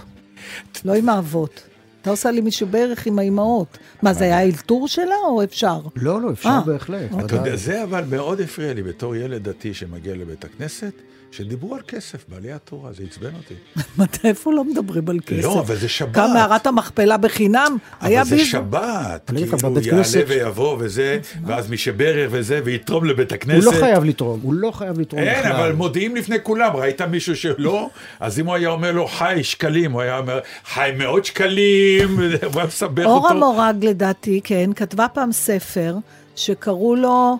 [0.84, 1.73] לא עם האבות.
[2.04, 3.78] אתה עושה לי מישהו בערך עם האימהות.
[4.02, 5.80] מה, זה היה האלתור שלה או אפשר?
[5.96, 7.10] לא, לא, אפשר אה, בהחלט.
[7.10, 7.38] אתה ודאי.
[7.38, 10.92] יודע, זה אבל מאוד הפריע לי בתור ילד דתי שמגיע לבית הכנסת,
[11.36, 13.54] שדיברו על כסף בעליית תורה, זה עצבן אותי.
[13.98, 15.44] מתי, איפה לא מדברים על כסף?
[15.44, 16.12] לא, אבל זה שבת.
[16.12, 18.44] גם מערת המכפלה בחינם, היה אבל זה.
[18.44, 23.66] שבת, כאילו יעלה ויבוא וזה, ואז מי שברך וזה, ויתרום לבית הוא הכנסת.
[23.66, 25.34] לא חייב לתרום, הוא לא חייב לתרום בכלל.
[25.34, 27.88] אין, אבל מודיעים לפני כולם, ראית מישהו שלא?
[28.20, 32.22] אז אם הוא היה אומר לו חי שקלים, הוא היה אומר חי מאות שקלים, הוא
[32.56, 33.40] היה מסבך אורה אותו.
[33.40, 35.96] מורג, לדעתי, כן, כתבה פעם ספר
[36.36, 37.38] שקראו לו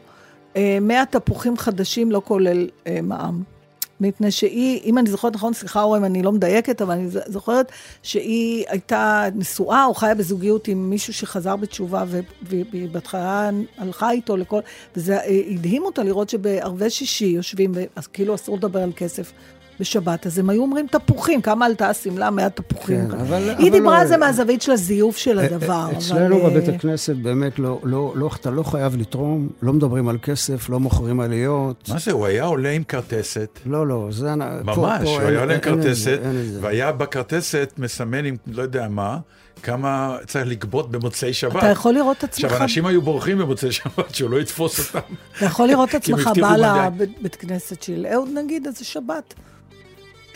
[0.56, 3.53] אה, 100 תפוחים חדשים, לא כולל אה, מע"מ.
[4.00, 7.72] מפני שהיא, אם אני זוכרת נכון, סליחה אורה אם אני לא מדייקת, אבל אני זוכרת
[8.02, 14.36] שהיא הייתה נשואה או חיה בזוגיות עם מישהו שחזר בתשובה, ו- והיא בהתחלה הלכה איתו
[14.36, 14.60] לכל...
[14.96, 19.32] וזה אה, הדהים אותה לראות שבערבי שישי יושבים, אז כאילו אסור לדבר על כסף.
[19.80, 22.30] בשבת, אז הם היו אומרים תפוחים, כמה עלתה השמלה?
[22.30, 23.08] 100 תפוחים.
[23.10, 25.84] כן, אבל- היא אבל דיברה לא- על זה מהזווית של הזיוף של אה, הדבר.
[25.90, 30.08] אבל, אצלנו אה, בבית הכנסת באמת לא, לא, לא, אתה לא חייב לתרום, לא מדברים
[30.08, 31.88] על כסף, לא מוכרים עליות.
[31.88, 33.58] מה זה, הוא היה עולה עם כרטסת.
[33.66, 34.26] לא, לא, זה...
[34.64, 36.18] פה- ממש, פה הוא אין- היה עולה עם כרטסת.
[36.60, 39.18] והיה בכרטסת מסמן עם לא יודע מה,
[39.62, 41.56] כמה צריך לגבות במוצאי שבת.
[41.56, 45.14] אתה יכול לראות את עצמך, עכשיו, אנשים היו בורחים במוצאי שבת, שהוא לא יתפוס אותם.
[45.36, 46.88] אתה יכול לראות את עצמך בא.
[47.20, 49.34] לבית כנסת של אהוד נגיד, אז זה שבת.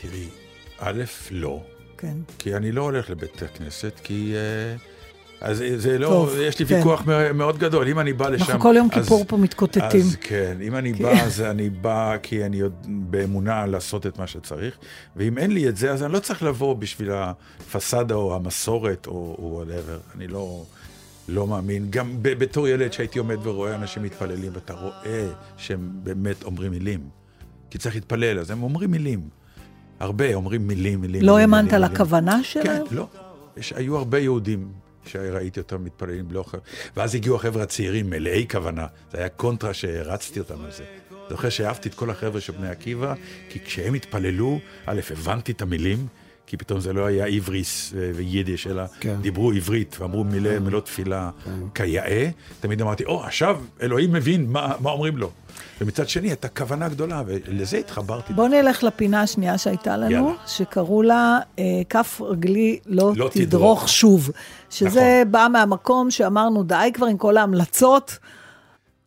[0.03, 0.29] תראי,
[0.79, 1.63] א', לא,
[1.99, 2.17] כן.
[2.39, 4.35] כי אני לא הולך לבית הכנסת, כי...
[4.35, 4.77] אה,
[5.41, 6.75] אז זה לא, טוב, יש לי כן.
[6.75, 7.03] ויכוח
[7.35, 8.45] מאוד גדול, אם אני בא לשם...
[8.45, 10.01] אנחנו כל יום אז- כיפור פה מתקוטטים.
[10.01, 14.27] אז כן, אם אני בא, אז אני בא כי אני עוד באמונה לעשות את מה
[14.27, 14.79] שצריך,
[15.17, 19.37] ואם אין לי את זה, אז אני לא צריך לבוא בשביל הפסאדה או המסורת או
[19.39, 19.99] whatever.
[20.17, 20.65] אני לא,
[21.29, 21.87] לא מאמין.
[21.91, 27.01] גם בתור ילד שהייתי עומד ורואה אנשים מתפללים, ואתה רואה שהם באמת אומרים מילים.
[27.71, 29.38] כי צריך להתפלל, אז הם אומרים מילים.
[30.01, 31.23] הרבה אומרים מילים, מילים.
[31.23, 31.93] לא האמנת מילים.
[31.93, 32.83] לכוונה כן, שלהם?
[32.91, 33.07] לא.
[33.57, 34.69] יש, היו הרבה יהודים
[35.07, 36.61] שראיתי אותם מתפללים בלא חבר.
[36.97, 38.87] ואז הגיעו החבר'ה הצעירים, מלאי כוונה.
[39.13, 40.85] זה היה קונטרה שהרצתי אותם על זה.
[41.31, 43.15] זוכר שאהבתי את כל החבר'ה של בני עקיבא,
[43.49, 46.07] כי כשהם התפללו, א', הבנתי את המילים,
[46.47, 49.17] כי פתאום זה לא היה עבריס ויידיש, אלא כן.
[49.21, 51.31] דיברו עברית ואמרו מילי, מילות תפילה
[51.75, 52.31] כיאה.
[52.61, 55.31] תמיד אמרתי, או, עכשיו אלוהים מבין מה, מה אומרים לו.
[55.81, 58.33] ומצד שני, הייתה כוונה גדולה, ולזה התחברתי.
[58.33, 60.33] בוא נלך לפינה השנייה שהייתה לנו, יאללה.
[60.47, 63.89] שקראו לה אה, כף רגלי לא, לא תדרוך תדרוך.
[63.89, 64.31] שוב.
[64.71, 65.33] שזה נכון.
[65.33, 68.19] בא מהמקום שאמרנו, די כבר עם כל ההמלצות.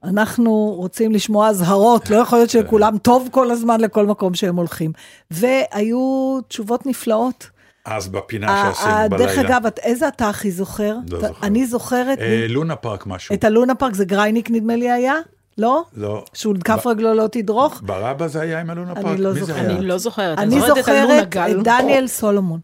[0.04, 4.92] אנחנו רוצים לשמוע אזהרות, לא יכול להיות שלכולם טוב כל הזמן לכל מקום שהם הולכים.
[5.32, 6.00] והיו
[6.48, 7.50] תשובות נפלאות.
[7.86, 9.26] אז בפינה שעשינו ה- בלילה.
[9.36, 10.96] דרך אגב, את- איזה אתה הכי זוכר?
[11.10, 11.48] לא זוכר.
[11.48, 13.36] אני זוכרת אה, לונה פארק משהו.
[13.36, 15.14] את הלונה פארק, זה גרייניק נדמה לי היה?
[15.58, 15.84] לא?
[15.94, 16.26] לא.
[16.34, 17.82] שהוא כף רגלו לא תדרוך?
[17.86, 19.20] ברבא זה היה עם אלונה אני פארק?
[19.20, 19.66] לא מי זה זוכרת.
[19.68, 19.78] היה?
[19.78, 20.40] אני לא זוכרת.
[20.40, 21.24] אני זוכרת.
[21.38, 22.60] את דניאל סולומון,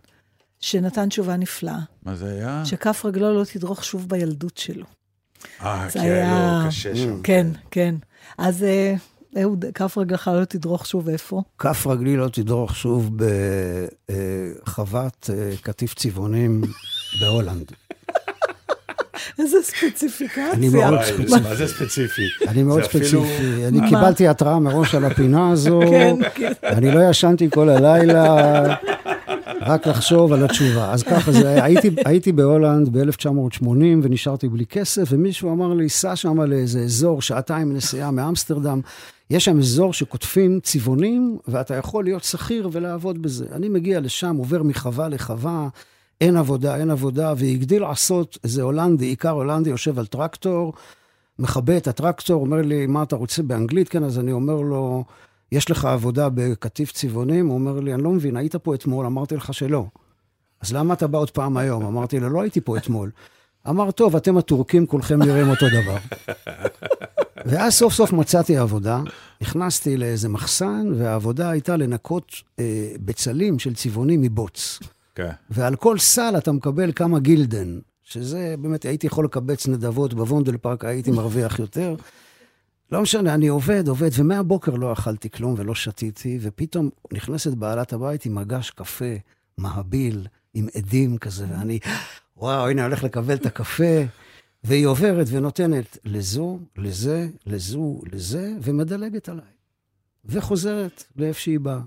[0.60, 2.62] שנתן תשובה נפלאה, מה זה היה?
[2.66, 4.86] שכף רגלו לא תדרוך שוב בילדות שלו.
[5.62, 7.22] אה, זה כן, היה- לא, קשה שם.
[7.24, 7.96] כן, כן.
[8.38, 8.94] אז אה,
[9.42, 11.42] אהוד, כף רגלך לא תדרוך שוב איפה?
[11.58, 13.12] כף רגלי לא תדרוך שוב
[14.64, 16.62] בחוות אה, קטיף צבעונים
[17.22, 17.72] בהולנד.
[19.40, 20.52] איזה ספציפיקציה.
[20.54, 21.32] אני מאוד ספציפי.
[21.32, 22.22] מה זה ספציפי?
[22.48, 23.66] אני מאוד ספציפי.
[23.68, 25.80] אני קיבלתי התראה מראש על הפינה הזו.
[25.92, 26.52] כן, כן.
[26.64, 28.76] אני לא ישנתי כל הלילה,
[29.62, 30.92] רק לחשוב על התשובה.
[30.94, 31.64] אז ככה זה
[32.06, 33.68] הייתי בהולנד ב-1980
[34.04, 38.82] ונשארתי בלי כסף, ומישהו אמר לי, סע שם לאיזה אזור, שעתיים נסיעה מאמסטרדם.
[39.30, 43.46] יש שם אזור שקוטפים צבעונים, ואתה יכול להיות שכיר ולעבוד בזה.
[43.52, 45.68] אני מגיע לשם, עובר מחווה לחווה,
[46.22, 50.74] אין עבודה, אין עבודה, והגדיל לעשות איזה הולנדי, עיקר הולנדי, יושב על טרקטור,
[51.40, 53.90] מכבה את הטרקטור, אומר לי, מה אתה רוצה באנגלית?
[53.90, 55.04] כן, אז אני אומר לו,
[55.52, 57.48] יש לך עבודה בקטיף צבעונים?
[57.48, 59.06] הוא אומר לי, אני לא מבין, היית פה אתמול?
[59.06, 59.86] אמרתי לך שלא.
[60.62, 61.86] אז למה אתה בא עוד פעם היום?
[61.86, 63.12] אמרתי לו, לא הייתי פה אתמול.
[63.70, 65.98] אמר, טוב, אתם הטורקים כולכם נראים אותו דבר.
[67.50, 69.02] ואז סוף סוף מצאתי עבודה,
[69.42, 74.80] נכנסתי לאיזה מחסן, והעבודה הייתה לנקות אה, בצלים של צבעונים מבוץ.
[75.18, 75.32] כן.
[75.50, 80.86] ועל כל סל אתה מקבל כמה גילדן, שזה באמת, הייתי יכול לקבץ נדבות בוונדל פארק,
[80.86, 81.96] הייתי מרוויח יותר.
[82.92, 88.26] לא משנה, אני עובד, עובד, ומהבוקר לא אכלתי כלום ולא שתיתי, ופתאום נכנסת בעלת הבית
[88.26, 89.16] עם מגש קפה,
[89.58, 91.80] מהביל, עם עדים כזה, ואני,
[92.38, 94.04] וואו, הנה, הולך לקבל את הקפה.
[94.64, 99.46] והיא עוברת ונותנת לזו, לזה, לזו, לזה, ומדלגת עליי.
[100.26, 101.80] וחוזרת לאיפה שהיא באה.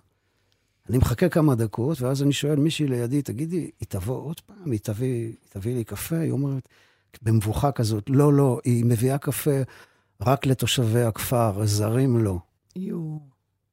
[0.90, 4.70] אני מחכה כמה דקות, ואז אני שואל מישהי לידי, תגידי, היא תבוא עוד פעם?
[4.70, 6.18] היא תביא, היא תביא לי קפה?
[6.18, 6.68] היא אומרת,
[7.22, 9.60] במבוכה כזאת, לא, לא, היא מביאה קפה
[10.20, 12.38] רק לתושבי הכפר, זרים לא.
[12.76, 13.20] יואו.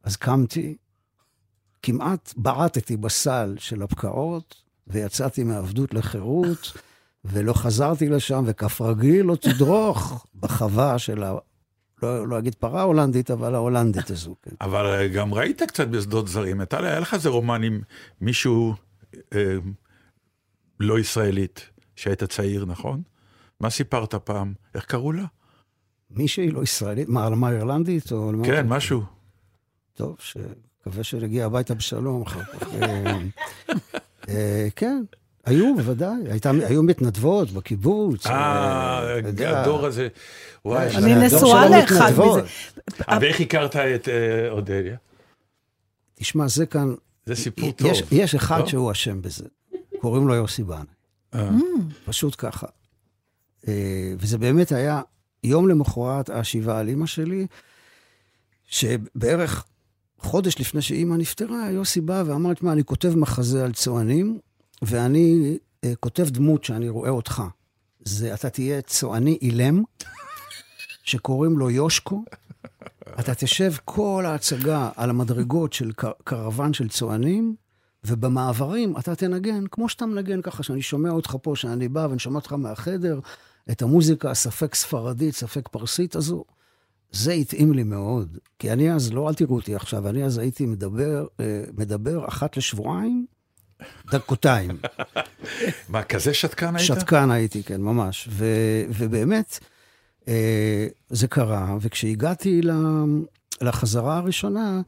[0.04, 0.76] אז קמתי,
[1.84, 4.56] כמעט בעטתי בסל של הפקעות,
[4.88, 6.78] ויצאתי מעבדות לחירות,
[7.26, 11.24] ולא חזרתי לשם, וכף רגלי לא תדרוך בחווה של.
[12.04, 14.36] לא, לא אגיד פרה הולנדית, אבל ההולנדית הזו.
[14.42, 14.56] כן.
[14.62, 16.62] אבל אה, גם ראית קצת בשדות זרים.
[16.62, 17.82] אתה, היה לך איזה רומן עם
[18.22, 18.74] מישהו
[19.36, 19.58] אה,
[20.80, 23.02] לא ישראלית, שהיית צעיר, נכון?
[23.60, 24.54] מה סיפרת פעם?
[24.76, 25.26] איך קראו לה?
[26.12, 27.10] מישהי לא ישראלית?
[27.10, 28.12] מה, על מה אירלנדית?
[28.12, 28.32] או.
[28.46, 29.04] כן, משהו.
[29.94, 30.18] טוב,
[30.82, 32.74] מקווה שנגיע הביתה בשלום אחר כך.
[32.74, 33.18] אה,
[34.30, 35.04] אה, כן,
[35.48, 36.32] היו, בוודאי.
[36.32, 38.28] הייתה, היו מתנדבות בקיבוץ.
[38.28, 39.62] אה, יודע.
[39.62, 40.08] הדור הזה.
[40.66, 42.12] וואי, אני נשואה לאחד.
[42.12, 42.42] מזה.
[43.10, 44.96] אה, ואיך הכרת את אה, אודליה?
[46.16, 46.94] תשמע, זה כאן...
[47.26, 47.92] זה סיפור טוב.
[47.92, 48.68] יש, יש אחד לא?
[48.68, 49.46] שהוא אשם בזה.
[50.00, 50.64] קוראים לו יוסי.
[51.34, 51.50] אה,
[52.06, 52.68] פשוט ככה.
[53.68, 55.02] אה, וזה באמת היה
[55.44, 57.48] יום למחרת השבעה על אימא שלי,
[58.66, 59.66] שבערך
[60.20, 64.40] חודש לפני שאימא נפטרה, יוסי בא ואמר, תשמע, אני כותב מחזה על צוענים,
[64.82, 67.44] ואני אה, כותב דמות שאני רואה אותך.
[68.06, 69.84] זה, אתה תהיה צועני אילם,
[71.04, 72.24] שקוראים לו יושקו.
[73.20, 77.56] אתה תשב כל ההצגה על המדרגות של קר- קרוון של צוענים,
[78.04, 82.36] ובמעברים אתה תנגן, כמו שאתה מנגן ככה, שאני שומע אותך פה, שאני בא ואני שומע
[82.36, 83.20] אותך מהחדר,
[83.72, 86.44] את המוזיקה הספק ספרדית, ספק פרסית הזו.
[87.12, 90.66] זה התאים לי מאוד, כי אני אז, לא, אל תראו אותי עכשיו, אני אז הייתי
[90.66, 93.26] מדבר, אה, מדבר אחת לשבועיים,
[94.12, 94.78] דקותיים.
[95.90, 96.88] מה, כזה שתקן היית?
[96.88, 98.28] שתקן הייתי, כן, ממש.
[98.32, 98.46] ו,
[98.90, 99.60] ובאמת,
[100.28, 102.62] אה, זה קרה, וכשהגעתי
[103.62, 104.82] לחזרה הראשונה,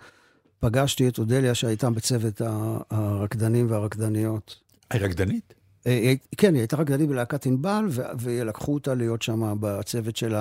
[0.59, 2.41] פגשתי את אודליה שהייתה בצוות
[2.89, 4.55] הרקדנים והרקדניות.
[4.91, 5.53] היא רקדנית?
[5.87, 10.35] אה, כן, היא הייתה רקדנית בלהקת ענבל, ו- ולקחו אותה להיות שם בצוות של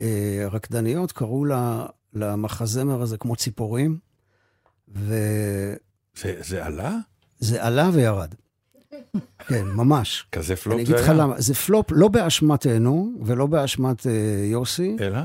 [0.00, 3.98] הרקדניות, קראו לה, למחזמר הזה כמו ציפורים,
[4.88, 5.74] וזה
[6.14, 6.96] זה, זה עלה?
[7.60, 8.34] עלה וירד.
[9.48, 10.24] כן, ממש.
[10.32, 11.18] כזה פלופ אני זה אגיד לך היה?
[11.18, 14.12] למה, זה פלופ לא באשמתנו ולא באשמת אה,
[14.44, 14.96] יוסי.
[15.00, 15.18] אלא?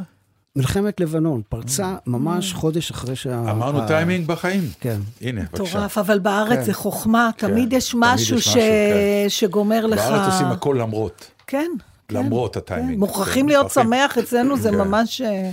[0.55, 3.39] מלחמת לבנון פרצה ממש חודש אחרי שה...
[3.51, 4.63] אמרנו ה- טיימינג בחיים.
[4.79, 4.99] כן.
[5.21, 5.63] הנה, בבקשה.
[5.77, 6.63] מטורף, אבל בארץ כן.
[6.63, 9.29] זה חוכמה, תמיד יש תמיד משהו יש ש- משהו, כן.
[9.29, 9.99] שגומר לך...
[9.99, 11.31] בארץ עושים הכל למרות.
[11.47, 11.71] כן.
[12.07, 12.59] כן, למרות כן.
[12.59, 12.99] הטיימינג.
[12.99, 13.71] מוכרחים כן, להיות.
[13.71, 14.75] שמח, אצלנו זה כן.
[14.77, 15.49] ממש אה,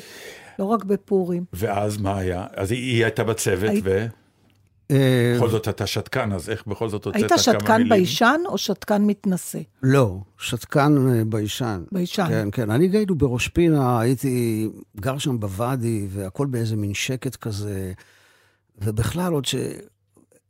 [0.58, 1.44] לא רק בפורים.
[1.52, 2.44] ואז מה היה?
[2.56, 3.84] אז היא, הייתה בצוות, היית-
[4.90, 7.88] אה, ובכל זאת אתה שתקן, אז איך בכל זאת הוצאת היית כמה שתקן מילים?
[7.88, 9.58] ביישן או שתקן מתנשא?
[9.82, 11.84] לא, שתקן אה, ביישן.
[11.92, 12.26] ביישן.
[12.28, 12.70] כן, כן.
[12.70, 14.68] אני גיינו בראש פינה, הייתי
[15.00, 17.92] גר שם בוואדי, והכל באיזה מין שקט כזה.
[18.78, 19.44] ובכלל, עוד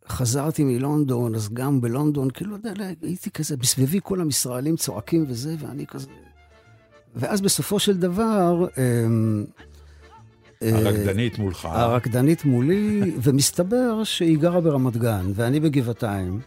[0.05, 5.55] שחזרתי מלונדון, אז גם בלונדון, כאילו, אתה יודע, הייתי כזה, בסביבי כל הישראלים צועקים וזה,
[5.59, 6.06] ואני כזה...
[7.16, 8.66] ואז בסופו של דבר...
[10.64, 11.68] אה, הרקדנית מולך.
[11.70, 16.40] הרקדנית מולי, ומסתבר שהיא גרה ברמת גן, ואני בגבעתיים.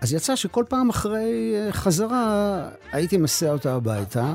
[0.00, 4.34] אז יצא שכל פעם אחרי אה, חזרה, הייתי מסיע אותה הביתה,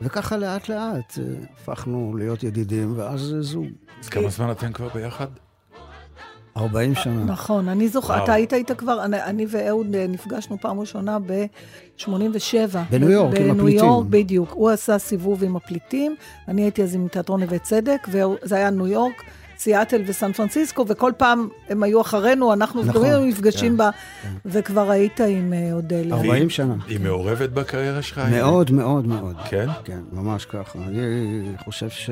[0.00, 1.24] וככה לאט לאט אה,
[1.56, 3.66] הפכנו להיות ידידים, ואז זוג.
[4.02, 5.28] אז כמה זמן אתם כבר ביחד?
[6.56, 7.24] 40 שנה.
[7.24, 8.24] נכון, אני זוכרת, וואו.
[8.24, 12.06] אתה היית איתה כבר, אני, אני ואהוד אה, נפגשנו פעם ראשונה ב-87.
[12.90, 13.84] בניו יורק, עם בניו הפליטים.
[13.84, 14.50] יורק, בדיוק.
[14.52, 16.16] הוא עשה סיבוב עם הפליטים,
[16.48, 19.22] אני הייתי אז עם תיאטרון נווה צדק, וזה היה ניו יורק,
[19.58, 23.90] סיאטל וסן פרנסיסקו, וכל פעם הם היו אחרינו, אנחנו נכון, היינו נפגשים כן, בה,
[24.46, 26.14] וכבר היית עם אה, אודליה.
[26.14, 26.74] 40 שנה.
[26.88, 28.20] היא מעורבת בקריירה שלך?
[28.30, 29.36] מאוד מאוד מאוד.
[29.48, 29.66] כן?
[29.84, 30.78] כן, ממש ככה.
[30.78, 32.10] אני חושב ש...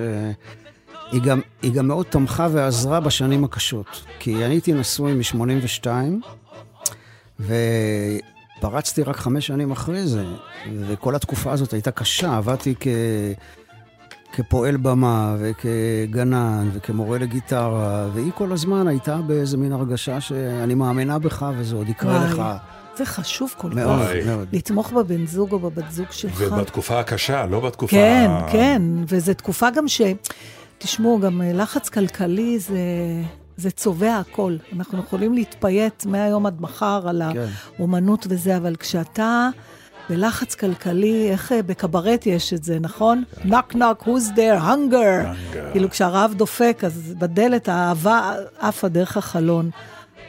[1.12, 4.05] היא גם, היא גם מאוד תמכה ועזרה בשנים הקשות.
[4.18, 5.86] כי אני הייתי נשוי מ-82,
[8.60, 10.24] ופרצתי רק חמש שנים אחרי זה,
[10.80, 12.36] וכל התקופה הזאת הייתה קשה.
[12.36, 12.86] עבדתי כ...
[14.32, 21.47] כפועל במה וכגנן וכמורה לגיטרה, והיא כל הזמן הייתה באיזה מין הרגשה שאני מאמינה בך
[21.59, 22.30] וזה עוד יקרה וואי.
[22.30, 22.43] לך.
[22.97, 24.26] זה חשוב כל מאוד, כך.
[24.26, 24.48] מאוד.
[24.52, 26.40] לתמוך בבן זוג או בבת זוג שלך.
[26.40, 27.97] ובתקופה הקשה, לא בתקופה...
[27.97, 30.01] כן, כן, וזו תקופה גם ש...
[30.82, 32.78] תשמעו, גם אה, לחץ כלכלי זה,
[33.56, 34.56] זה צובע הכל.
[34.76, 37.46] אנחנו יכולים להתפייט מהיום עד מחר על כן.
[37.78, 39.48] האומנות וזה, אבל כשאתה
[40.10, 43.24] בלחץ כלכלי, איך אה, בקברט יש את זה, נכון?
[43.44, 45.24] נוק נוק, who's there, hunger.
[45.26, 45.72] Hunger.
[45.72, 49.70] כאילו כשהרעב דופק, אז בדלת האהבה עפה דרך החלון.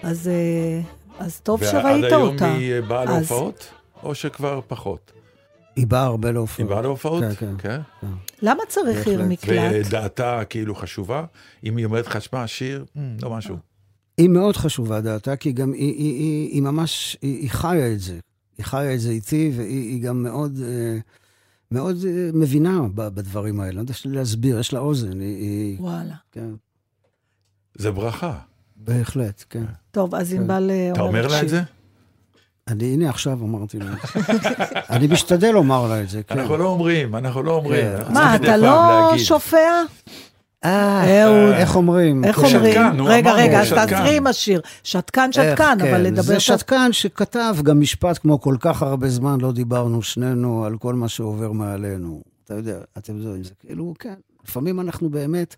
[0.03, 0.81] אז, אה,
[1.25, 2.53] אז טוב שראית ועד היום אותה.
[2.53, 3.65] היא באה אז- להופעות?
[4.03, 5.11] או שכבר פחות?
[5.75, 6.59] היא באה הרבה להופעות.
[6.69, 7.23] היא באה להופעות?
[7.39, 7.81] כן, כן.
[8.41, 9.23] למה צריך עיר.
[9.23, 9.71] מקלט?
[9.87, 11.25] ודעתה כאילו חשובה?
[11.63, 13.57] אם היא אומרת לך, שמע, שיר, "מ, לא משהו.
[14.17, 17.99] היא מאוד חשובה דעתה, כי גם היא, היא, היא, היא ממש, היא, היא חיה את
[17.99, 18.19] זה.
[18.57, 20.97] היא חיה את זה איתי, והיא היא גם מאוד, אה,
[21.71, 23.71] מאוד אה, מבינה ב- בדברים האלה.
[23.71, 26.15] לא יודע שלי להסביר, יש לה אוזן, היא, היא וואלה.
[26.31, 26.49] כן,
[27.77, 28.39] זה ברכה.
[28.75, 29.63] בהחלט, כן.
[29.91, 31.49] טוב, אז ענבל אה, אומרת אתה אומר לה את.
[31.49, 31.61] זה?
[32.67, 33.85] אני, הנה עכשיו אמרתי לה.
[34.89, 36.39] אני משתדל לומר לה את זה, כן.
[36.39, 37.85] אנחנו לא אומרים, אנחנו לא אומרים.
[38.07, 38.13] כן.
[38.13, 39.13] מה, אתה לא.
[39.17, 39.57] שופע?
[40.65, 41.53] אה, אהוד.
[41.53, 42.23] איך אומרים?
[42.25, 42.45] איך כן.
[42.55, 42.71] אומרים?
[42.73, 43.69] שתקן, נו, רגע, אמרנו, רגע, אז.
[43.73, 44.61] תעזרי עם השיר.
[44.83, 46.21] שתקן, שתקן, כן, אבל לדבר...
[46.21, 50.77] זה שת- שתקן שכתב גם משפט כמו כל כך הרבה זמן לא דיברנו שנינו על
[50.77, 52.21] כל מה שעובר מעלינו.
[52.45, 54.13] אתה יודע, אתם יודעים, זה כאילו, כן,
[54.47, 55.55] לפעמים אנחנו באמת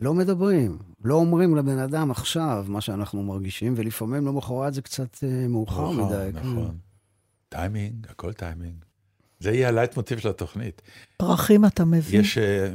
[0.00, 5.48] לא מדברים, לא אומרים לבן אדם עכשיו מה שאנחנו מרגישים, ולפעמים למחרת זה קצת אה,
[5.48, 6.32] מאוחר מאוחר, מדי.
[6.32, 6.38] כן.
[6.38, 6.76] נכון.
[7.48, 8.84] טיימינג, הכל טיימינג.
[9.40, 10.82] זה יהיה הלייט מוטיב של התוכנית.
[11.16, 12.20] פרחים אתה מביא.
[12.20, 12.38] יש...
[12.38, 12.74] אה,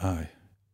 [0.00, 0.24] איי.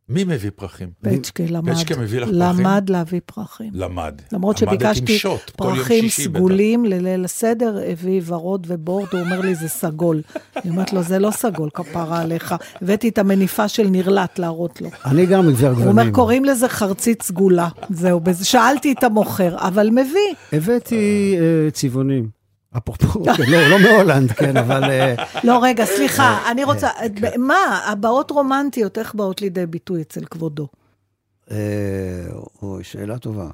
[0.09, 0.89] מי מביא פרחים?
[1.01, 1.73] פצ'קה למד.
[1.73, 2.65] פצ'קה מביא לך פרחים?
[2.65, 3.69] למד להביא פרחים.
[3.73, 4.21] למד.
[4.31, 5.19] למרות שביקשתי
[5.55, 6.09] פרחים.
[6.09, 10.21] סגולים לליל הסדר, הביא ורוד ובורד, הוא אומר לי, זה סגול.
[10.55, 12.55] אני אומרת לו, זה לא סגול, כפרה עליך.
[12.81, 14.89] הבאתי את המניפה של נרלט להראות לו.
[15.05, 16.13] אני גם עיוור הוא אומר, גוונים.
[16.13, 17.67] קוראים לזה חרצית סגולה.
[17.89, 20.35] זהו, שאלתי את המוכר, אבל מביא.
[20.53, 22.40] הבאתי אה, צבעונים.
[22.77, 24.83] אפרופו, כן, לא, לא מהולנד, כן, אבל...
[24.83, 26.89] אה, לא, רגע, סליחה, אני רוצה,
[27.37, 30.67] מה, הבעות רומנטיות, איך באות לידי ביטוי אצל כבודו?
[31.51, 31.57] אה,
[32.61, 33.49] אוי, שאלה טובה.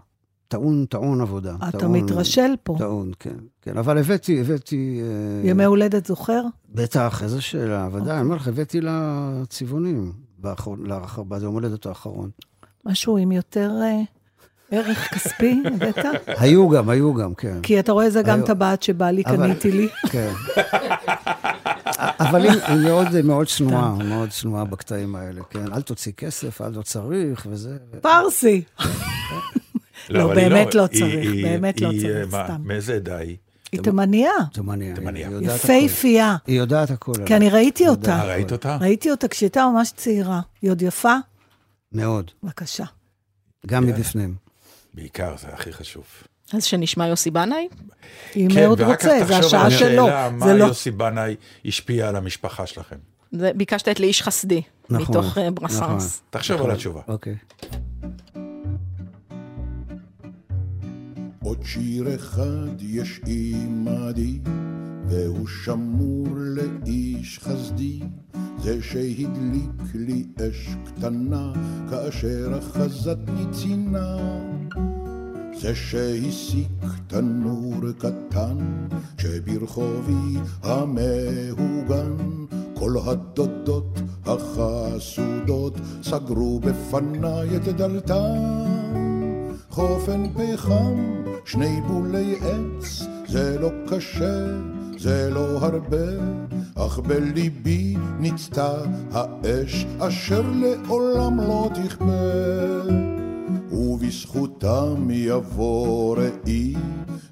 [0.47, 1.55] טעון, טעון עבודה.
[1.69, 2.75] אתה טעון- מתרשל פה.
[2.79, 3.35] טעון, כן.
[3.61, 5.01] כן, אבל הבאתי, הבאתי...
[5.43, 6.41] אה, ימי הולדת זוכר?
[6.69, 8.13] בטח, איזו שאלה, ודאי, אוקיי.
[8.15, 10.13] אני אומר לך, הבאתי לה צבעונים
[11.27, 12.29] ביום הולדת האחרון.
[12.85, 14.01] משהו עם יותר אה,
[14.71, 15.97] ערך כספי, הבאת?
[16.27, 17.61] היו גם, היו גם, כן.
[17.63, 19.87] כי אתה רואה, זה גם טבעת שבא לי, קניתי לי.
[20.09, 20.31] כן.
[22.19, 22.51] אבל היא
[22.83, 25.73] מאוד, מאוד צנועה, מאוד צנועה בקטעים האלה, כן.
[25.73, 27.77] אל תוציא כסף, אל לא צריך, וזה...
[28.01, 28.61] פרסי.
[30.09, 32.61] לא, היא באמת לא היא- צריך, באמת לא צריך, מה, סתם.
[32.63, 33.37] מאיזה עדה היא?
[33.71, 34.95] היא תימניה, תימניה.
[35.15, 35.55] היא יודעת.
[35.55, 36.35] יפייפייה.
[36.47, 37.13] היא יודעת הכל.
[37.25, 38.15] כי אני ראיתי אותה.
[38.19, 38.77] אה, ראית אותה?
[38.81, 40.41] ראיתי אותה כשהייתה ממש צעירה.
[40.61, 41.13] היא עוד יפה?
[41.91, 42.83] מאוד, בבקשה.
[43.67, 43.85] גם.
[43.85, 44.46] מבפנים.
[44.97, 46.03] בעיקר, זה הכי חשוב.
[46.53, 47.67] אז שנשמע יוסי בנאי?
[48.35, 50.03] אם כן, ורק רוצה, זה תחשוב השעה על שלו.
[50.07, 50.65] השאלה, מה זה לא...
[50.65, 52.95] יוסי בנאי השפיע על המשפחה שלכם.
[53.31, 55.55] זה- ביקשת את לאיש חסדי, נכון, מתוך אה, נכון.
[55.55, 56.21] ברסנס.
[56.29, 57.01] תחשוב על התשובה.
[57.07, 57.35] אוקיי.
[61.43, 64.39] עוד שיר אחד יש עימדי,
[65.09, 67.99] והוא שמור לאיש חסדי,
[68.63, 71.53] זה שהדליק לי אש קטנה,
[71.89, 74.17] כאשר אחזתני צינה.
[75.61, 78.57] זה שהסיק תנור קטן,
[79.17, 82.17] שברחובי המהוגן,
[82.73, 85.73] כל הדודות החסודות
[86.03, 88.77] סגרו בפניי את דלתן.
[89.69, 94.45] חופן פחם, שני בולי עץ, זה לא קשה,
[94.97, 96.07] זה לא הרבה,
[96.75, 98.73] אך בליבי ניצתה
[99.11, 103.07] האש, אשר לעולם לא תכבה.
[103.71, 106.73] ובזכותם יבוא ראי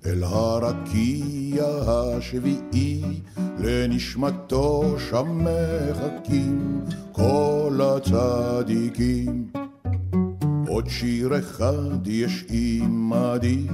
[0.05, 3.03] אל הרקיע השביעי,
[3.59, 6.81] לנשמתו שם מחכים
[7.11, 9.47] כל הצדיקים.
[10.67, 13.67] עוד שיר אחד יש עימדי,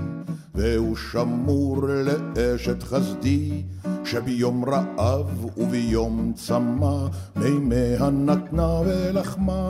[0.55, 3.63] והוא שמור לאשת חסדי,
[4.05, 9.69] שביום רעב וביום צמא, מימיה נתנה ולחמה.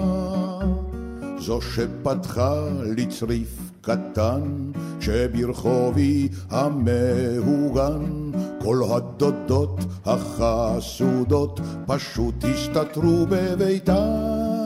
[1.39, 8.31] זו שפתחה לי צריף קטן, שברחובי המהוגן,
[8.61, 14.60] כל הדודות החסודות פשוט הסתתרו בביתן.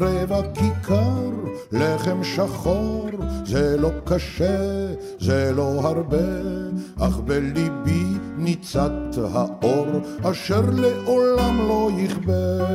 [0.00, 1.30] רבע כיכר,
[1.72, 3.08] לחם שחור,
[3.44, 4.86] זה לא קשה,
[5.20, 6.16] זה לא הרבה,
[6.98, 8.04] אך בליבי
[8.36, 9.86] ניצת האור,
[10.22, 12.66] אשר לעולם לא יכבה.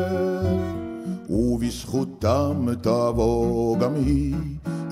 [1.29, 4.35] ובזכותם תבוא גם היא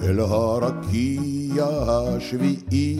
[0.03, 2.99] אל הרקיע השביעי,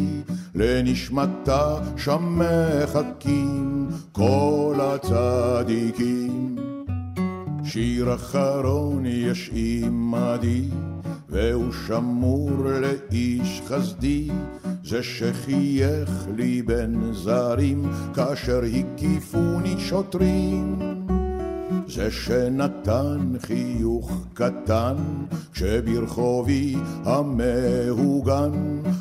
[0.56, 6.73] לנשמתה שם מחכים כל הצדיקים.
[7.66, 10.68] שיר אחרון יש עמדי,
[11.30, 14.30] והוא שמור לאיש חסדי,
[14.84, 20.80] זה שחייך לי בין זרים, כאשר הקיפוני שוטרים.
[21.88, 24.96] זה שנתן חיוך קטן,
[25.54, 26.76] כשברחובי
[27.06, 28.52] המהוגן,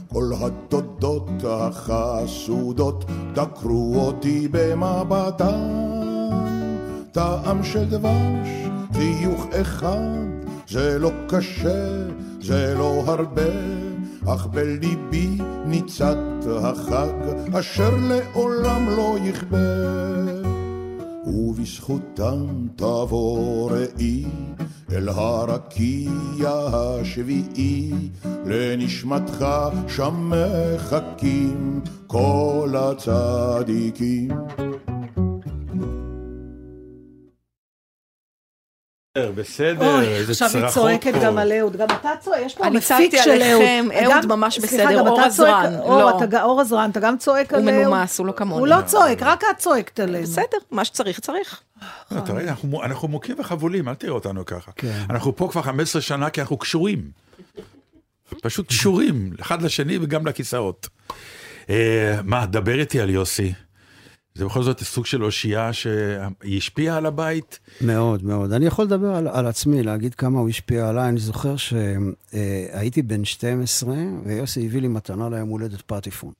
[0.08, 6.02] כל התודות החסודות דקרו אותי במבטן.
[7.12, 8.48] טעם של דבש,
[8.92, 10.26] חיוך אחד,
[10.68, 12.08] זה לא קשה,
[12.40, 13.52] זה לא הרבה,
[14.26, 16.16] אך בליבי ניצת
[16.62, 17.12] החג,
[17.58, 19.58] אשר לעולם לא יכבה.
[21.26, 24.24] ובזכותם תבוא ראי
[24.92, 27.92] אל הרקיע השביעי,
[28.46, 29.46] לנשמתך
[29.88, 34.30] שם מחכים כל הצדיקים.
[39.18, 41.24] בסדר, איזה עכשיו היא צרחות צועקת פה.
[41.24, 43.62] גם על אהוד, גם אתה צועק, יש פה אני מפיק צעקתי של אהוד.
[43.62, 46.24] עליכם, אהוד ממש בסדר, אור עזרן, אור, לא.
[46.24, 47.80] אתה עזרן, גם צועק הוא על אהוד.
[47.80, 48.60] מנומס, הוא לא כמוני.
[48.60, 50.22] הוא לא צועק, רק את צועקת עלינו.
[50.22, 51.60] בסדר, מה שצריך, צריך.
[52.10, 54.70] לא, אתה רואה, אנחנו מוכים וחבולים, אל תראה אותנו ככה.
[54.76, 55.02] כן.
[55.10, 57.10] אנחנו פה כבר 15 שנה כי אנחנו קשורים.
[58.42, 60.88] פשוט קשורים, אחד לשני וגם לכיסאות.
[61.70, 63.52] אה, מה, דבר איתי על יוסי.
[64.34, 67.58] זה בכל זאת סוג של אושייה שהיא השפיעה על הבית.
[67.80, 68.52] מאוד, מאוד.
[68.52, 71.08] אני יכול לדבר על, על עצמי, להגיד כמה הוא השפיע עליי.
[71.08, 73.94] אני זוכר שהייתי בן 12,
[74.24, 76.32] ויוסי הביא לי מתנה ליום הולדת פטיפון.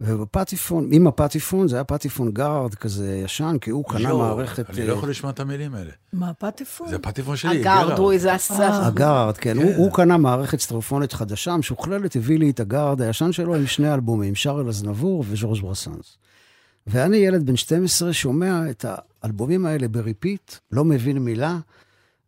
[0.00, 4.70] ובפטיפון, עם הפטיפון, זה היה פטיפון גארד כזה ישן, כי הוא קנה יואו, מערכת...
[4.70, 5.90] אני לא אה, יכול לשמוע את המילים האלה.
[6.12, 6.88] מה, פטיפון?
[6.88, 8.86] זה הפטיפון שלי, הגארד הוא איזה עשה.
[8.86, 9.56] הגארד, כן.
[9.56, 13.94] הוא, הוא קנה מערכת סטריאופונית חדשה, משוכללת, הביא לי את הגארד הישן שלו עם שני
[13.94, 16.16] אלבומים, שארל אזנבור וז'ורג' ברסנס.
[16.86, 18.84] ואני ילד בן 12 שומע את
[19.22, 21.58] האלבומים האלה ב repeat, לא מבין מילה,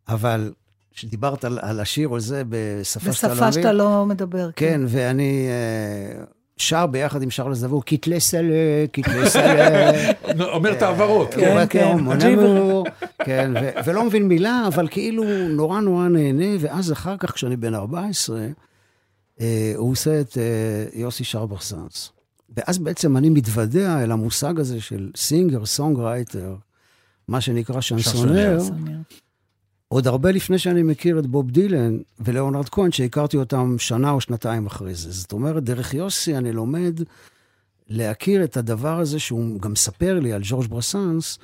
[0.07, 0.53] אבל
[0.93, 4.49] כשדיברת על, על השיר או זה בשפה שאתה לא בשפה מבין, שאתה לא מדבר.
[4.55, 6.23] כן, ואני אה,
[6.57, 9.91] שר ביחד עם שרל אזנבור, קיטלי סלה, קיטלי סלה.
[10.55, 11.33] אומר את העברות.
[11.33, 12.39] כן, כן, כן,
[13.25, 17.73] כן, ו- ולא מבין מילה, אבל כאילו נורא נורא נהנה, ואז אחר כך, כשאני בן
[17.73, 18.47] 14,
[19.41, 22.11] אה, הוא עושה את אה, יוסי שר ברסנס.
[22.55, 26.55] ואז בעצם אני מתוודע אל המושג הזה של singer, songwriter,
[27.27, 28.97] מה שנקרא chansonnier, סונר.
[29.87, 34.65] עוד הרבה לפני שאני מכיר את בוב דילן ולאונרד כהן, שהכרתי אותם שנה או שנתיים
[34.65, 35.11] אחרי זה.
[35.11, 37.01] זאת אומרת, דרך יוסי אני לומד
[37.87, 41.39] להכיר את הדבר הזה, שהוא גם מספר לי על ז'ורג' ברסנס,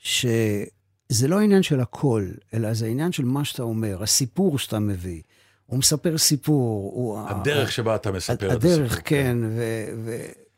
[0.00, 5.22] שזה לא עניין של הקול, אלא זה עניין של מה שאתה אומר, הסיפור שאתה מביא.
[5.70, 6.92] הוא מספר סיפור.
[6.94, 9.02] הוא, הדרך שבה אתה מספר את הדרך, הסיפור.
[9.04, 9.36] כן.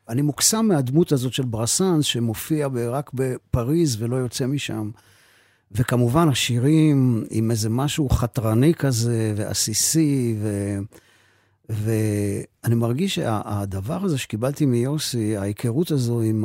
[0.09, 4.91] ואני מוקסם מהדמות הזאת של ברסנס, שמופיע ב- רק בפריז ולא יוצא משם.
[5.73, 10.79] וכמובן השירים עם איזה משהו חתרני כזה, ועסיסי, ו...
[11.69, 16.45] ואני מרגיש שהדבר הזה שקיבלתי מיוסי, ההיכרות הזו עם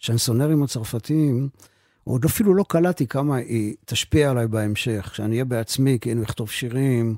[0.00, 1.48] השנסונרים הצרפתיים,
[2.04, 7.16] עוד אפילו לא קלטתי כמה היא תשפיע עליי בהמשך, כשאני אהיה בעצמי, כאילו אכתוב שירים,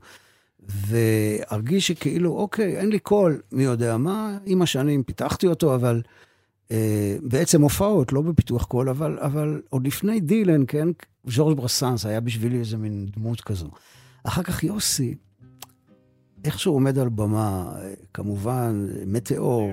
[0.69, 6.03] והרגיש שכאילו, אוקיי, אין לי קול, מי יודע מה, עם השנים פיתחתי אותו, אבל
[6.71, 10.89] אה, בעצם הופעות, לא בפיתוח קול, אבל, אבל עוד לפני דילן, כן,
[11.27, 13.69] ז'ורג' ברסנס היה בשבילי איזה מין דמות כזו.
[14.25, 15.15] אחר כך יוסי,
[16.45, 17.73] איך שהוא עומד על במה,
[18.15, 19.73] כמובן, מטאור,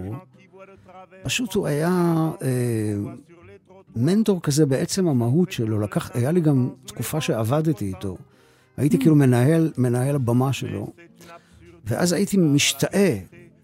[1.23, 2.93] פשוט הוא היה אה,
[3.95, 5.79] מנטור כזה בעצם המהות שלו.
[5.79, 8.17] לקח, היה לי גם תקופה שעבדתי איתו.
[8.77, 10.87] הייתי כאילו מנהל, מנהל הבמה שלו,
[11.85, 13.17] ואז הייתי משתאה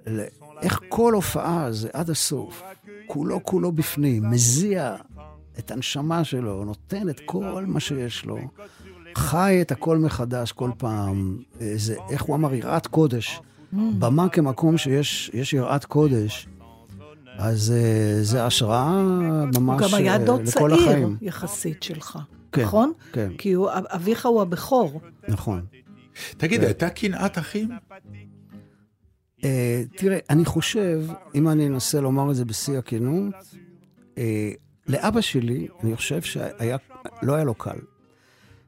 [0.07, 0.23] ל-
[0.61, 2.63] איך כל הופעה זה עד הסוף,
[3.07, 4.95] כולו כולו בפנים, מזיע
[5.59, 8.38] את הנשמה שלו, נותן את כל מה שיש לו,
[9.15, 11.38] חי את הכל מחדש כל פעם.
[11.75, 13.41] זה, איך הוא אמר, יראת קודש.
[13.73, 16.47] במה כמקום שיש יש יראת קודש,
[17.38, 19.03] אז אה, זה השראה
[19.59, 21.17] ממש הוא גם היה אה, דוד לכל צעיר החיים.
[21.21, 22.19] יחסית שלך,
[22.57, 22.91] כן, נכון?
[23.11, 25.01] כן, כי הוא- אביך הוא הבכור.
[25.27, 25.65] נכון.
[26.38, 27.69] תגיד, הייתה קנאת אחים?
[29.38, 29.43] Uh,
[29.97, 31.01] תראה, אני חושב,
[31.35, 33.34] אם אני אנסה לומר את זה בשיא הכנות,
[34.15, 34.17] uh,
[34.88, 36.77] לאבא שלי, אני חושב שהיה,
[37.23, 37.77] לא היה לו קל.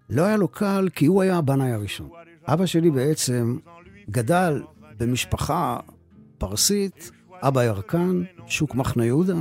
[0.10, 2.10] לא היה לו קל כי הוא היה הבנאי הראשון.
[2.46, 3.58] אבא שלי בעצם
[4.10, 4.64] גדל
[4.98, 5.78] במשפחה
[6.38, 7.12] פרסית,
[7.42, 9.36] אבא ירקן, שוק מחנה יהודה,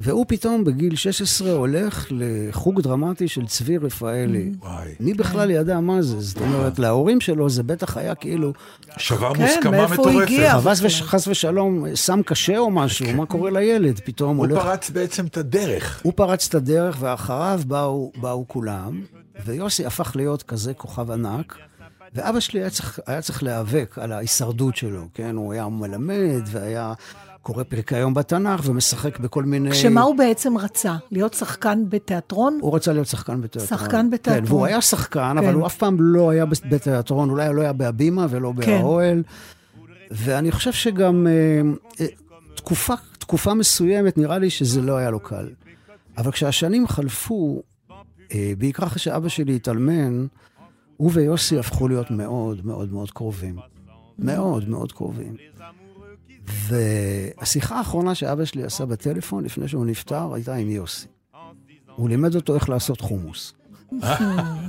[0.00, 4.52] והוא פתאום בגיל 16 הולך לחוג דרמטי של צבי רפאלי.
[4.60, 4.88] וואי.
[5.00, 6.20] מי בכלל ידע מה זה?
[6.20, 8.52] זאת אומרת, להורים שלו זה בטח היה כאילו,
[8.96, 10.22] שבר כן, מוסכמה מאיפה הוא מטורפת.
[10.22, 10.60] הגיע?
[10.60, 14.00] חס וש- חס ושלום, סם קשה או משהו, מה קורה לילד?
[14.04, 14.62] פתאום הוא הולך...
[14.62, 16.00] פרץ בעצם את הדרך.
[16.02, 19.02] הוא פרץ את הדרך, ואחריו באו, באו כולם,
[19.46, 21.56] ויוסי הפך להיות כזה כוכב ענק,
[22.14, 25.36] ואבא שלי היה צריך, היה צריך להיאבק על ההישרדות שלו, כן?
[25.36, 26.92] הוא היה מלמד, והיה
[27.42, 29.70] קורא פרקי היום בתנ"ך, ומשחק בכל מיני...
[29.70, 30.96] כשמה הוא בעצם רצה?
[31.10, 32.58] להיות שחקן בתיאטרון?
[32.62, 33.78] הוא רצה להיות שחקן בתיאטרון.
[33.80, 34.46] שחקן בתיאטרון.
[34.46, 35.38] כן, והוא היה שחקן, כן.
[35.38, 38.78] אבל הוא אף פעם לא היה בתיאטרון, אולי לא היה בהבימה ולא כן.
[38.80, 39.22] באוהל.
[40.10, 41.60] ואני חושב שגם אה,
[42.00, 42.06] אה,
[42.54, 45.48] תקופה, תקופה מסוימת, נראה לי שזה לא היה לו קל.
[46.18, 47.62] אבל כשהשנים חלפו,
[48.34, 50.26] אה, בעיקר אחרי שאבא שלי התאלמן,
[50.96, 53.56] הוא ויוסי הפכו להיות מאוד מאוד מאוד קרובים.
[54.18, 55.36] מאוד מאוד קרובים.
[56.68, 61.06] והשיחה האחרונה שאבא שלי עשה בטלפון לפני שהוא נפטר הייתה עם יוסי.
[61.96, 63.54] הוא לימד אותו איך לעשות חומוס.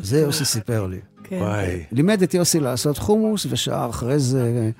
[0.01, 0.99] זה יוסי סיפר לי.
[1.23, 1.39] כן.
[1.41, 1.83] וואי.
[1.91, 4.71] לימד את יוסי לעשות חומוס, ושעה אחרי זה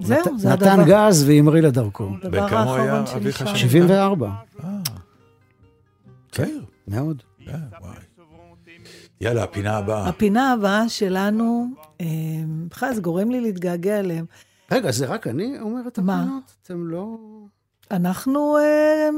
[0.00, 1.08] זהו, זה נתן הדבר.
[1.08, 2.10] גז והמריא לדרכו.
[2.22, 3.38] הדבר בן כמה הוא היה, האחרון אביך.
[3.38, 3.56] שנפטר?
[3.56, 4.30] 74,
[6.32, 6.64] צעיר.
[6.88, 7.22] מאוד.
[7.46, 7.96] וואי.
[9.20, 10.08] יאללה, הפינה הבאה.
[10.08, 11.66] הפינה הבאה שלנו,
[12.00, 12.06] אה,
[12.68, 14.24] בכלל זה גורם לי להתגעגע אליהם.
[14.72, 16.20] רגע, זה רק אני אומר את מה?
[16.22, 16.42] הפינות?
[16.62, 17.16] אתם לא...
[17.90, 19.08] אנחנו, אה,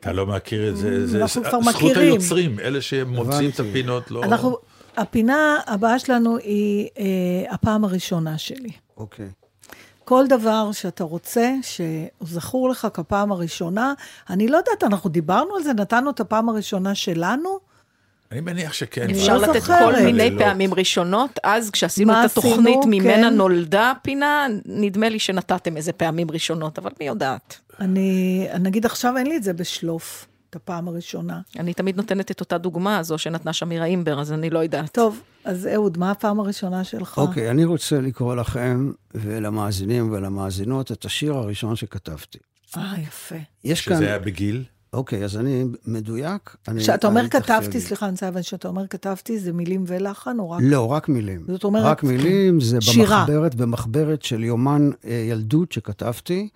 [0.00, 1.96] אתה לא מכיר את זה, זה זכות.
[1.96, 3.60] היוצרים, אלה שמוציאים את.
[3.60, 4.24] הפינות, לא...
[4.24, 4.56] אנחנו,
[4.96, 8.70] הפינה הבאה שלנו היא אה, הפעם הראשונה שלי.
[8.96, 9.28] אוקיי.
[10.04, 13.92] כל דבר שאתה רוצה, שזכור לך כפעם הראשונה,
[14.30, 17.58] אני לא יודעת, אנחנו דיברנו על זה, נתנו את הפעם הראשונה שלנו?
[18.32, 19.10] אני מניח שכן.
[19.10, 19.78] אפשר לא לתת זוכרת.
[19.78, 20.42] כל מיני לילות.
[20.42, 22.86] פעמים ראשונות, אז כשעשינו את התוכנית עשינו?
[22.86, 23.34] ממנה כן.
[23.34, 27.60] נולדה פינה, נדמה לי שנתתם איזה פעמים ראשונות, אבל מי יודעת.
[27.80, 31.40] אני, נגיד עכשיו אין לי את זה בשלוף, את הפעם הראשונה.
[31.58, 34.92] אני תמיד נותנת את אותה דוגמה, זו שנתנה שמירה אימבר, אז אני לא יודעת.
[34.92, 37.18] טוב, אז אהוד, מה הפעם הראשונה שלך?
[37.18, 42.38] אוקיי, אני רוצה לקרוא לכם ולמאזינים ולמאזינות את השיר הראשון שכתבתי.
[42.76, 43.36] אה, יפה.
[43.64, 43.96] יש כאן...
[43.96, 44.64] שזה היה בגיל?
[44.92, 46.56] אוקיי, אז אני מדויק.
[46.68, 47.80] אני- כשאתה אומר אני כתבתי.
[47.80, 50.60] סליחה, אני רוצה להבין, כשאתה אומר כתבתי, זה מילים ולחן או רק...
[50.64, 51.44] לא, רק מילים.
[51.48, 53.18] זאת אומרת, רק מילים, זה שירה.
[53.20, 56.48] במחברת, במחברת של יומן אה, ילדות שכתבתי.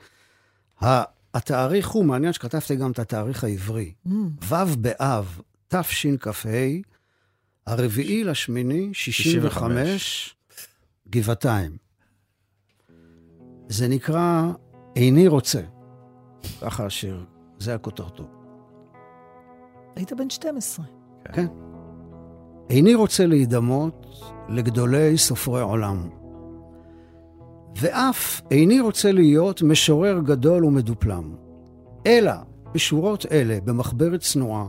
[1.34, 3.92] התאריך הוא, מעניין שכתבתי גם את התאריך העברי.
[4.06, 4.10] Mm.
[4.48, 6.48] ו' באב, תשכ"ה,
[7.66, 10.36] הרביעי לשמיני, 65,
[11.10, 11.76] גבעתיים.
[13.68, 14.42] זה נקרא
[14.96, 15.60] איני רוצה.
[16.60, 17.24] ככה השיר,
[17.62, 18.24] זה הכותרתו.
[19.96, 20.84] היית בן 12.
[21.32, 21.46] כן.
[22.70, 24.06] איני רוצה להידמות
[24.48, 26.08] לגדולי סופרי עולם.
[27.76, 31.34] ואף איני רוצה להיות משורר גדול ומדופלם.
[32.06, 32.32] אלא
[32.74, 34.66] בשורות אלה, במחברת צנועה,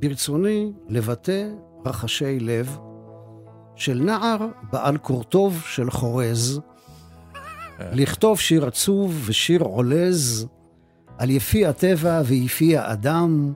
[0.00, 1.48] ברצוני לבטא
[1.86, 2.78] רחשי לב
[3.76, 6.60] של נער בעל קורטוב של חורז,
[7.80, 10.48] לכתוב שיר עצוב ושיר עולז
[11.18, 13.52] על יפי הטבע ויפי האדם,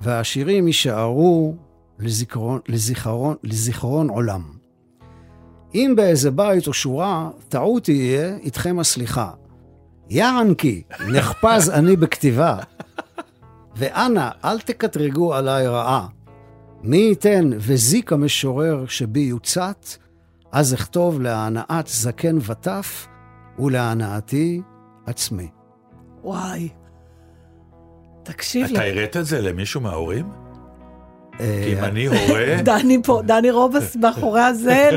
[0.00, 1.54] והשירים יישארו
[1.98, 4.42] לזיכרון, לזיכרון, לזיכרון עולם.
[5.74, 9.30] אם באיזה בית או שורה טעות תהיה, איתכם הסליחה.
[10.10, 12.58] יענקי, נחפז אני בכתיבה.
[13.76, 16.06] ואנא, אל תקטרגו עליי רעה.
[16.82, 19.86] מי ייתן וזיק המשורר שבי יוצת,
[20.52, 23.06] אז אכתוב להנאת זקן וטף
[23.58, 24.62] ולהנאתי
[25.06, 25.57] עצמי.
[26.24, 26.68] וואי.
[28.22, 30.47] תקשיב אתה הראת את זה למישהו מההורים?
[31.40, 32.44] אה, כי אם אני הורה...
[32.62, 34.90] דני פה, דני רובס מאחורי הזה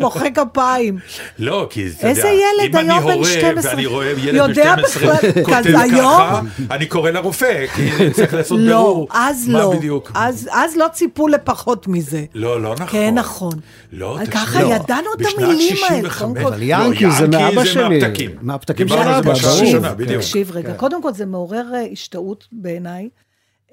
[0.00, 0.98] מוחא כפיים.
[1.38, 2.30] לא, כי אתה איזה יודע,
[2.64, 5.72] ילד אם אני היום בן הורה 12, ואני רואה ילד בן יודע 12 בכלל- כותב?
[5.96, 6.40] ככה,
[6.70, 9.08] אני קורא לרופא, כי צריך לעשות לא, בירור.
[9.12, 9.74] אז מה לא.
[9.76, 10.10] בדיוק?
[10.14, 12.24] אז, לא ציפו לפחות מזה.
[12.34, 12.86] לא, לא נכון.
[12.86, 13.52] כן, נכון.
[13.92, 14.74] לא, ככה תקשיב, לא.
[14.74, 16.18] ידענו את המילים האלה, 65.
[16.18, 16.40] קודם כל.
[16.52, 17.82] אבל ינקי זה לא, מאבא ינקי שלי.
[17.82, 18.30] זה מהפתקים.
[18.42, 19.96] מהפתקים של זה אבא, ברור.
[20.06, 20.16] כן.
[20.16, 23.08] תקשיב רגע, קודם כל זה מעורר אה, השתאות בעיניי,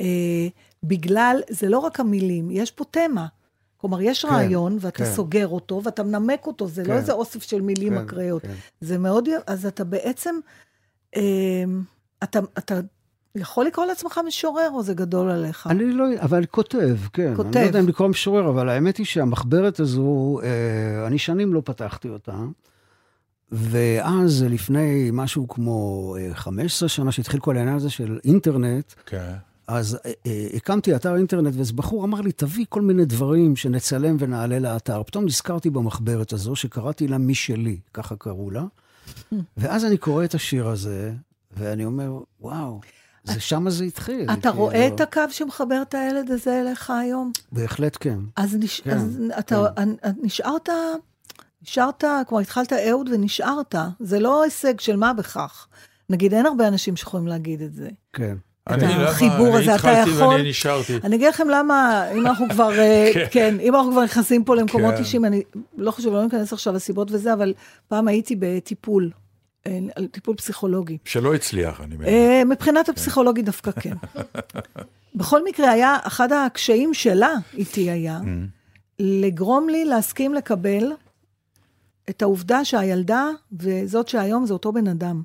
[0.02, 0.06] אה,
[0.84, 3.28] בגלל, זה לא רק המילים, יש פה תמה.
[3.78, 5.14] כלומר, יש כן, רעיון, ואתה כן.
[5.14, 6.94] סוגר אותו, ואתה מנמק אותו, זה לא כן.
[6.94, 8.42] איזה אוסף של מילים כן, אקראיות.
[8.42, 8.54] כן.
[8.82, 10.36] זה מאוד, אז אתה בעצם,
[11.16, 11.22] אה,
[12.24, 12.80] אתה, אתה
[13.36, 15.68] יכול לקרוא לעצמך משורר, או זה גדול עליך?
[15.68, 17.34] אני לא, אבל כותב, כן.
[17.36, 17.58] כותב.
[17.58, 21.62] אני לא יודע אם לקרוא משורר, אבל האמת היא שהמחברת הזו, אה, אני שנים לא
[21.66, 22.36] פתחתי אותה.
[23.52, 29.34] ואז, לפני משהו כמו אה, 15 שנה, שהתחיל כל העניין הזה של אינטרנט, כן.
[29.72, 34.16] אז אה, אה, הקמתי אתר אינטרנט, ואיזה בחור אמר לי, תביא כל מיני דברים שנצלם
[34.20, 35.04] ונעלה לאתר.
[35.04, 38.64] פתאום נזכרתי במחברת הזו, שקראתי לה משלי, ככה קראו לה.
[39.58, 41.14] ואז אני קורא את השיר הזה,
[41.58, 42.82] ואני אומר, וואו,
[43.24, 44.24] זה שם זה התחיל.
[44.24, 44.54] אתה כאילו.
[44.54, 47.32] רואה את הקו שמחבר את הילד הזה אליך היום?
[47.52, 48.20] בהחלט כן.
[48.36, 48.82] אז, נש...
[48.82, 49.90] כן, אז אתה כן.
[50.22, 50.70] נשארת,
[51.62, 53.76] נשארת, כלומר התחלת אהוד ונשארת.
[54.00, 55.68] זה לא הישג של מה בכך.
[56.10, 57.90] נגיד, אין הרבה אנשים שיכולים להגיד את זה.
[58.14, 58.38] כן.
[58.70, 59.10] את אני, למה?
[59.10, 60.28] החיבור הזה, אני אתה התחלתי יכול...
[60.28, 60.98] ואני נשארתי.
[61.04, 63.26] אני אגיד לכם למה, אם אנחנו כבר, אה, כן.
[63.32, 65.00] כן, אם אנחנו כבר נכנסים פה למקומות כן.
[65.00, 65.42] אישיים, אני
[65.78, 67.54] לא חושב, לא ניכנס עכשיו לסיבות וזה, אבל
[67.88, 69.12] פעם הייתי בטיפול,
[69.68, 69.80] אה,
[70.12, 70.98] טיפול פסיכולוגי.
[71.06, 72.08] שלא הצליח, אני מבין.
[72.08, 73.96] אה, מבחינת הפסיכולוגי דווקא כן.
[75.16, 78.20] בכל מקרה, היה, אחד הקשיים שלה איתי היה,
[79.00, 80.92] לגרום לי להסכים לקבל
[82.10, 85.22] את העובדה שהילדה וזאת שהיום זה אותו בן אדם.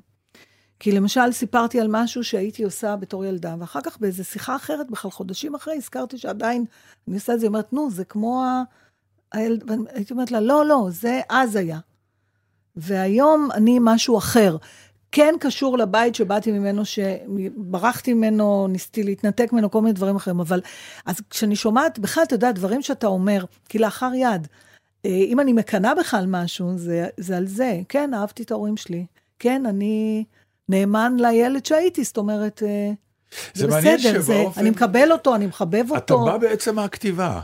[0.79, 5.11] כי למשל, סיפרתי על משהו שהייתי עושה בתור ילדה, ואחר כך באיזו שיחה אחרת, בכלל
[5.11, 6.65] חודשים אחרי, הזכרתי שעדיין
[7.07, 8.63] אני עושה את זה, היא אומרת, נו, זה כמו ה...
[9.31, 9.71] הילד...
[9.93, 11.79] הייתי אומרת לה, לא, לא, זה אז היה.
[12.75, 14.57] והיום אני משהו אחר.
[15.11, 20.61] כן קשור לבית שבאתי ממנו, שברחתי ממנו, ניסיתי להתנתק ממנו, כל מיני דברים אחרים, אבל
[21.05, 24.47] אז כשאני שומעת, בכלל, אתה יודע, דברים שאתה אומר, כלאחר יד,
[25.05, 27.81] אה, אם אני מקנאה בכלל משהו, זה, זה על זה.
[27.89, 29.05] כן, אהבתי את ההורים שלי.
[29.39, 30.23] כן, אני
[30.69, 32.91] נאמן לילד שהייתי, זאת אומרת, אה,
[33.53, 36.25] זה, זה בסדר, זה, שבאופן- אני מקבל אותו, אני מחבב אתה אותו.
[36.25, 37.41] בא בעצם מהכתיבה.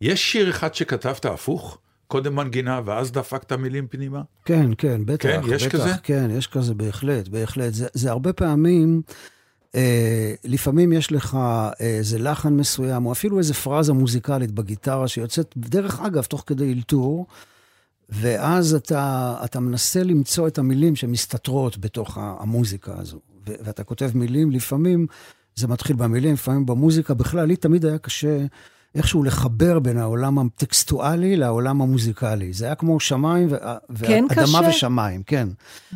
[0.00, 1.78] יש שיר אחד שכתבת הפוך?
[2.08, 4.22] קודם מנגינה ואז דפקת מילים פנימה?
[4.44, 5.22] כן, כן, בטח.
[5.28, 5.90] כן, יש בטח, כזה?
[6.02, 7.74] כן, יש כזה, בהחלט, בהחלט.
[7.74, 9.02] זה, זה הרבה פעמים,
[9.74, 11.38] אה, לפעמים יש לך
[11.80, 17.26] איזה לחן מסוים, או אפילו איזה פרזה מוזיקלית בגיטרה שיוצאת, דרך אגב, תוך כדי אלתור,
[18.08, 23.20] ואז אתה, אתה מנסה למצוא את המילים שמסתתרות בתוך המוזיקה הזו.
[23.46, 25.06] ואתה כותב מילים, לפעמים
[25.54, 27.14] זה מתחיל במילים, לפעמים במוזיקה.
[27.14, 28.46] בכלל, לי תמיד היה קשה
[28.94, 32.52] איכשהו לחבר בין העולם הטקסטואלי לעולם המוזיקלי.
[32.52, 33.56] זה היה כמו שמיים ו-
[34.06, 34.68] כן ואדמה קשה?
[34.68, 35.48] ושמיים, כן.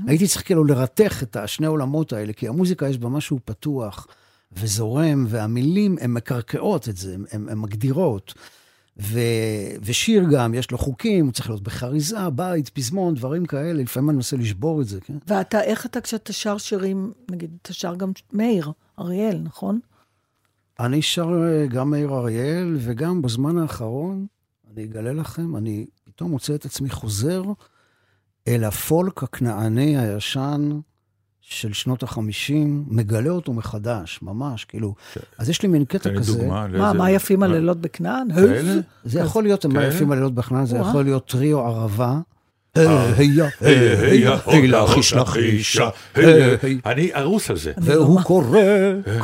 [0.06, 4.06] הייתי צריך כאילו לרתך את השני העולמות האלה, כי המוזיקה יש בה משהו פתוח
[4.52, 8.34] וזורם, והמילים הן מקרקעות את זה, הן מגדירות.
[9.00, 9.20] ו...
[9.82, 14.16] ושיר גם, יש לו חוקים, הוא צריך להיות בחריזה, בית, פזמון, דברים כאלה, לפעמים אני
[14.16, 15.18] מנסה לשבור את זה, כן?
[15.26, 19.80] ואתה, איך אתה כשאתה שר שירים, נגיד, אתה שר גם מאיר, אריאל, נכון?
[20.80, 24.26] אני שר אה, גם מאיר אריאל, וגם בזמן האחרון,
[24.72, 27.42] אני אגלה לכם, אני פתאום מוצא את עצמי חוזר
[28.48, 30.80] אל הפולק הכנעני הישן
[31.50, 34.94] של שנות החמישים, מגלה אותו מחדש, ממש, כאילו.
[35.38, 36.32] אז יש לי מין קטע כזה.
[36.38, 36.66] דוגמה.
[36.66, 38.28] מה, לאיזה- מה יפים הלילות בכנען?
[38.34, 38.72] כאלה?
[39.04, 39.84] זה יכול להיות מה?
[39.84, 40.76] יפים הלילות בכנען, זה.
[40.78, 42.18] יכול להיות טריו ערבה.
[42.76, 43.12] אה.
[43.16, 43.30] היי,
[46.84, 47.72] והני ארוס על זה.
[47.78, 48.58] והוא קורא,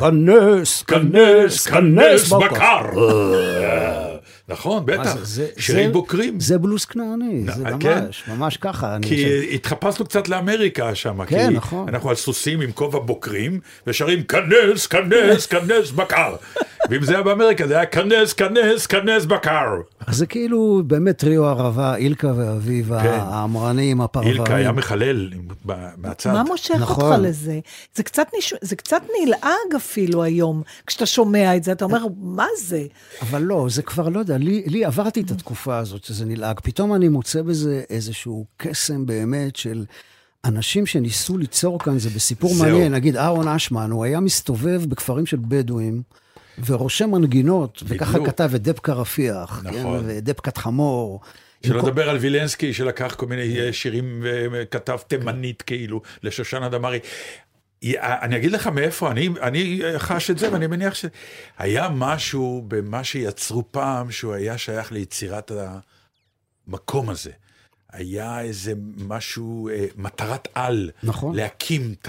[0.01, 2.81] כנס, כנס, כנס בקר.
[4.49, 5.17] נכון, בטח.
[5.17, 6.41] זה- זה- שירים זה- בוקרים.
[6.41, 8.03] זה בלוס כנעני, זה כן.
[8.05, 8.97] ממש, ממש ככה.
[9.03, 9.55] כי חושב.
[9.55, 11.25] התחפשנו קצת לאמריקה שם.
[11.25, 11.89] כן, כי נכון.
[11.89, 16.37] אנחנו על סוסים עם כובע בוקרים, ושרים כנס, כנס, כנס בקר.
[16.91, 19.81] ואם זה היה באמריקה, זה היה כנס, כנס, כנס בקר.
[20.07, 23.19] אז זה כאילו באמת טריו ערבה, אילקה ואביב, כן.
[23.21, 24.35] האמרנים, הפרברים.
[24.37, 25.31] אילקה היה מחלל
[25.97, 26.33] מהצד.
[26.33, 27.05] מה מושך נכון.
[27.13, 27.59] אותך לזה?
[27.95, 28.55] זה קצת, נש...
[28.61, 32.83] זה קצת נלעג אפילו היום, כשאתה שומע את זה, אתה אומר, מה זה?
[33.23, 36.61] אבל לא, זה כבר, לא יודע, לי, לי עברתי את התקופה הזאת שזה נלעג.
[36.63, 39.85] פתאום אני מוצא בזה איזשהו קסם באמת של
[40.45, 42.67] אנשים שניסו ליצור כאן, זה בסיפור זהו.
[42.67, 42.93] מעניין.
[42.95, 46.03] נגיד אהרון אשמן, הוא היה מסתובב בכפרים של בדואים.
[46.67, 48.27] ורושם מנגינות, וככה בדיוק.
[48.27, 50.03] כתב את דבקה רפיח, כן, נכון.
[50.07, 51.21] ודבקת חמור.
[51.67, 56.99] שלא עם כל- לדבר על וילנסקי שלקח כל מיני שירים וכתב תימנית כאילו לשושנה דמארי.
[57.85, 63.05] י- אני אגיד לך מאיפה, אני, אני חש את זה ואני מניח שהיה משהו במה
[63.05, 65.53] שיצרו פעם שהוא היה שייך ליצירת
[66.69, 67.31] המקום הזה.
[67.93, 71.37] היה איזה משהו, אה, מטרת על, נכון.
[71.37, 72.09] להקים את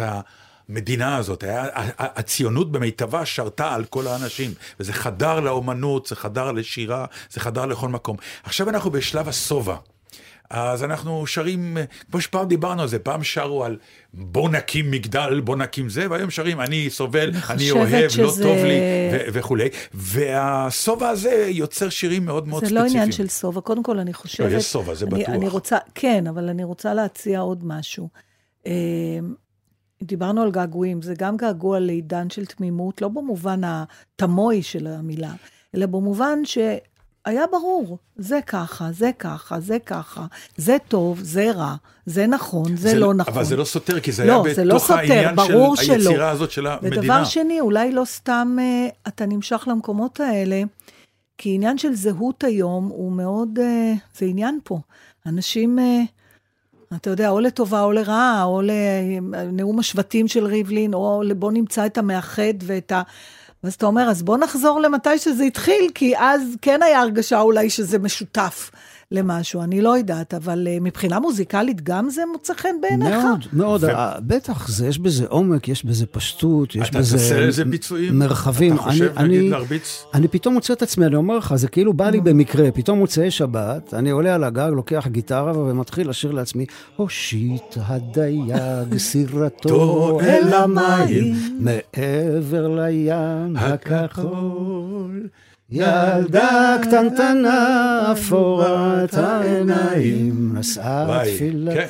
[0.69, 1.43] המדינה הזאת.
[1.43, 7.05] היה, ה- ה- הציונות במיטבה שרתה על כל האנשים, וזה חדר לאומנות, זה חדר לשירה,
[7.29, 8.17] זה חדר לכל מקום.
[8.43, 9.75] עכשיו אנחנו בשלב השובע.
[10.49, 11.77] אז אנחנו שרים,
[12.11, 13.77] כמו שפעם דיברנו על זה, פעם שרו על
[14.13, 18.57] בוא נקים מגדל, בוא נקים זה, והיום שרים אני סובל, אני אוהב, לא שזה- טוב
[18.57, 18.79] לי,
[19.11, 19.67] ו- וכולי.
[19.93, 22.85] והשובע הזה יוצר שירים מאוד מאוד זה ספציפיים.
[22.85, 23.61] לא עניין של שובע.
[23.61, 24.51] קודם כל, אני חושבת...
[24.51, 25.35] לא, יש שובע, זה אני, בטוח.
[25.35, 28.09] אני רוצה, כן, אבל אני רוצה להציע עוד משהו.
[28.67, 28.71] אה,
[30.03, 35.33] דיברנו על געגועים, זה גם געגוע לעידן של תמימות, לא במובן התמוי של המילה,
[35.75, 36.39] אלא במובן
[37.25, 40.25] שהיה ברור, זה ככה, זה ככה, זה ככה,
[40.57, 41.75] זה טוב, זה רע,
[42.05, 43.33] זה נכון, זה, לא נכון.
[43.33, 45.83] אבל זה לא סותר, כי זה לא, היה זה לא בתוך סותר, העניין ברור של
[45.83, 46.09] שלא.
[46.09, 47.01] היצירה הזאת של המדינה.
[47.01, 50.61] ודבר שני, אולי לא סתם אה, אתה נמשך למקומות האלה,
[51.37, 54.79] כי עניין של זהות היום הוא מאוד, אה, זה עניין פה.
[55.25, 56.01] אנשים, אה,
[56.95, 61.97] אתה יודע, או לטובה או לרעה, או לנאום השבטים של ריבלין, או בוא נמצא את
[61.97, 63.01] המאחד ואת ה...
[63.65, 67.69] ואז אתה אומר, אז בוא נחזור למתי שזה התחיל, כי אז כן היה הרגשה אולי
[67.69, 68.71] שזה משותף
[69.11, 73.09] למשהו, אני לא יודעת, אבל אה, מבחינה מוזיקלית גם זה מוצא חן בעיניך?
[73.23, 77.39] מאוד, מאוד, אה, בטח, זה, יש בזה עומק, יש בזה פשטות, יש אתה בזה תעשה
[77.47, 78.19] לזה ביצועים?
[78.19, 78.73] מרחבים.
[78.73, 80.05] אתה חושב, אני- נגיד, אני- להרביץ?
[80.13, 83.31] אני פתאום מוצא את עצמי, אני אומר לך, זה כאילו בא לי במקרה, פתאום מוצאי
[83.31, 86.65] שבת, אני עולה על הגג, לוקח גיטרה ומתחיל לשיר לעצמי,
[86.95, 95.27] הושיט הדייג סירתו אל המים, מעבר לים הכחול.
[95.75, 101.73] ילדה קטנטנה, אפורת העיניים, נשאה תפילה.
[101.73, 101.87] כן.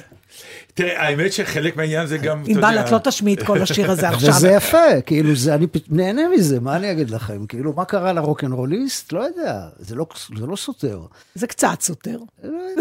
[0.75, 2.85] תראה, האמת שחלק מהעניין זה גם, אתה ענבל, יודע...
[2.85, 4.33] את לא תשמיעי את כל השיר הזה עכשיו.
[4.35, 7.45] וזה יפה, כאילו, זה, אני נהנה מזה, מה אני אגיד לכם?
[7.45, 9.13] כאילו, מה קרה לרוקנרוליסט?
[9.13, 10.05] לא יודע, זה לא,
[10.37, 10.99] זה לא סותר.
[11.35, 12.17] זה קצת סותר.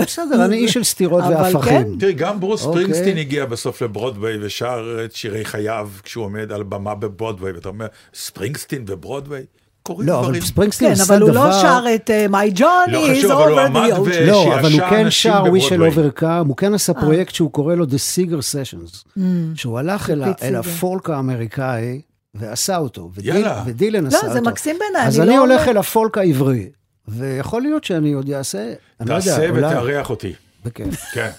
[0.03, 1.97] בסדר, אני איש של סתירות והפכים.
[2.01, 2.83] תראי, גם ברוס אוקיי.
[2.83, 7.87] ספרינגסטין הגיע בסוף לברודוויי ושר את שירי חייו כשהוא עומד על במה בברודוויי, ואתה אומר,
[8.15, 9.45] ספרינגסטין וברודוויי?
[9.87, 10.43] קורים לא, אבל דברים.
[10.43, 11.47] ספרינגסטין כן, עשה אבל הוא דבר...
[11.49, 14.05] לא שר את אה, My John לא is חשוב, אבל הוא over עמד the ו-
[14.05, 14.21] ocean.
[14.27, 16.11] לא, אבל הוא כן שר We Shall בברודוויי.
[16.11, 19.21] Overcome, הוא כן עשה פרויקט שהוא קורא לו The Seeger Sessions,
[19.55, 20.57] שהוא הלך אל אל.
[20.57, 22.01] הפולק האמריקאי
[22.35, 23.63] ועשה אותו, ודיל- יאללה.
[23.67, 24.33] ודילן לא, עשה אותו.
[24.33, 26.69] זה מקסים בעיניי, אז אני לא הולך אומר- אל הפולק העברי,
[27.09, 29.67] ויכול להיות שאני עוד אעשה, אני לא יודע, תעשה אולי...
[29.67, 30.33] ותארח אותי.
[30.65, 31.05] בכיף.
[31.13, 31.31] כן.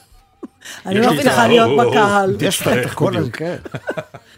[0.86, 2.36] אני לא לי מבטיחה את ה- להיות בקהל.
[2.42, 3.36] יש לך את בדיוק.
[3.36, 3.56] כן.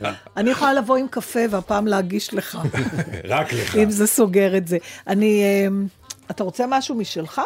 [0.37, 2.57] אני יכולה לבוא עם קפה והפעם להגיש לך,
[3.29, 3.75] רק לך.
[3.75, 4.77] אם זה סוגר את זה.
[5.07, 5.43] אני...
[5.67, 5.87] אמ,
[6.31, 7.41] אתה רוצה משהו משלך?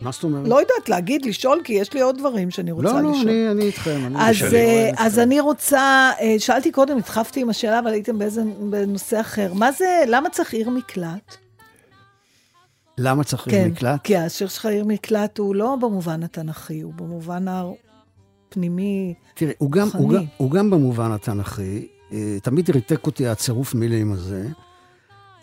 [0.00, 0.48] מה זאת אומרת?
[0.48, 3.14] לא יודעת, להגיד, לשאול, כי יש לי עוד דברים שאני רוצה לא, לשאול.
[3.26, 4.00] לא, אני- אני איתכם.
[4.06, 4.54] אני אז.
[4.54, 5.80] אה, אז אני רוצה,
[6.20, 9.52] אה, שאלתי קודם, התחפתי עם השאלה, אבל הייתם באיזה, בנושא אחר.
[9.54, 11.36] מה זה, למה צריך עיר מקלט?
[12.98, 14.00] למה צריך כן, מקלט?
[14.04, 17.44] כי השיר שלך עיר מקלט הוא לא במובן התנ"כי, הוא במובן
[18.52, 19.14] הפנימי.
[19.34, 20.12] תראי, הוא גם, הוא.
[20.12, 24.48] גם, הוא גם במובן התנ"כי, אה, תמיד ריתק אותי הצירוף מילים הזה.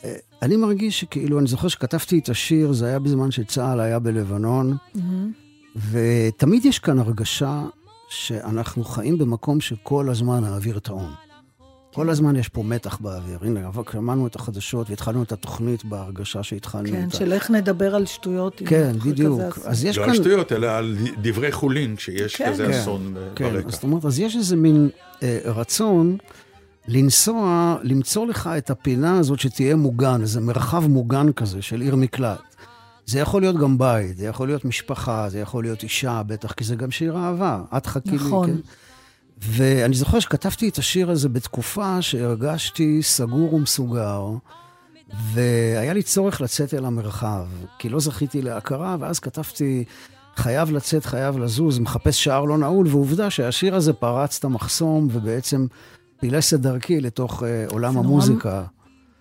[0.03, 4.77] אה, אני מרגיש שכאילו, אני זוכר שכתבתי את השיר, זה היה בזמן שצה"ל היה בלבנון,
[5.91, 7.65] ותמיד יש כאן הרגשה
[8.09, 11.28] שאנחנו חיים במקום שכל הזמן האוויר טעון.
[11.93, 13.39] כל הזמן יש פה מתח באוויר.
[13.41, 17.17] הנה, אבל שמענו את החדשות והתחלנו את התוכנית בהרגשה שהתחלנו כן, אותה.
[17.17, 18.61] של איך נדבר על שטויות.
[18.65, 19.59] כן, בדיוק.
[19.65, 20.13] אז יש לא כאן...
[20.13, 22.51] על שטויות, אלא על דברי חולין, כשיש כן.
[22.51, 23.67] כזה כן, אסון כן, ברקע.
[23.67, 24.89] אז זאת אומרת, אז יש איזה מין
[25.23, 26.17] אה, רצון
[26.87, 32.39] לנסוע, למצוא לך את הפינה הזאת שתהיה מוגן, איזה מרחב מוגן כזה של עיר מקלט.
[33.05, 36.63] זה יכול להיות גם בית, זה יכול להיות משפחה, זה יכול להיות אישה, בטח, כי
[36.63, 37.61] זה גם שיר אהבה.
[37.77, 38.47] את חכי לי, נכון.
[38.47, 38.57] כן?
[39.41, 44.29] ואני זוכר שכתבתי את השיר הזה בתקופה שהרגשתי סגור ומסוגר,
[45.33, 47.45] והיה לי צורך לצאת אל המרחב,
[47.79, 49.83] כי לא זכיתי להכרה, ואז כתבתי,
[50.35, 55.67] חייב לצאת, חייב לזוז, מחפש שער לא נעול, ועובדה שהשיר הזה פרץ את המחסום, ובעצם
[56.19, 58.63] פילס את דרכי לתוך אה, עולם המוזיקה.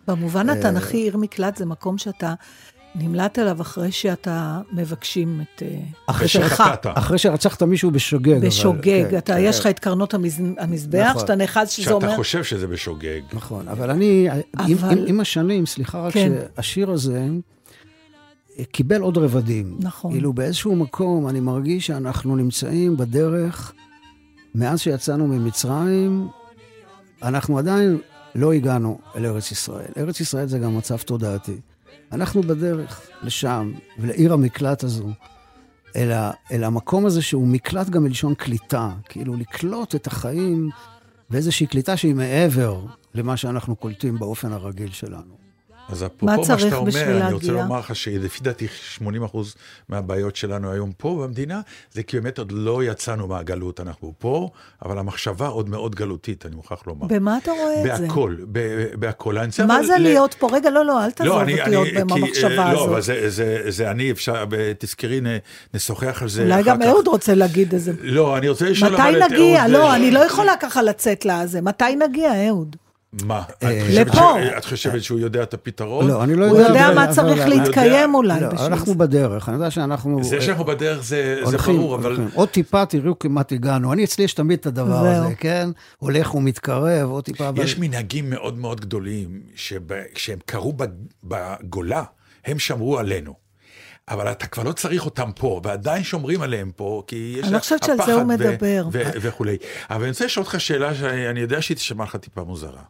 [0.08, 2.34] במובן אה, התנ"כי, עיר מקלט זה מקום שאתה
[2.94, 6.28] נמלט אליו אחרי שאתה מבקשים את אה, אחרי.
[6.28, 6.86] שחטאת.
[6.94, 8.30] אחרי שרצחת מישהו בשוגג.
[8.36, 8.82] אבל- בשוגג.
[9.10, 9.40] כן, אתה, כן.
[9.42, 11.20] יש לך את קרנות המז- המזבח, נכון.
[11.20, 12.16] שאתה נאחז, שזה שאתה אומר...
[12.16, 13.20] חושב שזה בשוגג.
[13.32, 16.32] נכון, אבל אני, עם, אבל- עם, עם השנים, סליחה רק כן.
[16.56, 17.28] שהשיר הזה
[18.58, 19.76] אה, קיבל עוד רבדים.
[19.80, 20.12] נכון.
[20.12, 23.72] כאילו באיזשהו מקום אני מרגיש שאנחנו נמצאים בדרך,
[24.54, 26.28] מאז שיצאנו ממצרים,
[27.22, 27.98] אנחנו עדיין
[28.34, 29.90] לא הגענו אל ארץ ישראל.
[29.96, 31.56] ארץ ישראל זה גם מצב תודעתי.
[32.12, 35.08] אנחנו בדרך לשם, ולעיר המקלט הזו,
[35.96, 40.70] אל, ה, אל המקום הזה שהוא מקלט גם מלשון קליטה, כאילו לקלוט את החיים
[41.30, 45.37] באיזושהי קליטה שהיא מעבר למה שאנחנו קולטים באופן הרגיל שלנו.
[45.88, 47.62] אז אפרופו מה מה שאתה אומר, אני רוצה להגיע?
[47.62, 48.66] לומר לך שלפי דעתי
[48.98, 49.00] 80%
[49.88, 51.60] מהבעיות שלנו היום פה במדינה,
[51.92, 53.80] זה כי באמת עוד לא יצאנו מהגלות.
[53.80, 54.48] אנחנו פה,
[54.84, 57.06] אבל המחשבה עוד מאוד גלותית, אני מוכרח לומר.
[57.06, 58.06] במה אתה רואה את זה?
[58.06, 58.36] בהכל,
[58.98, 59.38] בהכל.
[59.46, 60.48] רוצה מה זה ל- להיות פה?
[60.52, 63.02] רגע, לא, לא, אל תעזוב לא, אני, אותי עוד במחשבה אה, לא, אבל הזאת.
[63.04, 64.44] זה, זה, זה אני, אפשר,
[64.78, 65.38] תזכרי, נ-
[65.74, 66.82] נשוחח על זה אולי גם.
[66.82, 67.92] אהוד רוצה להגיד איזה...
[68.00, 69.60] לא, אני רוצה לשאול מתי אבל את נגיע?
[69.62, 71.60] אהוד, לא, אה, אני לא יכולה ככה לצאת לזה.
[71.60, 72.76] מתי נגיע, אהוד?
[73.12, 73.42] מה?
[73.58, 74.34] את אה, חושבת לפה.
[74.58, 76.06] את חושבת שהוא יודע את הפתרון?
[76.08, 76.68] לא, אני לא הוא יודע...
[76.68, 78.94] יודע אבל- מה אבל- צריך אבל- להתקיים אולי לא, אנחנו.
[78.94, 80.24] בדרך, אני יודע שאנחנו...
[80.24, 82.16] זה אה, שאנחנו בדרך זה, ברור, אבל...
[82.34, 83.92] עוד טיפה, תראו כמעט הגענו.
[83.92, 85.06] אני, אצלי יש תמיד את הדבר.
[85.06, 85.68] הזה, כן?
[85.98, 87.50] הולך ומתקרב, עוד טיפה...
[87.56, 90.88] יש מנהגים מאוד מאוד גדולים, שכשהם קרו בג-
[91.24, 92.02] בגולה,
[92.44, 93.34] הם שמרו עלינו.
[94.08, 97.58] אבל אתה כבר לא צריך אותם פה, ועדיין שומרים עליהם פה, כי יש אני לא
[97.58, 98.88] חושבת שעל זה הוא הפחד מדבר.
[98.94, 99.56] וכולי.
[99.90, 102.82] אבל אני רוצה לשאול אותך שאלה שאני יודע שהיא תשמע לך טיפה מוזרה.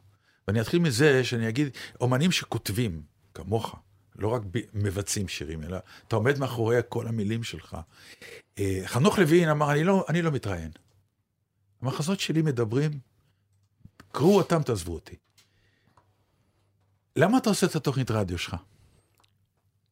[0.49, 1.69] ואני אתחיל מזה שאני אגיד,
[2.01, 3.03] אומנים שכותבים,
[3.35, 3.77] כמוך,
[4.17, 7.77] לא רק ב- מבצעים שירים, אלא אתה עומד מאחורי כל המילים שלך.
[8.59, 10.71] אה, חנוך לוין אמר, אני לא, אני לא מתראיין.
[11.83, 12.91] המחזות שלי מדברים,
[14.13, 15.17] קראו אותם, תעזבו אותי.
[17.17, 18.57] למה אתה עושה את התוכנית רדיו שלך?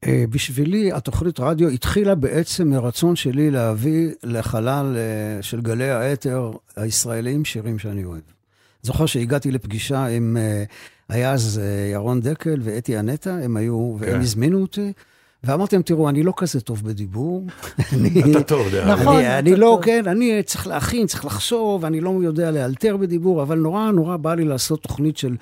[0.04, 7.44] אה, בשבילי התוכנית רדיו התחילה בעצם מרצון שלי להביא לחלל אה, של גלי האתר הישראלים
[7.44, 8.35] שירים שאני אוהב.
[8.82, 10.64] זוכר שהגעתי לפגישה עם, אה,
[11.08, 14.20] היה אז אה, ירון דקל ואתי אנטה, הם היו, והם כן.
[14.20, 14.92] הזמינו אותי.
[15.44, 17.46] ואמרתי להם, תראו, אני לא כזה טוב בדיבור.
[18.30, 19.00] אתה טוב, דרך אגב.
[19.00, 19.80] נכון, אני, לא.
[19.82, 24.34] כן, אני צריך להכין, צריך לחשוב, אני לא יודע לאלתר בדיבור, אבל נורא נורא בא
[24.34, 25.36] לי לעשות תוכנית של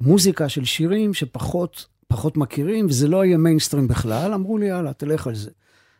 [0.00, 4.32] מוזיקה, של שירים שפחות פחות מכירים, וזה לא יהיה מיינסטרים בכלל.
[4.34, 5.50] אמרו לי, יאללה, תלך על זה.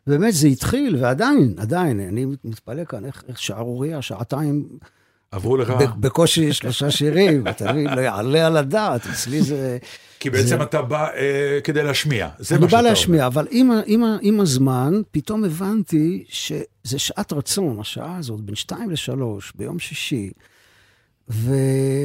[0.06, 4.68] באמת, זה התחיל, ועדיין, עדיין, אני מתפלא כאן, איך איך שערורייה, שעתיים,
[5.30, 5.72] עברו לך...
[6.00, 9.78] בקושי שלושה שירים, אתה מבין, לא יעלה על הדעת, אצלי זה...
[10.20, 12.28] כי בעצם זה- אתה בא אה, כדי להשמיע.
[12.38, 16.64] זה אני מה בא שאתה להשמיע, אבל עם, עם, עם הזמן, פתאום הבנתי שזה
[16.98, 20.30] שעת רצון, השעה הזאת, בין שתיים לשלוש, ביום שישי.
[21.30, 21.54] ו...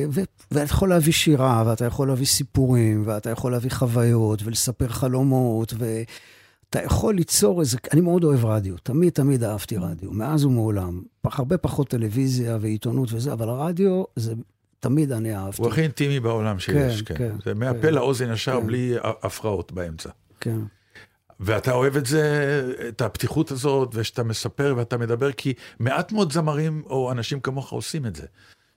[0.09, 0.21] ו...
[0.51, 5.73] ואתה יכול להביא שירה, ואתה יכול להביא סיפורים, ואתה יכול להביא חוויות, ולספר חלומות,
[6.75, 7.77] ואתה יכול ליצור איזה...
[7.93, 11.01] אני מאוד אוהב רדיו, תמיד תמיד אהבתי רדיו, מאז ומעולם.
[11.23, 14.33] הרבה פחות טלוויזיה ועיתונות וזה, אבל הרדיו, זה
[14.79, 15.61] תמיד אני אהבתי.
[15.61, 17.15] הוא הכי אינטימי בעולם שיש, כן.
[17.17, 17.57] כן, זה כן.
[17.57, 18.67] מהפה לאוזן ישר, כן.
[18.67, 20.09] בלי הפרעות באמצע.
[20.39, 20.59] כן.
[21.39, 26.83] ואתה אוהב את זה, את הפתיחות הזאת, ושאתה מספר ואתה מדבר, כי מעט מאוד זמרים
[26.85, 28.25] או אנשים כמוך עושים את זה.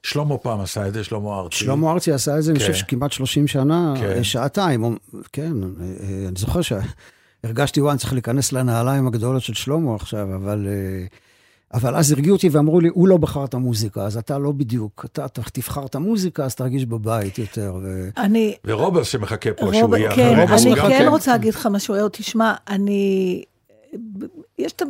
[0.03, 1.57] שלמה פעם עשה את זה, שלמה ארצי.
[1.57, 2.67] שלמה ארצי עשה את זה, אני כן.
[2.67, 4.15] חושב שכמעט 30 שנה, כן.
[4.15, 4.25] כן.
[4.25, 4.99] שעתיים,
[5.33, 6.61] כן, אה, אני זוכר
[7.45, 11.07] שהרגשתי, וואי, אני צריך להיכנס לנעליים הגדולות של שלמה עכשיו, אבל, אה,
[11.75, 15.05] אבל אז הרגיעו אותי ואמרו לי, הוא לא בחר את המוזיקה, אז אתה לא בדיוק,
[15.05, 17.75] אתה אתה תבחר את המוזיקה, אז תרגיש בבית יותר.
[17.83, 18.09] ו...
[18.17, 22.09] אני, ורוברס שמחכה פה, שהוא רוברט, יהיה כן, אני גם כן רוצה להגיד לך משהו,
[22.13, 23.43] תשמע, אני...
[24.59, 24.83] יש את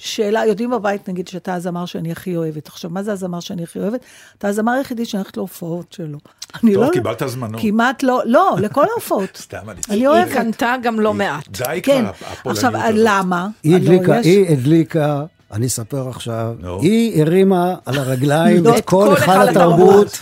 [0.00, 2.68] השאלה, יודעים בבית, נגיד, שאתה הזמר שאני הכי אוהבת.
[2.68, 4.00] עכשיו, מה זה הזמר שאני הכי אוהבת?
[4.38, 6.18] אתה הזמר היחידי שאני הולכת להופעות שלו.
[6.64, 7.60] אני טוב, לא- קיבלת הזמנות.
[7.62, 9.36] כמעט לא, לא, לכל ההופעות.
[9.42, 9.80] סתם אני...
[9.90, 10.34] אני היא.
[10.34, 11.48] קנתה גם לא מעט.
[11.48, 12.00] די כן.
[12.04, 12.90] כבר, הפולניות עכשיו, הזאת.
[12.98, 13.48] למה?
[13.62, 16.54] היא הדליקה, יש- היא הדליקה, אני אספר עכשיו.
[16.80, 20.18] היא הרימה על הרגליים לא, את כל כל היכל היכל התרבות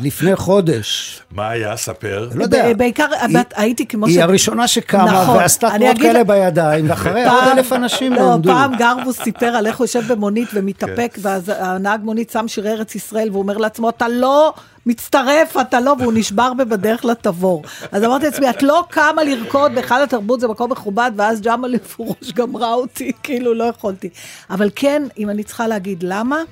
[0.00, 1.20] לפני חודש.
[1.30, 1.76] מה היה?
[1.76, 2.28] ספר.
[2.34, 2.72] לא יודע.
[2.72, 3.06] בעיקר,
[3.54, 5.36] הייתי כמו היא הראשונה שקמה נכון.
[5.36, 8.52] ועשתה אני תנועות כאלה בידיים, ואחריה עוד אלף אנשים לא, לא.
[8.52, 11.20] פעם גרבוס סיפר על איך הוא יושב במונית ומתאפק, כן.
[11.22, 14.54] ואז הנהג מונית שם שירי ארץ ישראל, והוא אומר לעצמו, אתה לא
[14.86, 17.62] מצטרף, אתה לא, והוא נשבר בדרך לתבור.
[17.92, 22.32] אז אמרתי לעצמי, את לא קמה לרקוד בהיכל התרבות, זה מקום מכובד, ואז ג'מאל פורוש
[22.34, 24.08] גמרה אותי, כאילו לא יכולתי.
[24.50, 26.42] אבל כן, אם אני צריכה להגיד למה,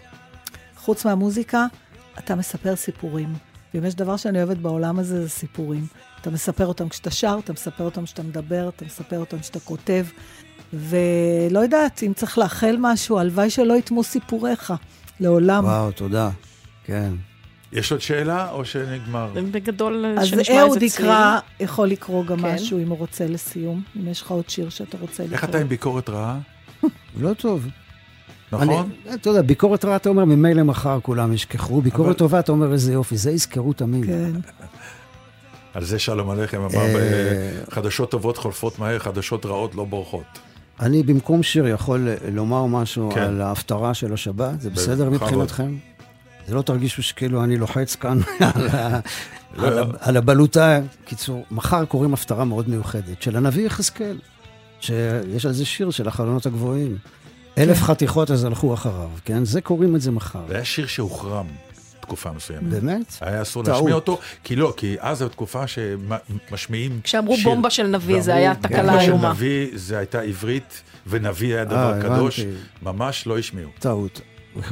[0.77, 1.67] חוץ מהמוזיקה,
[2.25, 3.35] אתה מספר סיפורים.
[3.75, 5.87] ואם יש דבר שאני אוהבת בעולם הזה, זה סיפורים.
[6.21, 10.07] אתה מספר אותם כשאתה שר, אתה מספר אותם כשאתה מדבר, אתה מספר אותם כשאתה כותב.
[10.73, 14.73] ולא יודעת, אם צריך לאחל משהו, הלוואי שלא יטמו סיפוריך.
[15.21, 15.65] לעולם.
[15.65, 16.31] וואו, תודה.
[16.85, 17.13] כן.
[17.73, 19.33] יש עוד שאלה או שנגמר?
[19.51, 21.09] בגדול, אז שנשמע אהוד איזה צליל.
[21.09, 22.55] יקרא, יכול לקרוא גם כן.
[22.55, 23.83] משהו, אם הוא רוצה לסיום.
[23.97, 25.37] אם יש לך עוד שיר שאתה רוצה לקרוא.
[25.37, 26.39] איך אתה עם ביקורת רעה?
[27.21, 27.67] לא טוב.
[28.53, 28.69] נכון?
[29.07, 31.81] אני, אתה יודע, ביקורת רעה, אתה אומר, ממילא מחר כולם ישכחו.
[31.81, 34.07] ביקורת אבל- טובה, אתה אומר, איזה יופי, זה יזכרו תמיד.
[34.07, 34.33] כן.
[35.75, 40.39] על זה שלום עליכם אמר, אה, חדשות טובות חולפות מהר, חדשות רעות לא בורחות.
[40.81, 43.21] אני במקום שיר יכול לומר משהו כן.
[43.21, 45.11] על ההפטרה של השבת, זה בסדר.
[45.11, 45.77] מבחינתכם?
[46.49, 49.01] זה לא תרגישו שכאילו אני לוחץ כאן על, ה-
[49.57, 49.67] לא.
[49.69, 50.81] על, ה- על הבלוטה.
[51.05, 54.19] קיצור, מחר קוראים הפטרה מאוד מיוחדת של הנביא יחזקאל,
[54.81, 56.97] שיש על זה שיר של החלונות הגבוהים.
[57.61, 59.45] אלף חתיכות אז הלכו אחריו, כן?
[59.45, 60.41] זה קוראים את זה מחר.
[60.49, 61.47] זה היה שיר שהוחרם
[62.01, 62.63] תקופה מסוימת.
[62.63, 63.15] באמת?
[63.21, 63.63] היה אסור.
[63.67, 67.45] להשמיע אותו, כי לא, כי אז זו תקופה שמשמיעים כשאמרו שיר.
[67.45, 69.31] בומבה של נביא, זה היה תקלה בומבה של איומה.
[69.31, 72.57] נביא, זה הייתה עברית, ונביא היה אה, דבר קדוש, הבנתי.
[72.83, 73.71] ממש לא השמיעו.
[73.79, 74.21] טעות.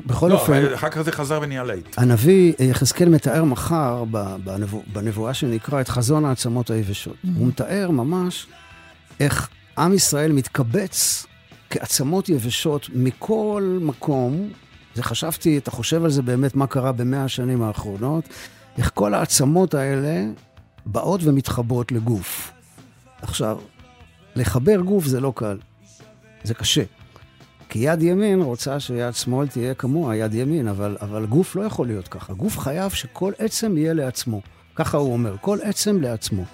[0.06, 1.98] בכל לא, אופן, אחר כך זה חזר ונהיה להיט.
[1.98, 4.04] הנביא יחזקאל מתאר מחר
[4.44, 7.16] בנבוא, בנבואה שנקרא את חזון העצמות היבשות.
[7.36, 8.46] הוא מתאר ממש
[9.20, 9.48] איך
[9.78, 11.26] עם ישראל מתקבץ
[11.70, 14.48] כעצמות יבשות מכל מקום.
[14.94, 18.24] זה חשבתי, אתה חושב על זה באמת, מה קרה במאה השנים האחרונות,
[18.78, 20.24] איך כל העצמות האלה
[20.86, 22.52] באות ומתחברות לגוף.
[23.22, 23.58] עכשיו,
[24.36, 25.58] לחבר גוף זה לא קל,
[26.44, 26.82] זה קשה.
[27.68, 31.86] כי יד ימין רוצה שיד שמאל תהיה כמוה, יד ימין, אבל, אבל גוף לא יכול
[31.86, 32.32] להיות ככה.
[32.32, 34.40] גוף חייב שכל עצם יהיה לעצמו.
[34.74, 36.44] ככה הוא אומר, כל עצם לעצמו.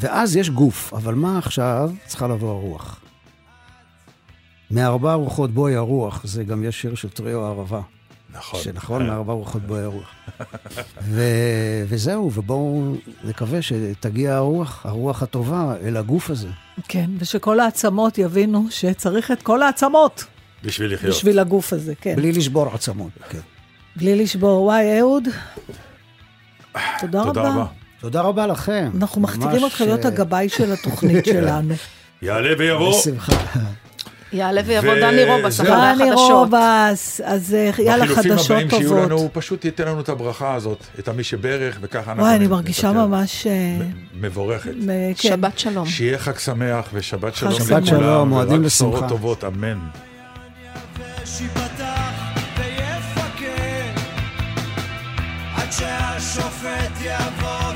[0.00, 1.90] ואז יש גוף, אבל מה עכשיו?
[2.06, 3.00] צריכה לבוא הרוח.
[4.70, 7.80] מארבע רוחות בואי הרוח, זה גם יש שיר של טריו הערבה.
[8.34, 8.60] נכון.
[8.60, 10.14] שנכון, מארבע רוחות בוער רוח.
[11.02, 11.22] ו...
[11.88, 12.94] וזהו, ובואו
[13.24, 16.48] נקווה שתגיע הרוח, הרוח הטובה, אל הגוף הזה.
[16.88, 20.24] כן, ושכל העצמות יבינו שצריך את כל העצמות
[20.64, 21.14] בשביל לחיות.
[21.14, 22.16] בשביל הגוף הזה, כן.
[22.16, 23.38] בלי לשבור עצמות, כן.
[23.96, 24.62] בלי לשבור.
[24.62, 25.24] וואי, אהוד,
[27.00, 27.48] תודה תודה רבה.
[27.50, 27.66] רבה.
[28.00, 28.90] תודה רבה לכם.
[29.00, 31.74] אנחנו מחתירים אותך להיות אה, הגבאי של התוכנית שלנו.
[32.22, 32.98] יעלה ויבוא.
[33.00, 33.32] בשמחה.
[34.32, 35.60] יעלה ויבוא ו- דני רובס.
[35.60, 36.30] אחרי דני החדשות.
[36.30, 39.04] רובס, אז אה, יאללה, בחילופים חדשות הבאים שיהיו טובות.
[39.04, 42.22] לנו, הוא פשוט ייתן לנו את הברכה הזאת, את המי שברך, וככה אנחנו...
[42.22, 42.46] וואי, אני.
[42.46, 43.46] מרגישה ממש...
[43.46, 43.76] אה,
[44.20, 44.70] מבורכת.
[44.76, 45.28] מ- כן.
[45.28, 45.86] שבת שלום.
[45.86, 48.90] שיהיה חג שמח ושבת שלום שבת לכולם, שלום, מועדים ורק לשמחה.
[48.90, 49.78] בשורות טובות, אמן.
[55.70, 57.72] שהשופט יבוא